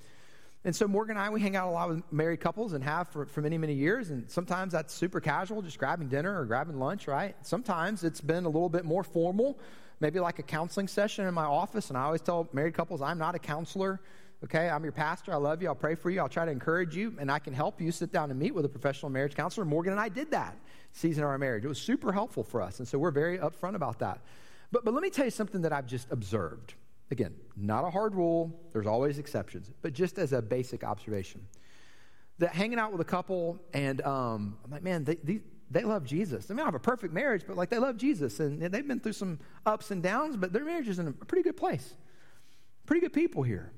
And 0.65 0.75
so 0.75 0.87
Morgan 0.87 1.15
and 1.15 1.23
I, 1.23 1.29
we 1.29 1.39
hang 1.39 1.55
out 1.55 1.67
a 1.67 1.71
lot 1.71 1.89
with 1.89 2.03
married 2.11 2.39
couples 2.39 2.73
and 2.73 2.83
have 2.83 3.07
for, 3.09 3.27
for 3.27 3.41
many, 3.41 3.55
many 3.55 3.73
years. 3.73 4.09
And 4.09 4.29
sometimes 4.29 4.73
that's 4.73 4.95
super 4.95 5.21
casual, 5.21 5.61
just 5.61 5.77
grabbing 5.77 6.07
dinner 6.07 6.41
or 6.41 6.43
grabbing 6.45 6.79
lunch, 6.79 7.07
right? 7.07 7.35
Sometimes 7.43 8.03
it's 8.03 8.19
been 8.19 8.45
a 8.45 8.49
little 8.49 8.67
bit 8.67 8.83
more 8.83 9.03
formal, 9.03 9.59
maybe 9.99 10.19
like 10.19 10.39
a 10.39 10.43
counseling 10.43 10.87
session 10.87 11.27
in 11.27 11.35
my 11.35 11.45
office. 11.45 11.89
And 11.89 11.97
I 11.97 12.01
always 12.05 12.21
tell 12.21 12.49
married 12.51 12.73
couples, 12.73 12.99
I'm 12.99 13.19
not 13.19 13.35
a 13.35 13.39
counselor. 13.39 14.01
Okay, 14.43 14.67
I'm 14.67 14.81
your 14.81 14.91
pastor. 14.91 15.33
I 15.33 15.37
love 15.37 15.61
you. 15.61 15.67
I'll 15.67 15.75
pray 15.75 15.93
for 15.93 16.09
you. 16.09 16.19
I'll 16.19 16.29
try 16.29 16.45
to 16.45 16.51
encourage 16.51 16.95
you, 16.95 17.15
and 17.19 17.31
I 17.31 17.39
can 17.39 17.53
help 17.53 17.79
you 17.79 17.91
sit 17.91 18.11
down 18.11 18.31
and 18.31 18.39
meet 18.39 18.53
with 18.53 18.65
a 18.65 18.69
professional 18.69 19.11
marriage 19.11 19.33
counselor. 19.33 19.65
Morgan 19.65 19.93
and 19.93 19.99
I 19.99 20.09
did 20.09 20.31
that 20.31 20.57
season 20.91 21.23
of 21.23 21.29
our 21.29 21.37
marriage. 21.37 21.63
It 21.63 21.67
was 21.67 21.79
super 21.79 22.11
helpful 22.11 22.43
for 22.43 22.61
us, 22.61 22.79
and 22.79 22.87
so 22.87 22.97
we're 22.97 23.11
very 23.11 23.37
upfront 23.37 23.75
about 23.75 23.99
that. 23.99 24.19
But, 24.71 24.83
but 24.83 24.93
let 24.93 25.01
me 25.01 25.09
tell 25.09 25.25
you 25.25 25.31
something 25.31 25.61
that 25.61 25.71
I've 25.71 25.87
just 25.87 26.11
observed. 26.11 26.73
Again, 27.11 27.35
not 27.55 27.85
a 27.85 27.89
hard 27.89 28.15
rule, 28.15 28.51
there's 28.73 28.87
always 28.87 29.19
exceptions, 29.19 29.71
but 29.81 29.93
just 29.93 30.17
as 30.17 30.33
a 30.33 30.41
basic 30.41 30.83
observation. 30.83 31.45
That 32.39 32.53
hanging 32.53 32.79
out 32.79 32.91
with 32.91 33.01
a 33.01 33.05
couple, 33.05 33.59
and 33.73 34.01
um, 34.01 34.57
I'm 34.65 34.71
like, 34.71 34.83
man, 34.83 35.03
they, 35.03 35.15
they, 35.15 35.39
they 35.69 35.83
love 35.83 36.03
Jesus. 36.03 36.49
I 36.49 36.53
mean, 36.53 36.61
I 36.61 36.65
have 36.65 36.75
a 36.75 36.79
perfect 36.79 37.13
marriage, 37.13 37.43
but 37.47 37.55
like 37.55 37.69
they 37.69 37.77
love 37.77 37.97
Jesus, 37.97 38.39
and, 38.39 38.61
they've 38.61 38.87
been 38.87 38.99
through 38.99 39.13
some 39.13 39.39
ups 39.65 39.91
and 39.91 40.01
downs, 40.01 40.35
but 40.35 40.51
their 40.51 40.65
marriage 40.65 40.87
is 40.87 40.99
in 40.99 41.07
a 41.07 41.11
pretty 41.11 41.43
good 41.43 41.57
place. 41.57 41.93
Pretty 42.85 43.01
good 43.01 43.13
people 43.13 43.43
here. 43.43 43.71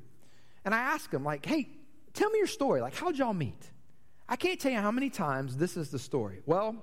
And 0.66 0.74
I 0.74 0.80
ask 0.80 1.12
them, 1.12 1.24
like, 1.24 1.46
hey, 1.46 1.70
tell 2.14 2.30
me 2.30 2.40
your 2.40 2.48
story. 2.48 2.82
Like, 2.82 2.96
how'd 2.96 3.18
y'all 3.18 3.34
meet? 3.34 3.72
I 4.28 4.36
can't 4.36 4.60
tell 4.60 4.72
you 4.72 4.80
how 4.80 4.92
many 4.92 5.10
times 5.10 5.56
this 5.58 5.78
is 5.78 5.92
the 5.92 6.00
story. 6.00 6.42
Well, 6.46 6.76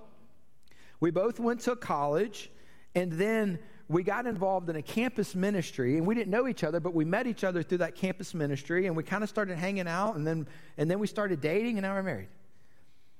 we 1.00 1.10
both 1.10 1.38
went 1.40 1.60
to 1.60 1.76
college, 1.76 2.50
and 2.94 3.12
then 3.12 3.58
we 3.88 4.02
got 4.02 4.26
involved 4.26 4.70
in 4.70 4.76
a 4.76 4.82
campus 4.82 5.34
ministry 5.34 5.96
and 5.98 6.06
we 6.06 6.14
didn't 6.14 6.30
know 6.30 6.48
each 6.48 6.64
other 6.64 6.80
but 6.80 6.94
we 6.94 7.04
met 7.04 7.26
each 7.26 7.44
other 7.44 7.62
through 7.62 7.78
that 7.78 7.94
campus 7.94 8.34
ministry 8.34 8.86
and 8.86 8.96
we 8.96 9.02
kind 9.02 9.22
of 9.22 9.28
started 9.28 9.58
hanging 9.58 9.86
out 9.86 10.16
and 10.16 10.26
then 10.26 10.46
and 10.78 10.90
then 10.90 10.98
we 10.98 11.06
started 11.06 11.40
dating 11.40 11.76
and 11.76 11.82
now 11.82 11.94
we're 11.94 12.02
married 12.02 12.28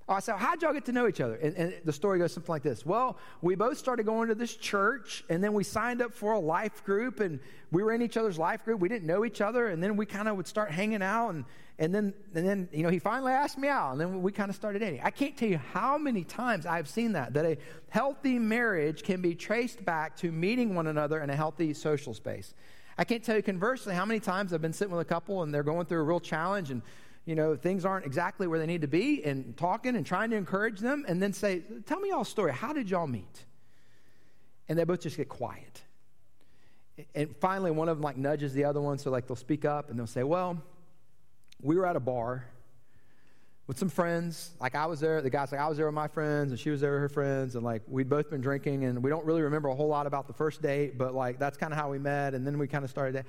I 0.07 0.21
said, 0.21 0.37
how'd 0.37 0.61
y'all 0.61 0.75
get 0.75 0.85
to 0.87 0.93
know 0.93 1.09
each 1.09 1.23
other? 1.23 1.37
And, 1.37 1.57
and, 1.57 1.75
the 1.85 1.93
story 1.93 2.19
goes 2.19 2.33
something 2.35 2.53
like 2.53 2.63
this. 2.63 2.85
Well, 2.85 3.17
we 3.41 3.55
both 3.55 3.79
started 3.79 4.05
going 4.05 4.29
to 4.29 4.35
this 4.35 4.55
church, 4.55 5.25
and 5.31 5.43
then 5.43 5.55
we 5.55 5.65
signed 5.65 6.03
up 6.03 6.13
for 6.13 6.33
a 6.33 6.39
life 6.39 6.85
group, 6.85 7.21
and 7.21 7.41
we 7.71 7.83
were 7.83 7.93
in 7.93 8.03
each 8.03 8.19
other's 8.19 8.39
life 8.39 8.65
group. 8.67 8.81
We 8.81 8.91
didn't 8.91 9.07
know 9.07 9.25
each 9.25 9.41
other, 9.41 9.69
and 9.69 9.83
then 9.83 9.97
we 9.97 10.05
kind 10.05 10.29
of 10.29 10.37
would 10.37 10.47
start 10.47 10.71
hanging 10.71 11.01
out, 11.01 11.31
and, 11.31 11.47
and 11.79 11.93
then, 11.93 12.15
and 12.35 12.47
then, 12.47 12.69
you 12.73 12.85
know, 12.85 12.89
he 12.89 13.01
finally 13.01 13.33
asked 13.33 13.59
me 13.59 13.67
out, 13.67 13.93
and 13.93 14.01
then 14.01 14.23
we 14.23 14.31
kind 14.31 14.49
of 14.49 14.55
started 14.55 14.79
dating. 14.79 15.01
I 15.03 15.11
can't 15.11 15.37
tell 15.37 15.49
you 15.49 15.59
how 15.59 15.99
many 15.99 16.23
times 16.23 16.67
I've 16.67 16.89
seen 16.89 17.13
that, 17.13 17.35
that 17.35 17.45
a 17.45 17.59
healthy 17.89 18.39
marriage 18.39 19.03
can 19.03 19.21
be 19.21 19.35
traced 19.35 19.85
back 19.85 20.17
to 20.19 20.31
meeting 20.31 20.77
one 20.77 20.87
another 20.87 21.21
in 21.21 21.31
a 21.31 21.37
healthy 21.37 21.75
social 21.75 22.15
space. 22.15 22.55
I 22.97 23.03
can't 23.03 23.25
tell 23.25 23.35
you 23.35 23.43
conversely 23.43 23.93
how 23.93 24.05
many 24.05 24.21
times 24.21 24.53
I've 24.53 24.63
been 24.63 24.73
sitting 24.73 24.95
with 24.95 25.05
a 25.05 25.09
couple, 25.09 25.43
and 25.43 25.53
they're 25.53 25.65
going 25.65 25.87
through 25.87 25.99
a 25.99 26.05
real 26.05 26.21
challenge, 26.21 26.71
and 26.71 26.81
you 27.25 27.35
know, 27.35 27.57
things 27.57 27.85
aren't 27.85 28.05
exactly 28.05 28.47
where 28.47 28.59
they 28.59 28.67
need 28.67 28.83
to 28.83 28.87
be 28.87 29.25
and 29.25 29.57
talking 29.57 29.97
and 29.97 30.05
trying 30.05 30.31
to 30.31 30.37
encourage 30.37 30.79
them 30.79 31.05
and 31.09 31.23
then 31.23 31.33
say, 31.33 31.63
Tell 31.87 31.99
me 31.99 32.11
y'all's 32.11 32.29
story. 32.29 32.53
How 32.53 32.73
did 32.73 32.91
y'all 32.91 33.07
meet? 33.07 33.47
And 34.69 34.79
they 34.79 34.85
both 34.85 35.01
just 35.01 35.17
get 35.17 35.29
quiet. 35.29 35.83
And 37.15 37.35
finally, 37.39 37.71
one 37.71 37.89
of 37.89 37.97
them 37.97 38.03
like 38.03 38.17
nudges 38.17 38.53
the 38.53 38.65
other 38.65 38.81
one, 38.81 38.99
so 38.99 39.11
like 39.11 39.27
they'll 39.27 39.37
speak 39.37 39.65
up 39.65 39.91
and 39.91 39.99
they'll 39.99 40.07
say, 40.07 40.23
Well, 40.23 40.63
we 41.63 41.77
were 41.77 41.87
at 41.87 41.97
a 41.97 42.01
bar. 42.01 42.45
with 43.67 43.79
some 43.79 43.89
friends. 43.89 44.51
Like 44.61 44.75
I 44.75 44.87
was 44.87 45.01
there, 45.01 45.23
the 45.23 45.31
guy's 45.31 45.51
like, 45.51 45.61
I 45.61 45.69
was 45.69 45.77
there 45.77 45.87
with 45.87 45.95
my 45.95 46.09
friends, 46.09 46.53
and 46.53 46.61
she 46.61 46.71
was 46.71 46.81
there 46.81 46.93
with 46.93 47.01
her 47.01 47.09
friends, 47.09 47.55
and 47.55 47.65
like 47.65 47.83
we'd 47.89 48.09
both 48.09 48.31
been 48.31 48.41
drinking, 48.41 48.85
and 48.85 49.03
we 49.03 49.11
don't 49.11 49.25
really 49.25 49.43
remember 49.43 49.69
a 49.69 49.75
whole 49.75 49.89
lot 49.89 50.07
about 50.07 50.27
the 50.27 50.35
first 50.35 50.61
date, 50.61 50.99
but 50.99 51.15
like 51.15 51.39
that's 51.39 51.57
kind 51.57 51.73
of 51.73 51.79
how 51.79 51.91
we 51.91 51.99
met, 51.99 52.35
and 52.35 52.47
then 52.47 52.59
we 52.59 52.69
kind 52.69 52.85
of 52.85 52.91
started. 52.91 53.25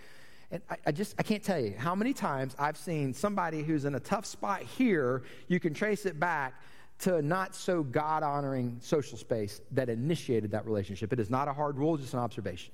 And 0.51 0.61
I, 0.69 0.75
I, 0.87 0.91
just, 0.91 1.15
I 1.17 1.23
can't 1.23 1.41
tell 1.41 1.59
you 1.59 1.73
how 1.77 1.95
many 1.95 2.13
times 2.13 2.55
I've 2.59 2.77
seen 2.77 3.13
somebody 3.13 3.63
who's 3.63 3.85
in 3.85 3.95
a 3.95 3.99
tough 3.99 4.25
spot 4.25 4.61
here, 4.61 5.23
you 5.47 5.59
can 5.59 5.73
trace 5.73 6.05
it 6.05 6.19
back 6.19 6.61
to 6.99 7.15
a 7.15 7.21
not 7.21 7.55
so 7.55 7.81
God 7.81 8.21
honoring 8.21 8.77
social 8.81 9.17
space 9.17 9.61
that 9.71 9.89
initiated 9.89 10.51
that 10.51 10.65
relationship. 10.65 11.11
It 11.13 11.19
is 11.19 11.29
not 11.29 11.47
a 11.47 11.53
hard 11.53 11.77
rule, 11.77 11.97
just 11.97 12.13
an 12.13 12.19
observation. 12.19 12.73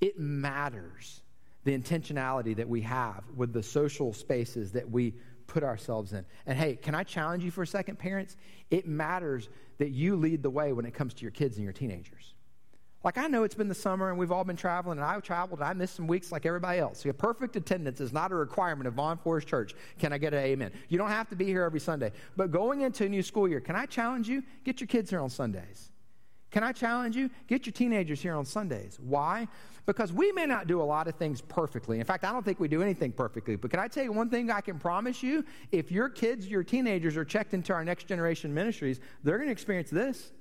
It 0.00 0.18
matters 0.18 1.22
the 1.64 1.76
intentionality 1.76 2.56
that 2.56 2.68
we 2.68 2.80
have 2.82 3.22
with 3.36 3.52
the 3.52 3.62
social 3.62 4.12
spaces 4.12 4.72
that 4.72 4.90
we 4.90 5.14
put 5.46 5.62
ourselves 5.62 6.12
in. 6.12 6.24
And 6.46 6.56
hey, 6.56 6.76
can 6.76 6.94
I 6.94 7.02
challenge 7.02 7.44
you 7.44 7.50
for 7.50 7.62
a 7.62 7.66
second, 7.66 7.98
parents? 7.98 8.36
It 8.70 8.86
matters 8.86 9.48
that 9.78 9.90
you 9.90 10.16
lead 10.16 10.42
the 10.42 10.50
way 10.50 10.72
when 10.72 10.86
it 10.86 10.94
comes 10.94 11.12
to 11.14 11.22
your 11.22 11.32
kids 11.32 11.56
and 11.56 11.64
your 11.64 11.72
teenagers. 11.72 12.34
Like, 13.02 13.16
I 13.16 13.28
know 13.28 13.44
it's 13.44 13.54
been 13.54 13.68
the 13.68 13.74
summer 13.74 14.10
and 14.10 14.18
we've 14.18 14.30
all 14.30 14.44
been 14.44 14.56
traveling, 14.56 14.98
and 14.98 15.06
I've 15.06 15.22
traveled 15.22 15.60
and 15.60 15.68
I 15.68 15.72
missed 15.72 15.96
some 15.96 16.06
weeks 16.06 16.30
like 16.30 16.44
everybody 16.44 16.78
else. 16.80 17.00
So, 17.00 17.12
perfect 17.14 17.56
attendance 17.56 17.98
is 17.98 18.12
not 18.12 18.30
a 18.30 18.34
requirement 18.34 18.86
of 18.86 18.94
Vaughn 18.94 19.16
Forest 19.16 19.48
Church. 19.48 19.74
Can 19.98 20.12
I 20.12 20.18
get 20.18 20.34
an 20.34 20.40
amen? 20.40 20.70
You 20.88 20.98
don't 20.98 21.08
have 21.08 21.28
to 21.30 21.36
be 21.36 21.46
here 21.46 21.64
every 21.64 21.80
Sunday. 21.80 22.12
But 22.36 22.50
going 22.50 22.82
into 22.82 23.06
a 23.06 23.08
new 23.08 23.22
school 23.22 23.48
year, 23.48 23.60
can 23.60 23.74
I 23.74 23.86
challenge 23.86 24.28
you? 24.28 24.42
Get 24.64 24.80
your 24.80 24.86
kids 24.86 25.08
here 25.08 25.20
on 25.20 25.30
Sundays. 25.30 25.90
Can 26.50 26.62
I 26.62 26.72
challenge 26.72 27.16
you? 27.16 27.30
Get 27.46 27.64
your 27.64 27.72
teenagers 27.72 28.20
here 28.20 28.34
on 28.34 28.44
Sundays. 28.44 28.98
Why? 29.00 29.48
Because 29.86 30.12
we 30.12 30.32
may 30.32 30.46
not 30.46 30.66
do 30.66 30.80
a 30.80 30.84
lot 30.84 31.08
of 31.08 31.14
things 31.16 31.40
perfectly. 31.40 31.98
In 31.98 32.04
fact, 32.04 32.24
I 32.24 32.32
don't 32.32 32.44
think 32.44 32.60
we 32.60 32.68
do 32.68 32.82
anything 32.82 33.12
perfectly. 33.12 33.56
But 33.56 33.70
can 33.70 33.80
I 33.80 33.88
tell 33.88 34.04
you 34.04 34.12
one 34.12 34.28
thing 34.28 34.50
I 34.50 34.60
can 34.60 34.78
promise 34.78 35.22
you? 35.22 35.44
If 35.72 35.90
your 35.90 36.08
kids, 36.08 36.46
your 36.46 36.62
teenagers 36.62 37.16
are 37.16 37.24
checked 37.24 37.54
into 37.54 37.72
our 37.72 37.84
next 37.84 38.06
generation 38.06 38.52
ministries, 38.52 39.00
they're 39.24 39.38
going 39.38 39.48
to 39.48 39.52
experience 39.52 39.90
this. 39.90 40.32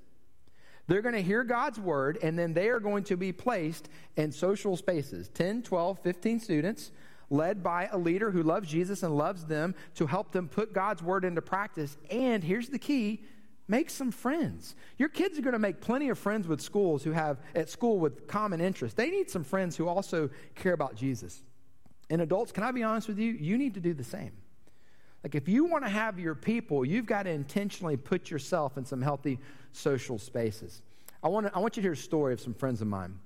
They're 0.88 1.04
going 1.04 1.15
to 1.15 1.21
hear 1.21 1.43
God's 1.43 1.80
word, 1.80 2.17
and 2.23 2.38
then 2.38 2.54
they 2.54 2.69
are 2.69 2.80
going 2.80 3.04
to 3.06 3.15
be 3.15 3.32
placed 3.32 3.89
in 4.17 4.32
social 4.32 4.75
spaces 4.75 5.30
10, 5.30 5.62
12, 5.62 5.99
15 5.99 6.39
students, 6.39 6.91
led 7.30 7.62
by 7.62 7.88
a 7.91 7.97
leader 7.97 8.32
who 8.32 8.41
loves 8.41 8.67
Jesus 8.67 9.04
and 9.04 9.15
loves 9.15 9.45
them 9.45 9.75
to 9.95 10.08
help 10.08 10.32
them 10.32 10.49
put 10.49 10.73
God's 10.73 11.04
word 11.04 11.25
into 11.25 11.43
practice. 11.43 11.95
And 12.10 12.43
here's 12.43 12.69
the 12.69 12.80
key 12.80 13.21
make 13.69 13.89
some 13.89 14.12
friends. 14.12 14.75
Your 14.97 15.08
kids 15.08 15.38
are 15.39 15.41
going 15.41 15.53
to 15.53 15.60
make 15.60 15.79
plenty 15.79 16.10
of 16.10 16.17
friends 16.17 16.47
with 16.47 16.60
schools 16.60 17.03
who 17.03 17.12
have 17.12 17.38
at 17.55 17.69
school 17.69 17.99
with 17.99 18.27
common 18.27 18.60
interests. 18.60 18.95
They 18.95 19.10
need 19.10 19.29
some 19.29 19.43
friends 19.43 19.77
who 19.77 19.88
also 19.88 20.29
care 20.55 20.73
about 20.73 20.95
Jesus. 20.95 21.41
And 22.10 22.21
adults, 22.21 22.51
can 22.51 22.63
I 22.63 22.71
be 22.71 22.84
honest 22.84 23.08
with 23.08 23.19
you? 23.19 23.32
You 23.32 23.58
need 23.58 23.75
to 23.75 23.79
do 23.79 23.93
the 23.93 24.03
same. 24.03 24.32
Like, 25.23 25.36
if 25.36 25.47
you 25.47 25.65
want 25.65 25.84
to 25.84 25.89
have 25.89 26.19
your 26.19 26.34
people, 26.34 26.84
you've 26.84 27.05
got 27.05 27.23
to 27.23 27.29
intentionally 27.29 27.97
put 27.97 28.32
yourself 28.32 28.77
in 28.77 28.86
some 28.86 29.01
healthy 29.01 29.38
social 29.73 30.17
spaces. 30.17 30.82
I 31.21 31.27
want, 31.27 31.47
to, 31.47 31.55
I 31.55 31.60
want 31.60 31.75
you 31.77 31.82
to 31.82 31.86
hear 31.86 31.93
a 31.93 31.97
story 31.97 32.34
of 32.34 32.39
some 32.39 32.53
friends 32.53 32.82
of 32.82 32.88
mine. 32.88 33.19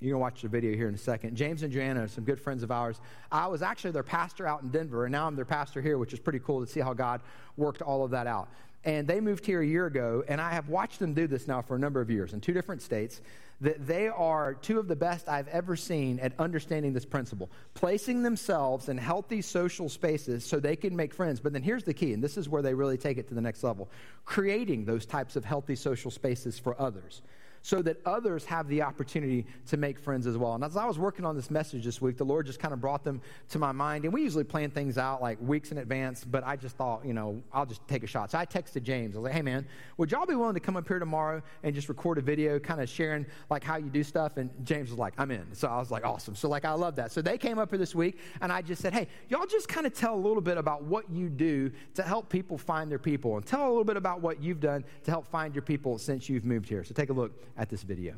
You're 0.00 0.12
going 0.12 0.20
to 0.20 0.22
watch 0.22 0.40
the 0.40 0.48
video 0.48 0.74
here 0.74 0.88
in 0.88 0.94
a 0.94 0.98
second. 0.98 1.36
James 1.36 1.62
and 1.62 1.70
Joanna 1.70 2.04
are 2.04 2.08
some 2.08 2.24
good 2.24 2.40
friends 2.40 2.62
of 2.62 2.70
ours. 2.70 2.98
I 3.30 3.46
was 3.48 3.60
actually 3.60 3.90
their 3.90 4.02
pastor 4.02 4.46
out 4.46 4.62
in 4.62 4.70
Denver, 4.70 5.04
and 5.04 5.12
now 5.12 5.26
I'm 5.26 5.36
their 5.36 5.44
pastor 5.44 5.82
here, 5.82 5.98
which 5.98 6.14
is 6.14 6.18
pretty 6.18 6.38
cool 6.38 6.64
to 6.64 6.66
see 6.66 6.80
how 6.80 6.94
God 6.94 7.20
worked 7.58 7.82
all 7.82 8.02
of 8.02 8.10
that 8.12 8.26
out. 8.26 8.48
And 8.84 9.06
they 9.06 9.20
moved 9.20 9.44
here 9.44 9.60
a 9.60 9.66
year 9.66 9.86
ago, 9.86 10.24
and 10.26 10.40
I 10.40 10.52
have 10.52 10.68
watched 10.68 10.98
them 11.00 11.12
do 11.12 11.26
this 11.26 11.46
now 11.46 11.60
for 11.60 11.76
a 11.76 11.78
number 11.78 12.00
of 12.00 12.10
years 12.10 12.32
in 12.32 12.40
two 12.40 12.54
different 12.54 12.80
states 12.80 13.20
that 13.60 13.86
they 13.86 14.08
are 14.08 14.54
two 14.54 14.78
of 14.78 14.88
the 14.88 14.96
best 14.96 15.28
I've 15.28 15.48
ever 15.48 15.76
seen 15.76 16.18
at 16.20 16.32
understanding 16.38 16.94
this 16.94 17.04
principle, 17.04 17.50
placing 17.74 18.22
themselves 18.22 18.88
in 18.88 18.96
healthy 18.96 19.42
social 19.42 19.90
spaces 19.90 20.46
so 20.46 20.58
they 20.58 20.76
can 20.76 20.96
make 20.96 21.12
friends. 21.12 21.40
But 21.40 21.52
then 21.52 21.62
here's 21.62 21.84
the 21.84 21.92
key, 21.92 22.14
and 22.14 22.24
this 22.24 22.38
is 22.38 22.48
where 22.48 22.62
they 22.62 22.72
really 22.72 22.96
take 22.96 23.18
it 23.18 23.28
to 23.28 23.34
the 23.34 23.40
next 23.40 23.62
level 23.62 23.90
creating 24.24 24.84
those 24.84 25.04
types 25.04 25.36
of 25.36 25.44
healthy 25.44 25.74
social 25.74 26.10
spaces 26.10 26.58
for 26.58 26.80
others 26.80 27.20
so 27.62 27.82
that 27.82 27.98
others 28.06 28.44
have 28.44 28.68
the 28.68 28.82
opportunity 28.82 29.46
to 29.66 29.76
make 29.76 29.98
friends 29.98 30.26
as 30.26 30.36
well. 30.36 30.54
And 30.54 30.64
as 30.64 30.76
I 30.76 30.86
was 30.86 30.98
working 30.98 31.24
on 31.24 31.36
this 31.36 31.50
message 31.50 31.84
this 31.84 32.00
week, 32.00 32.16
the 32.16 32.24
Lord 32.24 32.46
just 32.46 32.58
kind 32.58 32.72
of 32.72 32.80
brought 32.80 33.04
them 33.04 33.20
to 33.50 33.58
my 33.58 33.72
mind. 33.72 34.04
And 34.04 34.14
we 34.14 34.22
usually 34.22 34.44
plan 34.44 34.70
things 34.70 34.98
out 34.98 35.20
like 35.20 35.38
weeks 35.40 35.70
in 35.70 35.78
advance, 35.78 36.24
but 36.24 36.44
I 36.46 36.56
just 36.56 36.76
thought, 36.76 37.04
you 37.04 37.12
know, 37.12 37.42
I'll 37.52 37.66
just 37.66 37.86
take 37.86 38.02
a 38.02 38.06
shot. 38.06 38.30
So 38.30 38.38
I 38.38 38.46
texted 38.46 38.82
James. 38.82 39.14
I 39.14 39.18
was 39.18 39.24
like, 39.24 39.34
hey, 39.34 39.42
man, 39.42 39.66
would 39.98 40.10
y'all 40.10 40.26
be 40.26 40.34
willing 40.34 40.54
to 40.54 40.60
come 40.60 40.76
up 40.76 40.88
here 40.88 40.98
tomorrow 40.98 41.42
and 41.62 41.74
just 41.74 41.88
record 41.88 42.18
a 42.18 42.22
video 42.22 42.58
kind 42.58 42.80
of 42.80 42.88
sharing 42.88 43.26
like 43.50 43.62
how 43.62 43.76
you 43.76 43.90
do 43.90 44.02
stuff? 44.02 44.36
And 44.36 44.50
James 44.64 44.90
was 44.90 44.98
like, 44.98 45.14
I'm 45.18 45.30
in. 45.30 45.54
So 45.54 45.68
I 45.68 45.78
was 45.78 45.90
like, 45.90 46.04
awesome. 46.04 46.34
So 46.34 46.48
like, 46.48 46.64
I 46.64 46.72
love 46.72 46.96
that. 46.96 47.12
So 47.12 47.20
they 47.20 47.36
came 47.36 47.58
up 47.58 47.70
here 47.70 47.78
this 47.78 47.94
week 47.94 48.18
and 48.40 48.50
I 48.50 48.62
just 48.62 48.80
said, 48.80 48.94
hey, 48.94 49.08
y'all 49.28 49.46
just 49.46 49.68
kind 49.68 49.86
of 49.86 49.92
tell 49.92 50.14
a 50.14 50.16
little 50.16 50.40
bit 50.40 50.56
about 50.56 50.84
what 50.84 51.10
you 51.10 51.28
do 51.28 51.70
to 51.94 52.02
help 52.02 52.30
people 52.30 52.56
find 52.56 52.90
their 52.90 52.98
people 52.98 53.36
and 53.36 53.44
tell 53.44 53.66
a 53.66 53.68
little 53.68 53.84
bit 53.84 53.96
about 53.96 54.20
what 54.20 54.42
you've 54.42 54.60
done 54.60 54.84
to 55.04 55.10
help 55.10 55.26
find 55.26 55.54
your 55.54 55.62
people 55.62 55.98
since 55.98 56.28
you've 56.28 56.44
moved 56.44 56.68
here. 56.68 56.84
So 56.84 56.94
take 56.94 57.10
a 57.10 57.12
look 57.12 57.32
at 57.60 57.68
this 57.68 57.82
video. 57.82 58.14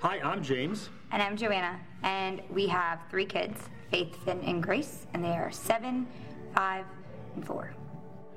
Hi, 0.00 0.20
I'm 0.20 0.40
James. 0.40 0.88
And 1.10 1.20
I'm 1.20 1.36
Joanna. 1.36 1.80
And 2.04 2.40
we 2.48 2.68
have 2.68 3.00
three 3.10 3.26
kids 3.26 3.60
Faith, 3.90 4.16
Finn, 4.24 4.40
and 4.42 4.62
Grace. 4.62 5.06
And 5.12 5.24
they 5.24 5.32
are 5.32 5.50
seven, 5.50 6.06
five, 6.54 6.84
and 7.34 7.44
four. 7.44 7.74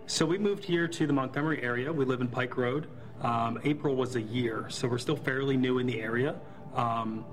So 0.08 0.26
we 0.26 0.39
moved 0.39 0.63
here 0.63 0.88
to 0.88 1.06
the 1.06 1.13
Montgomery 1.13 1.62
area. 1.62 1.93
We 1.93 2.06
live 2.06 2.21
in 2.21 2.28
Pike 2.28 2.58
Road. 2.58 2.88
Um, 3.21 3.60
April 3.63 3.95
was 3.95 4.15
a 4.15 4.21
year, 4.21 4.65
so 4.69 4.88
we're 4.88 4.97
still 4.97 5.15
fairly 5.15 5.56
new 5.56 5.78
in 5.78 5.86
the 5.86 6.02
area. 6.02 6.36
Um, 6.74 7.24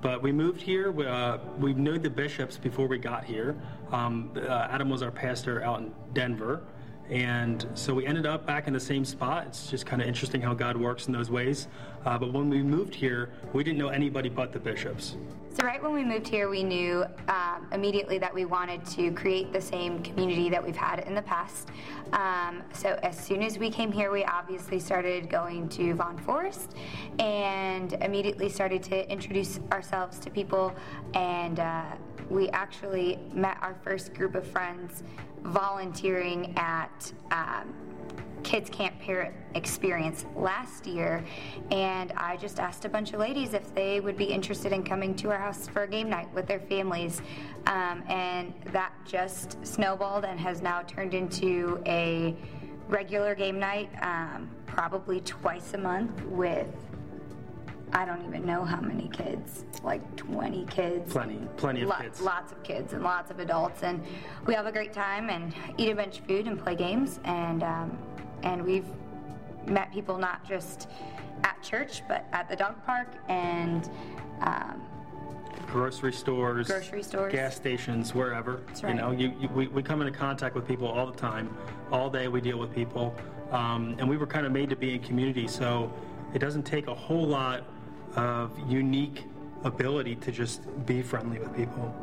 but 0.00 0.20
we 0.20 0.32
moved 0.32 0.60
here. 0.60 0.90
Uh, 1.08 1.38
we 1.60 1.74
knew 1.74 1.96
the 1.96 2.10
bishops 2.10 2.58
before 2.58 2.88
we 2.88 2.98
got 2.98 3.24
here. 3.24 3.54
Um, 3.92 4.32
uh, 4.34 4.66
Adam 4.68 4.90
was 4.90 5.02
our 5.02 5.12
pastor 5.12 5.62
out 5.62 5.78
in 5.78 5.92
Denver. 6.12 6.64
And 7.10 7.66
so 7.74 7.94
we 7.94 8.06
ended 8.06 8.26
up 8.26 8.44
back 8.44 8.66
in 8.66 8.74
the 8.74 8.80
same 8.80 9.04
spot. 9.04 9.46
It's 9.46 9.70
just 9.70 9.86
kind 9.86 10.02
of 10.02 10.08
interesting 10.08 10.42
how 10.42 10.52
God 10.52 10.76
works 10.76 11.06
in 11.06 11.12
those 11.12 11.30
ways. 11.30 11.68
Uh, 12.04 12.18
but 12.18 12.32
when 12.32 12.50
we 12.50 12.62
moved 12.62 12.94
here, 12.94 13.30
we 13.52 13.64
didn't 13.64 13.78
know 13.78 13.88
anybody 13.88 14.28
but 14.28 14.52
the 14.52 14.58
bishops. 14.58 15.16
So, 15.54 15.64
right 15.64 15.82
when 15.82 15.92
we 15.92 16.04
moved 16.04 16.28
here, 16.28 16.48
we 16.48 16.62
knew 16.62 17.04
um, 17.26 17.66
immediately 17.72 18.18
that 18.18 18.32
we 18.32 18.44
wanted 18.44 18.84
to 18.86 19.10
create 19.12 19.52
the 19.52 19.60
same 19.60 20.00
community 20.02 20.48
that 20.50 20.64
we've 20.64 20.76
had 20.76 21.00
in 21.00 21.14
the 21.14 21.22
past. 21.22 21.68
Um, 22.12 22.62
so, 22.72 22.98
as 23.02 23.18
soon 23.18 23.42
as 23.42 23.58
we 23.58 23.68
came 23.68 23.90
here, 23.90 24.12
we 24.12 24.24
obviously 24.24 24.78
started 24.78 25.28
going 25.28 25.68
to 25.70 25.94
Vaughn 25.94 26.16
Forest 26.18 26.74
and 27.18 27.94
immediately 27.94 28.48
started 28.48 28.84
to 28.84 29.10
introduce 29.10 29.58
ourselves 29.72 30.20
to 30.20 30.30
people. 30.30 30.72
And 31.14 31.58
uh, 31.58 31.82
we 32.30 32.50
actually 32.50 33.18
met 33.32 33.58
our 33.60 33.74
first 33.82 34.14
group 34.14 34.36
of 34.36 34.46
friends 34.46 35.02
volunteering 35.44 36.52
at 36.56 37.12
um, 37.30 37.74
Kids 38.42 38.70
Camp 38.70 38.98
Parent 39.00 39.34
Experience 39.54 40.24
last 40.36 40.86
year, 40.86 41.24
and 41.70 42.12
I 42.12 42.36
just 42.36 42.60
asked 42.60 42.84
a 42.84 42.88
bunch 42.88 43.12
of 43.12 43.20
ladies 43.20 43.52
if 43.52 43.74
they 43.74 44.00
would 44.00 44.16
be 44.16 44.24
interested 44.24 44.72
in 44.72 44.84
coming 44.84 45.14
to 45.16 45.30
our 45.30 45.38
house 45.38 45.68
for 45.68 45.82
a 45.82 45.88
game 45.88 46.08
night 46.08 46.32
with 46.34 46.46
their 46.46 46.60
families. 46.60 47.20
Um, 47.66 48.02
and 48.08 48.54
that 48.72 48.92
just 49.06 49.64
snowballed 49.66 50.24
and 50.24 50.38
has 50.40 50.62
now 50.62 50.82
turned 50.82 51.14
into 51.14 51.82
a 51.84 52.36
regular 52.88 53.34
game 53.34 53.58
night, 53.58 53.90
um, 54.02 54.48
probably 54.66 55.20
twice 55.20 55.74
a 55.74 55.78
month 55.78 56.24
with 56.24 56.68
I 57.98 58.04
don't 58.04 58.24
even 58.24 58.46
know 58.46 58.64
how 58.64 58.80
many 58.80 59.08
kids, 59.08 59.64
like 59.82 60.14
20 60.14 60.66
kids. 60.66 61.12
Plenty, 61.12 61.40
plenty 61.56 61.82
of 61.82 61.98
kids. 61.98 62.20
Lots 62.20 62.52
of 62.52 62.62
kids 62.62 62.92
and 62.92 63.02
lots 63.02 63.32
of 63.32 63.40
adults. 63.40 63.82
And 63.82 64.00
we 64.46 64.54
have 64.54 64.66
a 64.66 64.70
great 64.70 64.92
time 64.92 65.30
and 65.30 65.52
eat 65.78 65.90
a 65.90 65.96
bunch 65.96 66.20
of 66.20 66.26
food 66.26 66.46
and 66.46 66.56
play 66.62 66.76
games. 66.76 67.18
And, 67.24 67.64
um, 67.64 67.98
and 68.44 68.64
we've 68.64 68.86
met 69.66 69.92
people 69.92 70.16
not 70.16 70.48
just 70.48 70.88
at 71.42 71.60
church, 71.60 72.02
but 72.06 72.24
at 72.30 72.48
the 72.48 72.54
dog 72.54 72.76
park 72.86 73.08
and 73.28 73.90
um, 74.42 74.80
grocery 75.66 76.12
stores, 76.12 76.68
grocery 76.68 77.02
stores, 77.02 77.32
gas 77.32 77.56
stations, 77.56 78.14
wherever. 78.14 78.62
Right. 78.80 78.94
You 78.94 78.94
know, 78.94 79.10
you, 79.10 79.32
you, 79.40 79.48
we, 79.48 79.66
we 79.66 79.82
come 79.82 80.02
into 80.02 80.16
contact 80.16 80.54
with 80.54 80.68
people 80.68 80.86
all 80.86 81.10
the 81.10 81.18
time. 81.18 81.52
All 81.90 82.08
day 82.08 82.28
we 82.28 82.40
deal 82.40 82.60
with 82.60 82.72
people. 82.72 83.12
Um, 83.50 83.96
and 83.98 84.08
we 84.08 84.16
were 84.16 84.26
kind 84.28 84.46
of 84.46 84.52
made 84.52 84.70
to 84.70 84.76
be 84.76 84.94
in 84.94 85.00
community, 85.00 85.48
so 85.48 85.92
it 86.32 86.38
doesn't 86.38 86.62
take 86.62 86.86
a 86.86 86.94
whole 86.94 87.26
lot 87.26 87.64
of 88.18 88.50
unique 88.68 89.24
ability 89.64 90.16
to 90.16 90.32
just 90.32 90.62
be 90.86 91.02
friendly 91.02 91.38
with 91.38 91.54
people. 91.56 91.94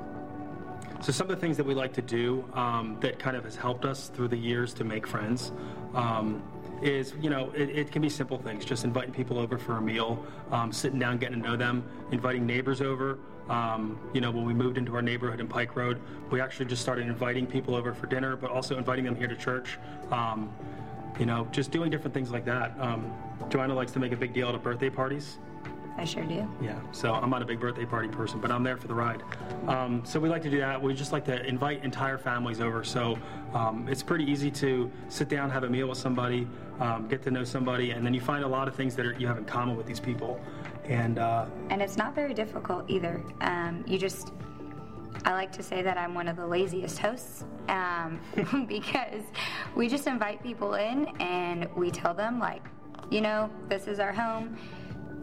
So 1.01 1.11
some 1.11 1.29
of 1.29 1.35
the 1.35 1.41
things 1.41 1.57
that 1.57 1.65
we 1.65 1.75
like 1.75 1.93
to 1.93 2.01
do 2.01 2.45
um, 2.53 2.97
that 3.01 3.19
kind 3.19 3.35
of 3.35 3.43
has 3.43 3.55
helped 3.55 3.85
us 3.85 4.07
through 4.07 4.29
the 4.29 4.37
years 4.37 4.73
to 4.75 4.83
make 4.83 5.05
friends 5.05 5.51
um, 5.93 6.41
is, 6.81 7.13
you 7.21 7.29
know, 7.29 7.51
it, 7.51 7.69
it, 7.69 7.91
can 7.91 8.01
be 8.01 8.09
simple 8.09 8.37
things, 8.37 8.63
just 8.65 8.85
inviting 8.85 9.13
people 9.13 9.37
over 9.37 9.57
for 9.57 9.77
a 9.77 9.81
meal, 9.81 10.25
um, 10.51 10.71
sitting 10.71 10.99
down, 10.99 11.17
getting 11.17 11.41
to 11.41 11.49
know 11.49 11.57
them, 11.57 11.83
inviting 12.11 12.45
neighbors 12.45 12.81
over. 12.81 13.19
Um, 13.49 13.99
you 14.13 14.21
know, 14.21 14.31
when 14.31 14.45
we 14.45 14.53
moved 14.53 14.77
into 14.77 14.95
our 14.95 15.01
neighborhood 15.01 15.39
in 15.39 15.47
Pike 15.47 15.75
Road, 15.75 16.01
we 16.31 16.41
actually 16.41 16.65
just 16.65 16.81
started 16.81 17.07
inviting 17.07 17.45
people 17.45 17.75
over 17.75 17.93
for 17.93 18.07
dinner, 18.07 18.35
but 18.35 18.51
also 18.51 18.77
inviting 18.77 19.05
them 19.05 19.15
here 19.15 19.27
to 19.27 19.35
church. 19.35 19.77
Um, 20.11 20.51
you 21.19 21.25
know, 21.25 21.47
just 21.51 21.71
doing 21.71 21.91
different 21.91 22.13
things 22.13 22.31
like 22.31 22.45
that. 22.45 22.73
Um, 22.79 23.13
Joanna 23.49 23.73
likes 23.75 23.91
to 23.93 23.99
make 23.99 24.11
a 24.11 24.17
big 24.17 24.33
deal 24.33 24.49
of 24.49 24.63
birthday 24.63 24.89
parties 24.89 25.37
I 25.97 26.03
sure 26.03 26.23
do. 26.23 26.47
Yeah, 26.61 26.79
so 26.91 27.13
I'm 27.13 27.29
not 27.29 27.41
a 27.41 27.45
big 27.45 27.59
birthday 27.59 27.85
party 27.85 28.09
person, 28.09 28.39
but 28.39 28.51
I'm 28.51 28.63
there 28.63 28.75
for 28.75 28.87
the 28.87 28.93
ride. 28.93 29.23
Um, 29.67 30.03
so 30.03 30.19
we 30.19 30.27
like 30.27 30.41
to 30.43 30.49
do 30.49 30.59
that. 30.59 30.81
We 30.81 30.93
just 30.93 31.13
like 31.13 31.25
to 31.25 31.45
invite 31.45 31.83
entire 31.83 32.17
families 32.17 32.59
over. 32.59 32.83
So 32.83 33.17
um, 33.53 33.87
it's 33.89 34.03
pretty 34.03 34.25
easy 34.25 34.51
to 34.51 34.91
sit 35.07 35.29
down, 35.29 35.49
have 35.49 35.63
a 35.63 35.69
meal 35.69 35.87
with 35.87 35.97
somebody, 35.97 36.47
um, 36.79 37.07
get 37.07 37.23
to 37.23 37.31
know 37.31 37.45
somebody, 37.45 37.91
and 37.91 38.05
then 38.05 38.13
you 38.13 38.19
find 38.19 38.43
a 38.43 38.47
lot 38.47 38.67
of 38.67 38.75
things 38.75 38.95
that 38.97 39.05
are, 39.05 39.13
you 39.13 39.27
have 39.27 39.37
in 39.37 39.45
common 39.45 39.77
with 39.77 39.85
these 39.85 39.99
people. 39.99 40.39
And 40.83 41.17
uh, 41.17 41.45
and 41.69 41.81
it's 41.81 41.97
not 41.97 42.13
very 42.13 42.33
difficult 42.33 42.85
either. 42.89 43.23
Um, 43.41 43.83
you 43.87 43.97
just 43.97 44.33
I 45.23 45.33
like 45.33 45.51
to 45.53 45.63
say 45.63 45.81
that 45.81 45.97
I'm 45.97 46.13
one 46.13 46.27
of 46.27 46.35
the 46.35 46.45
laziest 46.45 46.99
hosts 46.99 47.45
um, 47.69 48.19
because 48.67 49.23
we 49.75 49.87
just 49.87 50.07
invite 50.07 50.43
people 50.43 50.75
in 50.75 51.07
and 51.19 51.67
we 51.75 51.89
tell 51.89 52.13
them, 52.13 52.37
like, 52.37 52.63
you 53.09 53.21
know, 53.21 53.49
this 53.67 53.87
is 53.87 53.99
our 53.99 54.11
home, 54.11 54.57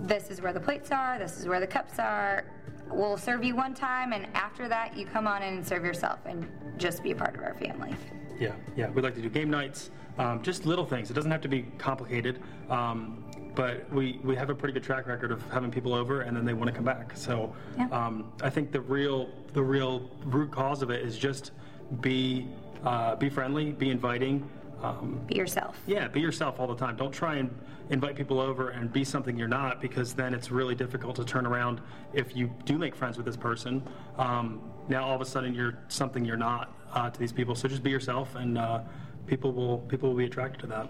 this 0.02 0.30
is 0.30 0.40
where 0.40 0.52
the 0.52 0.60
plates 0.60 0.90
are, 0.90 1.18
this 1.18 1.38
is 1.38 1.46
where 1.46 1.60
the 1.60 1.66
cups 1.66 1.98
are. 1.98 2.44
We'll 2.90 3.16
serve 3.16 3.42
you 3.42 3.56
one 3.56 3.74
time, 3.74 4.12
and 4.12 4.26
after 4.34 4.68
that, 4.68 4.96
you 4.96 5.06
come 5.06 5.26
on 5.26 5.42
in 5.42 5.54
and 5.54 5.66
serve 5.66 5.84
yourself 5.84 6.20
and 6.26 6.46
just 6.76 7.02
be 7.02 7.12
a 7.12 7.14
part 7.14 7.34
of 7.34 7.42
our 7.42 7.54
family. 7.54 7.94
Yeah, 8.38 8.54
yeah. 8.76 8.90
We'd 8.90 9.04
like 9.04 9.14
to 9.14 9.22
do 9.22 9.30
game 9.30 9.50
nights, 9.50 9.90
um, 10.18 10.42
just 10.42 10.66
little 10.66 10.84
things. 10.84 11.10
It 11.10 11.14
doesn't 11.14 11.30
have 11.30 11.40
to 11.42 11.48
be 11.48 11.62
complicated. 11.78 12.42
Um, 12.68 13.24
but 13.54 13.90
we, 13.92 14.18
we 14.24 14.34
have 14.36 14.50
a 14.50 14.54
pretty 14.54 14.72
good 14.72 14.82
track 14.82 15.06
record 15.06 15.30
of 15.30 15.42
having 15.50 15.70
people 15.70 15.94
over 15.94 16.22
and 16.22 16.36
then 16.36 16.44
they 16.44 16.54
want 16.54 16.68
to 16.68 16.72
come 16.72 16.84
back. 16.84 17.16
So 17.16 17.54
yeah. 17.76 17.86
um, 17.88 18.32
I 18.42 18.50
think 18.50 18.72
the 18.72 18.80
real 18.80 19.28
the 19.52 19.62
real 19.62 20.10
root 20.24 20.50
cause 20.50 20.82
of 20.82 20.90
it 20.90 21.04
is 21.04 21.18
just 21.18 21.52
be 22.00 22.48
uh, 22.84 23.16
be 23.16 23.28
friendly, 23.28 23.72
be 23.72 23.90
inviting. 23.90 24.48
Um, 24.82 25.20
be 25.26 25.36
yourself. 25.36 25.78
Yeah, 25.86 26.08
be 26.08 26.20
yourself 26.20 26.58
all 26.58 26.66
the 26.66 26.74
time. 26.74 26.96
Don't 26.96 27.12
try 27.12 27.36
and 27.36 27.56
invite 27.92 28.16
people 28.16 28.40
over 28.40 28.70
and 28.70 28.90
be 28.90 29.04
something 29.04 29.36
you're 29.36 29.46
not 29.46 29.80
because 29.80 30.14
then 30.14 30.32
it's 30.32 30.50
really 30.50 30.74
difficult 30.74 31.14
to 31.14 31.24
turn 31.24 31.46
around 31.46 31.80
if 32.14 32.34
you 32.34 32.50
do 32.64 32.78
make 32.78 32.96
friends 32.96 33.18
with 33.18 33.26
this 33.26 33.36
person. 33.36 33.86
Um, 34.16 34.62
now 34.88 35.04
all 35.04 35.14
of 35.14 35.20
a 35.20 35.26
sudden 35.26 35.54
you're 35.54 35.78
something 35.88 36.24
you're 36.24 36.38
not 36.38 36.74
uh, 36.94 37.10
to 37.10 37.20
these 37.20 37.32
people. 37.32 37.54
So 37.54 37.68
just 37.68 37.82
be 37.82 37.90
yourself 37.90 38.34
and 38.34 38.56
uh, 38.56 38.80
people 39.26 39.52
will 39.52 39.78
people 39.78 40.08
will 40.08 40.16
be 40.16 40.24
attracted 40.24 40.60
to 40.62 40.66
that. 40.68 40.88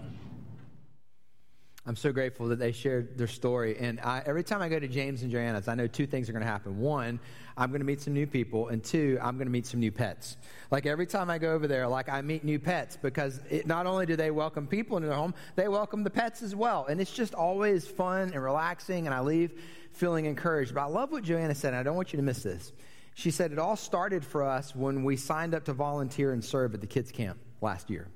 I'm 1.85 1.97
so 1.97 2.13
grateful 2.13 2.47
that 2.47 2.59
they 2.59 2.71
shared 2.71 3.17
their 3.17 3.27
story. 3.27 3.77
And 3.77 3.99
I, 3.99 4.23
every 4.25 4.43
time 4.43 4.61
I 4.61 4.69
go 4.69 4.79
to 4.79 4.87
James 4.87 5.21
and 5.21 5.29
Joanna's, 5.29 5.67
I 5.67 5.75
know 5.75 5.85
two 5.85 6.07
things 6.07 6.29
are 6.29 6.31
going 6.31 6.45
to 6.45 6.49
happen. 6.49 6.79
One, 6.79 7.19
I'm 7.57 7.71
going 7.71 7.81
to 7.81 7.85
meet 7.85 7.99
some 7.99 8.13
new 8.13 8.25
people. 8.25 8.69
And 8.69 8.81
two, 8.81 9.17
I'm 9.21 9.35
going 9.35 9.47
to 9.47 9.51
meet 9.51 9.65
some 9.65 9.81
new 9.81 9.91
pets. 9.91 10.37
Like 10.71 10.85
every 10.85 11.05
time 11.05 11.29
I 11.29 11.39
go 11.39 11.51
over 11.51 11.67
there, 11.67 11.85
like 11.89 12.07
I 12.07 12.21
meet 12.21 12.45
new 12.45 12.57
pets 12.57 12.97
because 13.01 13.41
it, 13.49 13.67
not 13.67 13.85
only 13.85 14.05
do 14.05 14.15
they 14.15 14.31
welcome 14.31 14.65
people 14.65 14.95
into 14.95 15.09
their 15.09 15.17
home, 15.17 15.33
they 15.57 15.67
welcome 15.67 16.05
the 16.05 16.09
pets 16.09 16.41
as 16.41 16.55
well. 16.55 16.85
And 16.85 17.01
it's 17.01 17.11
just 17.11 17.33
always 17.33 17.85
fun 17.85 18.31
and 18.33 18.41
relaxing. 18.41 19.05
And 19.05 19.13
I 19.13 19.19
leave 19.19 19.61
feeling 19.91 20.25
encouraged. 20.25 20.73
But 20.73 20.83
I 20.83 20.85
love 20.85 21.11
what 21.11 21.23
Joanna 21.23 21.53
said. 21.53 21.73
And 21.73 21.77
I 21.81 21.83
don't 21.83 21.97
want 21.97 22.13
you 22.13 22.17
to 22.17 22.23
miss 22.23 22.43
this. 22.43 22.71
She 23.13 23.29
said 23.29 23.51
it 23.51 23.59
all 23.59 23.75
started 23.75 24.23
for 24.23 24.43
us 24.43 24.73
when 24.73 25.03
we 25.03 25.17
signed 25.17 25.53
up 25.53 25.65
to 25.65 25.73
volunteer 25.73 26.31
and 26.31 26.43
serve 26.43 26.73
at 26.73 26.79
the 26.79 26.87
kids' 26.87 27.11
camp 27.11 27.39
last 27.59 27.89
year. 27.89 28.07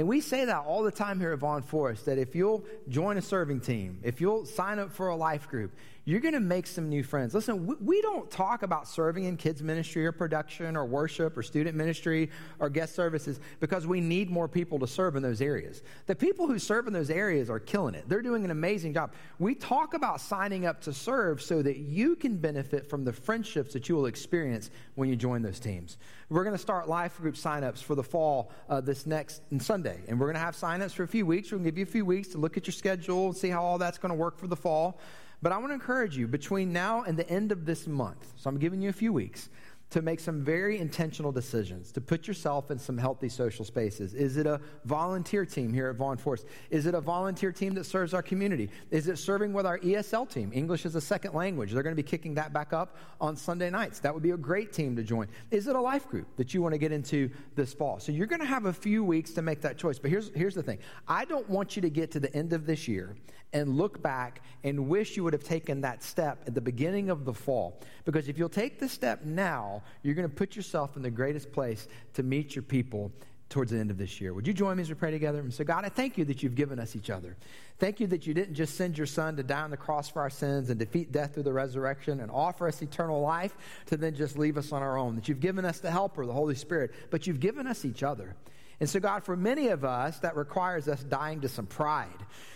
And 0.00 0.08
we 0.08 0.22
say 0.22 0.46
that 0.46 0.64
all 0.64 0.82
the 0.82 0.90
time 0.90 1.20
here 1.20 1.34
at 1.34 1.40
Vaughn 1.40 1.60
Forest 1.60 2.06
that 2.06 2.16
if 2.16 2.34
you'll 2.34 2.64
join 2.88 3.18
a 3.18 3.20
serving 3.20 3.60
team, 3.60 3.98
if 4.02 4.18
you'll 4.18 4.46
sign 4.46 4.78
up 4.78 4.92
for 4.92 5.08
a 5.08 5.14
life 5.14 5.46
group, 5.46 5.76
you're 6.04 6.20
going 6.20 6.34
to 6.34 6.40
make 6.40 6.66
some 6.66 6.88
new 6.88 7.02
friends. 7.02 7.34
Listen, 7.34 7.66
we, 7.66 7.74
we, 7.80 8.02
don't 8.02 8.30
talk 8.30 8.62
about 8.62 8.88
serving 8.88 9.24
in 9.24 9.36
kids' 9.36 9.62
ministry 9.62 10.06
or 10.06 10.12
production 10.12 10.76
or 10.76 10.86
worship 10.86 11.36
or 11.36 11.42
student 11.42 11.76
ministry 11.76 12.30
or 12.58 12.70
guest 12.70 12.94
services 12.94 13.38
because 13.60 13.86
we 13.86 14.00
need 14.00 14.30
more 14.30 14.48
people 14.48 14.78
to 14.78 14.86
serve 14.86 15.16
in 15.16 15.22
those 15.22 15.42
areas. 15.42 15.82
The 16.06 16.16
people 16.16 16.46
who 16.46 16.58
serve 16.58 16.86
in 16.86 16.92
those 16.92 17.10
areas 17.10 17.50
are 17.50 17.60
killing 17.60 17.94
it. 17.94 18.08
They're 18.08 18.22
doing 18.22 18.44
an 18.44 18.50
amazing 18.50 18.94
job. 18.94 19.12
We 19.38 19.54
talk 19.54 19.94
about 19.94 20.20
signing 20.20 20.64
up 20.64 20.80
to 20.82 20.92
serve 20.92 21.42
so 21.42 21.62
that 21.62 21.76
you 21.78 22.16
can 22.16 22.36
benefit 22.36 22.88
from 22.88 23.04
the 23.04 23.12
friendships 23.12 23.74
that 23.74 23.88
you 23.88 23.94
will 23.94 24.06
experience 24.06 24.70
when 24.94 25.08
you 25.08 25.16
join 25.16 25.42
those 25.42 25.60
teams. 25.60 25.98
We're 26.30 26.44
going 26.44 26.54
to 26.54 26.62
start 26.62 26.88
life 26.88 27.18
group 27.18 27.34
signups 27.34 27.82
for 27.82 27.94
the 27.94 28.04
fall 28.04 28.52
uh, 28.68 28.80
this 28.80 29.04
next 29.04 29.42
Sunday, 29.58 30.00
and 30.08 30.18
we're 30.18 30.26
going 30.26 30.34
to 30.34 30.40
have 30.40 30.54
signups 30.54 30.92
for 30.92 31.02
a 31.02 31.08
few 31.08 31.26
weeks. 31.26 31.50
We're 31.50 31.58
going 31.58 31.64
to 31.64 31.70
give 31.72 31.78
you 31.78 31.84
a 31.84 31.86
few 31.86 32.04
weeks 32.04 32.28
to 32.28 32.38
look 32.38 32.56
at 32.56 32.66
your 32.66 32.72
schedule 32.72 33.26
and 33.26 33.36
see 33.36 33.48
how 33.48 33.62
all 33.62 33.78
that's 33.78 33.98
going 33.98 34.10
to 34.10 34.16
work 34.16 34.38
for 34.38 34.46
the 34.46 34.56
fall. 34.56 35.00
But 35.42 35.52
I 35.52 35.58
want 35.58 35.70
to 35.70 35.74
encourage 35.74 36.16
you 36.16 36.26
between 36.26 36.72
now 36.72 37.02
and 37.02 37.18
the 37.18 37.28
end 37.28 37.50
of 37.50 37.64
this 37.64 37.86
month, 37.86 38.32
so 38.36 38.50
I'm 38.50 38.58
giving 38.58 38.82
you 38.82 38.90
a 38.90 38.92
few 38.94 39.12
weeks, 39.12 39.48
to 39.90 40.02
make 40.02 40.20
some 40.20 40.44
very 40.44 40.78
intentional 40.78 41.32
decisions, 41.32 41.90
to 41.92 42.00
put 42.00 42.28
yourself 42.28 42.70
in 42.70 42.78
some 42.78 42.96
healthy 42.96 43.28
social 43.28 43.64
spaces. 43.64 44.14
Is 44.14 44.36
it 44.36 44.46
a 44.46 44.60
volunteer 44.84 45.44
team 45.44 45.72
here 45.72 45.88
at 45.88 45.96
Vaughn 45.96 46.16
Forest? 46.16 46.46
Is 46.70 46.86
it 46.86 46.94
a 46.94 47.00
volunteer 47.00 47.50
team 47.50 47.74
that 47.74 47.84
serves 47.84 48.14
our 48.14 48.22
community? 48.22 48.70
Is 48.90 49.08
it 49.08 49.18
serving 49.18 49.52
with 49.52 49.66
our 49.66 49.78
ESL 49.80 50.30
team? 50.30 50.52
English 50.54 50.86
is 50.86 50.94
a 50.94 51.00
second 51.00 51.34
language. 51.34 51.72
They're 51.72 51.82
going 51.82 51.96
to 51.96 52.02
be 52.02 52.08
kicking 52.08 52.34
that 52.34 52.52
back 52.52 52.72
up 52.72 52.96
on 53.20 53.36
Sunday 53.36 53.68
nights. 53.68 53.98
That 53.98 54.14
would 54.14 54.22
be 54.22 54.30
a 54.30 54.36
great 54.36 54.72
team 54.72 54.94
to 54.94 55.02
join. 55.02 55.26
Is 55.50 55.66
it 55.66 55.74
a 55.74 55.80
life 55.80 56.08
group 56.08 56.28
that 56.36 56.54
you 56.54 56.62
want 56.62 56.74
to 56.74 56.78
get 56.78 56.92
into 56.92 57.28
this 57.56 57.74
fall? 57.74 57.98
So 57.98 58.12
you're 58.12 58.28
going 58.28 58.40
to 58.40 58.46
have 58.46 58.66
a 58.66 58.72
few 58.72 59.02
weeks 59.02 59.32
to 59.32 59.42
make 59.42 59.60
that 59.62 59.76
choice. 59.76 59.98
But 59.98 60.10
here's, 60.10 60.30
here's 60.34 60.54
the 60.54 60.62
thing 60.62 60.78
I 61.08 61.24
don't 61.24 61.48
want 61.50 61.74
you 61.74 61.82
to 61.82 61.90
get 61.90 62.12
to 62.12 62.20
the 62.20 62.34
end 62.34 62.52
of 62.52 62.64
this 62.64 62.86
year 62.86 63.16
and 63.52 63.76
look 63.76 64.00
back 64.02 64.42
and 64.62 64.88
wish 64.88 65.16
you 65.16 65.24
would 65.24 65.32
have 65.32 65.42
taken 65.42 65.80
that 65.80 66.02
step 66.02 66.44
at 66.46 66.54
the 66.54 66.60
beginning 66.60 67.10
of 67.10 67.24
the 67.24 67.34
fall. 67.34 67.80
Because 68.04 68.28
if 68.28 68.38
you'll 68.38 68.48
take 68.48 68.78
the 68.78 68.88
step 68.88 69.24
now, 69.24 69.79
you're 70.02 70.14
going 70.14 70.28
to 70.28 70.34
put 70.34 70.56
yourself 70.56 70.96
in 70.96 71.02
the 71.02 71.10
greatest 71.10 71.52
place 71.52 71.88
to 72.14 72.22
meet 72.22 72.54
your 72.54 72.62
people 72.62 73.12
towards 73.50 73.72
the 73.72 73.78
end 73.78 73.90
of 73.90 73.98
this 73.98 74.20
year. 74.20 74.32
Would 74.32 74.46
you 74.46 74.54
join 74.54 74.76
me 74.76 74.82
as 74.82 74.88
we 74.88 74.94
pray 74.94 75.10
together? 75.10 75.40
And 75.40 75.52
say, 75.52 75.64
God, 75.64 75.84
I 75.84 75.88
thank 75.88 76.16
you 76.16 76.24
that 76.26 76.42
you've 76.42 76.54
given 76.54 76.78
us 76.78 76.94
each 76.94 77.10
other. 77.10 77.36
Thank 77.78 77.98
you 77.98 78.06
that 78.06 78.26
you 78.26 78.32
didn't 78.32 78.54
just 78.54 78.76
send 78.76 78.96
your 78.96 79.08
son 79.08 79.36
to 79.36 79.42
die 79.42 79.62
on 79.62 79.70
the 79.70 79.76
cross 79.76 80.08
for 80.08 80.22
our 80.22 80.30
sins 80.30 80.70
and 80.70 80.78
defeat 80.78 81.10
death 81.10 81.34
through 81.34 81.42
the 81.42 81.52
resurrection 81.52 82.20
and 82.20 82.30
offer 82.30 82.68
us 82.68 82.80
eternal 82.80 83.20
life 83.20 83.56
to 83.86 83.96
then 83.96 84.14
just 84.14 84.38
leave 84.38 84.56
us 84.56 84.70
on 84.70 84.82
our 84.82 84.96
own. 84.96 85.16
That 85.16 85.28
you've 85.28 85.40
given 85.40 85.64
us 85.64 85.80
the 85.80 85.90
helper, 85.90 86.24
the 86.24 86.32
Holy 86.32 86.54
Spirit, 86.54 86.92
but 87.10 87.26
you've 87.26 87.40
given 87.40 87.66
us 87.66 87.84
each 87.84 88.04
other. 88.04 88.36
And 88.78 88.88
so, 88.88 88.98
God, 88.98 89.24
for 89.24 89.36
many 89.36 89.68
of 89.68 89.84
us, 89.84 90.20
that 90.20 90.36
requires 90.36 90.88
us 90.88 91.02
dying 91.02 91.42
to 91.42 91.48
some 91.48 91.66
pride. 91.66 92.08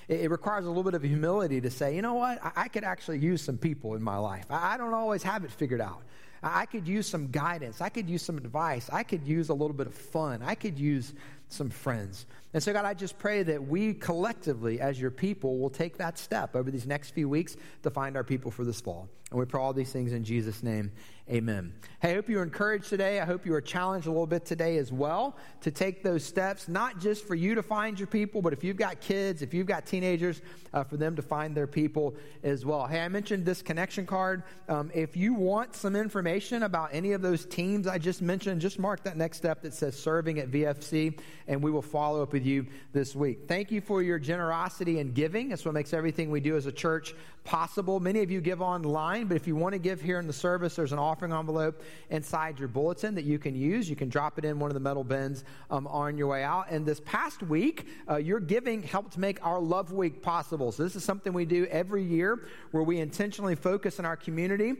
It, 0.08 0.20
it 0.20 0.30
requires 0.30 0.64
a 0.64 0.68
little 0.68 0.84
bit 0.84 0.94
of 0.94 1.02
humility 1.02 1.60
to 1.60 1.70
say, 1.70 1.94
you 1.94 2.02
know 2.02 2.14
what, 2.14 2.42
I, 2.42 2.52
I 2.56 2.68
could 2.68 2.84
actually 2.84 3.18
use 3.18 3.42
some 3.42 3.58
people 3.58 3.94
in 3.94 4.02
my 4.02 4.16
life. 4.16 4.46
I, 4.48 4.74
I 4.74 4.76
don't 4.78 4.94
always 4.94 5.22
have 5.24 5.44
it 5.44 5.50
figured 5.50 5.80
out. 5.80 6.02
I, 6.44 6.66
could 6.66 6.86
use 6.86 7.06
some 7.06 7.30
guidance. 7.30 7.80
I 7.80 7.88
could 7.88 8.08
use 8.08 8.22
some 8.22 8.36
advice. 8.36 8.90
I 8.92 9.02
could 9.02 9.26
use 9.26 9.48
a 9.48 9.54
little 9.54 9.72
bit 9.72 9.86
of 9.86 9.94
fun. 9.94 10.42
I 10.42 10.54
could 10.54 10.78
use 10.78 11.14
some 11.48 11.70
friends. 11.70 12.26
And 12.54 12.62
so, 12.62 12.72
God, 12.72 12.84
I 12.84 12.94
just 12.94 13.18
pray 13.18 13.42
that 13.42 13.66
we 13.66 13.94
collectively, 13.94 14.80
as 14.80 15.00
your 15.00 15.10
people, 15.10 15.58
will 15.58 15.70
take 15.70 15.98
that 15.98 16.16
step 16.18 16.54
over 16.54 16.70
these 16.70 16.86
next 16.86 17.10
few 17.10 17.28
weeks 17.28 17.56
to 17.82 17.90
find 17.90 18.16
our 18.16 18.22
people 18.22 18.52
for 18.52 18.64
this 18.64 18.80
fall. 18.80 19.08
And 19.30 19.40
we 19.40 19.46
pray 19.46 19.60
all 19.60 19.72
these 19.72 19.90
things 19.90 20.12
in 20.12 20.22
Jesus' 20.22 20.62
name. 20.62 20.92
Amen. 21.28 21.72
Hey, 22.00 22.12
I 22.12 22.14
hope 22.14 22.28
you 22.28 22.36
were 22.36 22.42
encouraged 22.42 22.90
today. 22.90 23.18
I 23.18 23.24
hope 23.24 23.46
you 23.46 23.52
were 23.52 23.62
challenged 23.62 24.06
a 24.06 24.10
little 24.10 24.26
bit 24.26 24.44
today 24.44 24.76
as 24.76 24.92
well 24.92 25.36
to 25.62 25.70
take 25.70 26.02
those 26.02 26.22
steps, 26.22 26.68
not 26.68 27.00
just 27.00 27.26
for 27.26 27.34
you 27.34 27.54
to 27.54 27.62
find 27.62 27.98
your 27.98 28.06
people, 28.06 28.42
but 28.42 28.52
if 28.52 28.62
you've 28.62 28.76
got 28.76 29.00
kids, 29.00 29.40
if 29.40 29.54
you've 29.54 29.66
got 29.66 29.86
teenagers, 29.86 30.42
uh, 30.74 30.84
for 30.84 30.98
them 30.98 31.16
to 31.16 31.22
find 31.22 31.56
their 31.56 31.66
people 31.66 32.14
as 32.42 32.66
well. 32.66 32.86
Hey, 32.86 33.00
I 33.00 33.08
mentioned 33.08 33.46
this 33.46 33.62
connection 33.62 34.04
card. 34.04 34.42
Um, 34.68 34.90
if 34.94 35.16
you 35.16 35.32
want 35.32 35.74
some 35.74 35.96
information 35.96 36.64
about 36.64 36.90
any 36.92 37.12
of 37.12 37.22
those 37.22 37.46
teams 37.46 37.86
I 37.86 37.96
just 37.96 38.20
mentioned, 38.20 38.60
just 38.60 38.78
mark 38.78 39.02
that 39.04 39.16
next 39.16 39.38
step 39.38 39.62
that 39.62 39.72
says 39.72 39.98
serving 39.98 40.38
at 40.38 40.50
VFC, 40.50 41.18
and 41.48 41.62
we 41.62 41.70
will 41.70 41.82
follow 41.82 42.22
up 42.22 42.32
with 42.32 42.43
you 42.44 42.66
this 42.92 43.14
week. 43.14 43.48
Thank 43.48 43.70
you 43.70 43.80
for 43.80 44.02
your 44.02 44.18
generosity 44.18 45.00
and 45.00 45.14
giving. 45.14 45.48
That's 45.48 45.64
what 45.64 45.74
makes 45.74 45.92
everything 45.92 46.30
we 46.30 46.40
do 46.40 46.56
as 46.56 46.66
a 46.66 46.72
church 46.72 47.14
possible. 47.44 48.00
Many 48.00 48.22
of 48.22 48.30
you 48.30 48.40
give 48.40 48.62
online, 48.62 49.26
but 49.26 49.36
if 49.36 49.46
you 49.46 49.56
want 49.56 49.72
to 49.74 49.78
give 49.78 50.00
here 50.00 50.18
in 50.18 50.26
the 50.26 50.32
service, 50.32 50.76
there's 50.76 50.92
an 50.92 50.98
offering 50.98 51.32
envelope 51.32 51.82
inside 52.10 52.58
your 52.58 52.68
bulletin 52.68 53.14
that 53.14 53.24
you 53.24 53.38
can 53.38 53.54
use. 53.54 53.88
You 53.88 53.96
can 53.96 54.08
drop 54.08 54.38
it 54.38 54.44
in 54.44 54.58
one 54.58 54.70
of 54.70 54.74
the 54.74 54.80
metal 54.80 55.04
bins 55.04 55.44
um, 55.70 55.86
on 55.86 56.16
your 56.16 56.28
way 56.28 56.42
out. 56.42 56.70
And 56.70 56.86
this 56.86 57.00
past 57.00 57.42
week, 57.42 57.86
uh, 58.08 58.16
your 58.16 58.40
giving 58.40 58.82
helped 58.82 59.18
make 59.18 59.44
our 59.44 59.60
Love 59.60 59.92
Week 59.92 60.22
possible. 60.22 60.72
So 60.72 60.82
this 60.82 60.96
is 60.96 61.04
something 61.04 61.32
we 61.32 61.44
do 61.44 61.66
every 61.66 62.02
year 62.02 62.48
where 62.70 62.82
we 62.82 63.00
intentionally 63.00 63.54
focus 63.54 63.98
in 63.98 64.04
our 64.04 64.16
community 64.16 64.74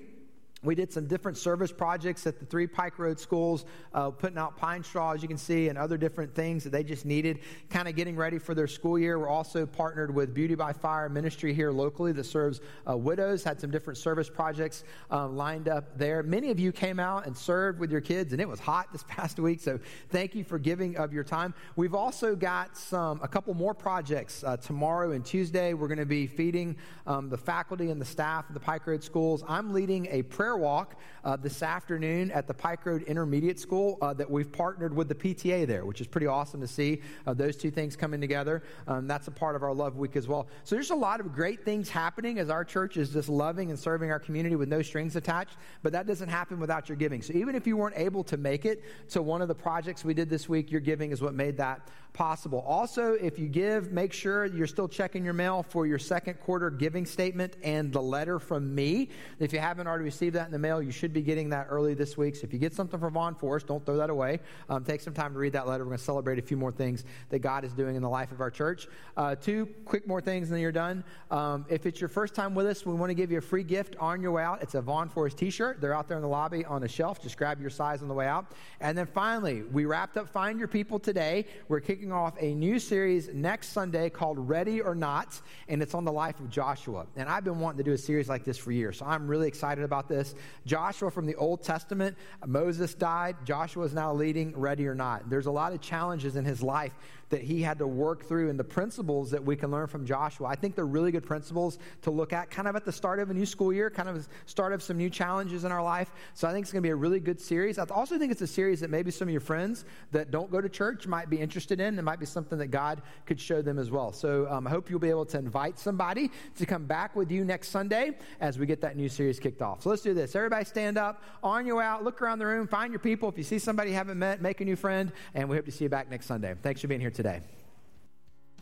we 0.64 0.74
did 0.74 0.92
some 0.92 1.06
different 1.06 1.36
service 1.36 1.70
projects 1.70 2.26
at 2.26 2.40
the 2.40 2.46
three 2.46 2.66
Pike 2.66 2.98
Road 2.98 3.20
schools, 3.20 3.64
uh, 3.92 4.10
putting 4.10 4.38
out 4.38 4.56
pine 4.56 4.82
straw, 4.82 5.12
as 5.12 5.22
you 5.22 5.28
can 5.28 5.36
see, 5.36 5.68
and 5.68 5.78
other 5.78 5.96
different 5.96 6.34
things 6.34 6.64
that 6.64 6.70
they 6.70 6.82
just 6.82 7.04
needed, 7.04 7.40
kind 7.70 7.86
of 7.86 7.94
getting 7.94 8.16
ready 8.16 8.38
for 8.38 8.54
their 8.54 8.66
school 8.66 8.98
year. 8.98 9.18
We're 9.18 9.28
also 9.28 9.66
partnered 9.66 10.14
with 10.14 10.34
Beauty 10.34 10.54
by 10.54 10.72
Fire 10.72 11.08
Ministry 11.08 11.52
here 11.52 11.70
locally 11.70 12.12
that 12.12 12.24
serves 12.24 12.60
uh, 12.88 12.96
widows, 12.96 13.44
had 13.44 13.60
some 13.60 13.70
different 13.70 13.98
service 13.98 14.30
projects 14.30 14.84
uh, 15.10 15.28
lined 15.28 15.68
up 15.68 15.98
there. 15.98 16.22
Many 16.22 16.50
of 16.50 16.58
you 16.58 16.72
came 16.72 16.98
out 16.98 17.26
and 17.26 17.36
served 17.36 17.78
with 17.78 17.90
your 17.90 18.00
kids, 18.00 18.32
and 18.32 18.40
it 18.40 18.48
was 18.48 18.60
hot 18.60 18.90
this 18.92 19.04
past 19.08 19.38
week, 19.38 19.60
so 19.60 19.78
thank 20.08 20.34
you 20.34 20.44
for 20.44 20.58
giving 20.58 20.96
of 20.96 21.12
your 21.12 21.24
time. 21.24 21.54
We've 21.76 21.94
also 21.94 22.34
got 22.34 22.76
some 22.76 23.20
a 23.22 23.28
couple 23.28 23.54
more 23.54 23.74
projects 23.74 24.42
uh, 24.44 24.56
tomorrow 24.56 25.12
and 25.12 25.24
Tuesday. 25.24 25.74
We're 25.74 25.88
going 25.88 25.98
to 25.98 26.06
be 26.06 26.26
feeding 26.26 26.76
um, 27.06 27.28
the 27.28 27.38
faculty 27.38 27.90
and 27.90 28.00
the 28.00 28.06
staff 28.06 28.48
of 28.48 28.54
the 28.54 28.60
Pike 28.60 28.86
Road 28.86 29.02
schools. 29.02 29.44
I'm 29.46 29.72
leading 29.72 30.06
a 30.10 30.22
prayer 30.22 30.53
prayer 30.55 30.62
walk 30.62 30.94
uh, 31.24 31.36
this 31.36 31.62
afternoon 31.62 32.30
at 32.30 32.46
the 32.46 32.55
Pike 32.55 32.86
Road 32.86 33.02
Intermediate 33.02 33.59
School 33.59 33.98
uh, 34.00 34.14
that 34.14 34.30
we've 34.30 34.52
partnered 34.52 34.94
with 34.94 35.09
the 35.09 35.14
PTA 35.14 35.66
there, 35.66 35.84
which 35.84 36.00
is 36.00 36.07
pretty 36.07 36.26
awesome 36.26 36.61
to 36.61 36.66
see 36.66 37.00
uh, 37.26 37.34
those 37.34 37.57
two 37.57 37.70
things 37.70 37.96
coming 37.96 38.20
together. 38.20 38.62
Um, 38.86 39.09
that's 39.09 39.26
a 39.26 39.30
part 39.32 39.57
of 39.57 39.62
our 39.62 39.74
Love 39.74 39.96
Week 39.96 40.14
as 40.16 40.28
well. 40.28 40.46
So 40.62 40.76
there's 40.76 40.90
a 40.90 40.94
lot 40.94 41.18
of 41.20 41.34
great 41.34 41.64
things 41.64 41.88
happening 41.88 42.38
as 42.38 42.50
our 42.50 42.64
church 42.64 42.96
is 42.96 43.11
just 43.11 43.28
loving 43.28 43.70
and 43.70 43.78
serving 43.78 44.12
our 44.12 44.20
community 44.20 44.55
with 44.55 44.68
no 44.68 44.82
strings 44.82 45.16
attached, 45.16 45.57
but 45.82 45.92
that 45.92 46.07
doesn't 46.07 46.28
happen 46.28 46.61
without 46.61 46.88
your 46.88 46.96
giving. 46.96 47.22
So 47.22 47.32
even 47.32 47.55
if 47.57 47.66
you 47.66 47.76
weren't 47.76 47.98
able 47.98 48.22
to 48.24 48.36
make 48.36 48.64
it 48.64 48.84
to 49.11 49.22
one 49.22 49.42
of 49.42 49.48
the 49.48 49.55
projects 49.55 50.05
we 50.05 50.14
did 50.14 50.30
this 50.30 50.48
week, 50.48 50.70
your 50.70 50.80
giving 50.80 51.11
is 51.11 51.20
what 51.20 51.34
made 51.34 51.57
that 51.57 51.88
possible. 52.14 52.64
Also, 52.66 53.12
if 53.14 53.38
you 53.38 53.48
give, 53.48 53.92
make 53.92 54.12
sure 54.12 54.46
you're 54.46 54.68
still 54.68 54.88
checking 54.88 55.24
your 55.24 55.34
mail 55.34 55.64
for 55.68 55.84
your 55.86 55.98
second 55.98 56.34
quarter 56.40 56.70
giving 56.70 57.04
statement 57.04 57.56
and 57.62 57.92
the 57.92 58.00
letter 58.00 58.38
from 58.38 58.74
me. 58.74 59.10
If 59.40 59.52
you 59.52 59.58
haven't 59.58 59.86
already 59.86 60.04
received 60.04 60.36
that 60.36 60.46
in 60.46 60.52
the 60.52 60.58
mail, 60.58 60.80
you 60.80 60.92
should 60.92 61.12
be 61.12 61.22
getting 61.22 61.50
that 61.50 61.66
early 61.68 61.92
this 61.92 62.16
week. 62.16 62.36
So 62.36 62.44
if 62.44 62.52
you 62.52 62.58
get 62.58 62.72
something 62.72 62.98
from 62.98 63.12
Vaughn 63.12 63.34
Forest, 63.34 63.66
don't 63.66 63.84
throw 63.84 63.96
that 63.96 64.10
away. 64.10 64.38
Um, 64.68 64.84
take 64.84 65.00
some 65.00 65.12
time 65.12 65.32
to 65.32 65.38
read 65.38 65.52
that 65.52 65.66
letter. 65.66 65.84
We're 65.84 65.90
going 65.90 65.98
to 65.98 66.04
celebrate 66.04 66.38
a 66.38 66.42
few 66.42 66.56
more 66.56 66.72
things 66.72 67.04
that 67.30 67.40
God 67.40 67.64
is 67.64 67.72
doing 67.72 67.96
in 67.96 68.02
the 68.02 68.08
life 68.08 68.30
of 68.30 68.40
our 68.40 68.50
church. 68.50 68.86
Uh, 69.16 69.34
two 69.34 69.66
quick 69.84 70.06
more 70.06 70.20
things, 70.20 70.48
and 70.48 70.54
then 70.54 70.62
you're 70.62 70.72
done. 70.72 71.02
Um, 71.32 71.66
if 71.68 71.84
it's 71.84 72.00
your 72.00 72.08
first 72.08 72.34
time 72.34 72.54
with 72.54 72.66
us, 72.66 72.86
we 72.86 72.94
want 72.94 73.10
to 73.10 73.14
give 73.14 73.32
you 73.32 73.38
a 73.38 73.42
free 73.42 73.64
gift 73.64 73.96
on 73.98 74.22
your 74.22 74.30
way 74.30 74.44
out. 74.44 74.62
It's 74.62 74.76
a 74.76 74.80
Vaughn 74.80 75.08
Forest 75.08 75.36
t 75.36 75.50
shirt. 75.50 75.80
They're 75.80 75.94
out 75.94 76.06
there 76.06 76.16
in 76.16 76.22
the 76.22 76.28
lobby 76.28 76.64
on 76.64 76.84
a 76.84 76.88
shelf. 76.88 77.20
Just 77.20 77.36
grab 77.36 77.60
your 77.60 77.70
size 77.70 78.02
on 78.02 78.08
the 78.08 78.14
way 78.14 78.28
out. 78.28 78.52
And 78.80 78.96
then 78.96 79.06
finally, 79.06 79.62
we 79.62 79.84
wrapped 79.84 80.16
up 80.16 80.28
Find 80.28 80.60
Your 80.60 80.68
People 80.68 81.00
today. 81.00 81.46
We're 81.66 81.80
kicking 82.05 82.12
off 82.12 82.34
a 82.38 82.52
new 82.52 82.78
series 82.78 83.32
next 83.32 83.68
Sunday 83.68 84.11
called 84.11 84.36
Ready 84.38 84.82
or 84.82 84.94
Not, 84.94 85.40
and 85.68 85.80
it's 85.80 85.94
on 85.94 86.05
the 86.05 86.12
life 86.12 86.38
of 86.38 86.50
Joshua. 86.50 87.07
And 87.16 87.30
I've 87.30 87.44
been 87.44 87.61
wanting 87.61 87.78
to 87.78 87.82
do 87.82 87.92
a 87.92 87.98
series 87.98 88.28
like 88.28 88.44
this 88.44 88.59
for 88.59 88.72
years, 88.72 88.98
so 88.98 89.07
I'm 89.07 89.26
really 89.26 89.48
excited 89.48 89.84
about 89.84 90.07
this. 90.07 90.34
Joshua 90.66 91.11
from 91.11 91.24
the 91.24 91.34
Old 91.36 91.62
Testament, 91.62 92.18
Moses 92.44 92.92
died. 92.94 93.36
Joshua 93.46 93.86
is 93.86 93.94
now 93.94 94.12
leading 94.12 94.52
Ready 94.55 94.86
or 94.86 94.94
Not. 94.94 95.30
There's 95.30 95.46
a 95.46 95.50
lot 95.50 95.72
of 95.72 95.80
challenges 95.80 96.36
in 96.36 96.44
his 96.44 96.62
life 96.62 96.92
that 97.30 97.42
he 97.42 97.62
had 97.62 97.78
to 97.78 97.86
work 97.86 98.24
through 98.24 98.50
and 98.50 98.58
the 98.58 98.64
principles 98.64 99.30
that 99.30 99.44
we 99.44 99.56
can 99.56 99.70
learn 99.70 99.86
from 99.86 100.04
Joshua. 100.04 100.48
I 100.48 100.56
think 100.56 100.74
they're 100.74 100.86
really 100.86 101.12
good 101.12 101.24
principles 101.24 101.78
to 102.02 102.10
look 102.10 102.32
at 102.32 102.50
kind 102.50 102.68
of 102.68 102.76
at 102.76 102.84
the 102.84 102.92
start 102.92 103.18
of 103.20 103.30
a 103.30 103.34
new 103.34 103.46
school 103.46 103.72
year, 103.72 103.90
kind 103.90 104.08
of 104.08 104.28
start 104.46 104.72
of 104.72 104.82
some 104.82 104.96
new 104.96 105.10
challenges 105.10 105.64
in 105.64 105.72
our 105.72 105.82
life. 105.82 106.12
So 106.34 106.48
I 106.48 106.52
think 106.52 106.64
it's 106.64 106.72
going 106.72 106.82
to 106.82 106.86
be 106.86 106.92
a 106.92 106.96
really 106.96 107.20
good 107.20 107.40
series. 107.40 107.78
I 107.78 107.84
also 107.90 108.18
think 108.18 108.32
it's 108.32 108.42
a 108.42 108.46
series 108.46 108.80
that 108.80 108.90
maybe 108.90 109.10
some 109.10 109.28
of 109.28 109.32
your 109.32 109.40
friends 109.40 109.84
that 110.12 110.30
don't 110.30 110.50
go 110.50 110.60
to 110.60 110.68
church 110.68 111.06
might 111.06 111.30
be 111.30 111.38
interested 111.38 111.80
in. 111.80 111.98
It 111.98 112.02
might 112.02 112.20
be 112.20 112.26
something 112.26 112.58
that 112.58 112.68
God 112.68 113.02
could 113.26 113.40
show 113.40 113.62
them 113.62 113.78
as 113.78 113.90
well. 113.90 114.12
So 114.12 114.46
um, 114.50 114.66
I 114.66 114.70
hope 114.70 114.90
you'll 114.90 114.98
be 114.98 115.10
able 115.10 115.26
to 115.26 115.38
invite 115.38 115.78
somebody 115.78 116.30
to 116.56 116.66
come 116.66 116.84
back 116.84 117.16
with 117.16 117.30
you 117.30 117.44
next 117.44 117.68
Sunday 117.68 118.12
as 118.40 118.58
we 118.58 118.66
get 118.66 118.80
that 118.82 118.96
new 118.96 119.08
series 119.08 119.40
kicked 119.40 119.62
off. 119.62 119.82
So 119.82 119.90
let's 119.90 120.02
do 120.02 120.14
this. 120.14 120.34
Everybody 120.36 120.64
stand 120.64 120.98
up, 120.98 121.22
on 121.42 121.66
your 121.66 121.76
way 121.76 121.84
out, 121.84 122.04
look 122.04 122.20
around 122.20 122.38
the 122.38 122.46
room, 122.46 122.66
find 122.66 122.92
your 122.92 123.00
people. 123.00 123.28
If 123.28 123.38
you 123.38 123.44
see 123.44 123.58
somebody 123.58 123.90
you 123.90 123.96
haven't 123.96 124.18
met, 124.18 124.42
make 124.42 124.60
a 124.60 124.64
new 124.64 124.76
friend, 124.76 125.12
and 125.34 125.48
we 125.48 125.56
hope 125.56 125.64
to 125.66 125.72
see 125.72 125.84
you 125.84 125.90
back 125.90 126.10
next 126.10 126.26
Sunday. 126.26 126.54
Thanks 126.62 126.80
for 126.80 126.88
being 126.88 127.00
here 127.00 127.10
today. 127.14 127.40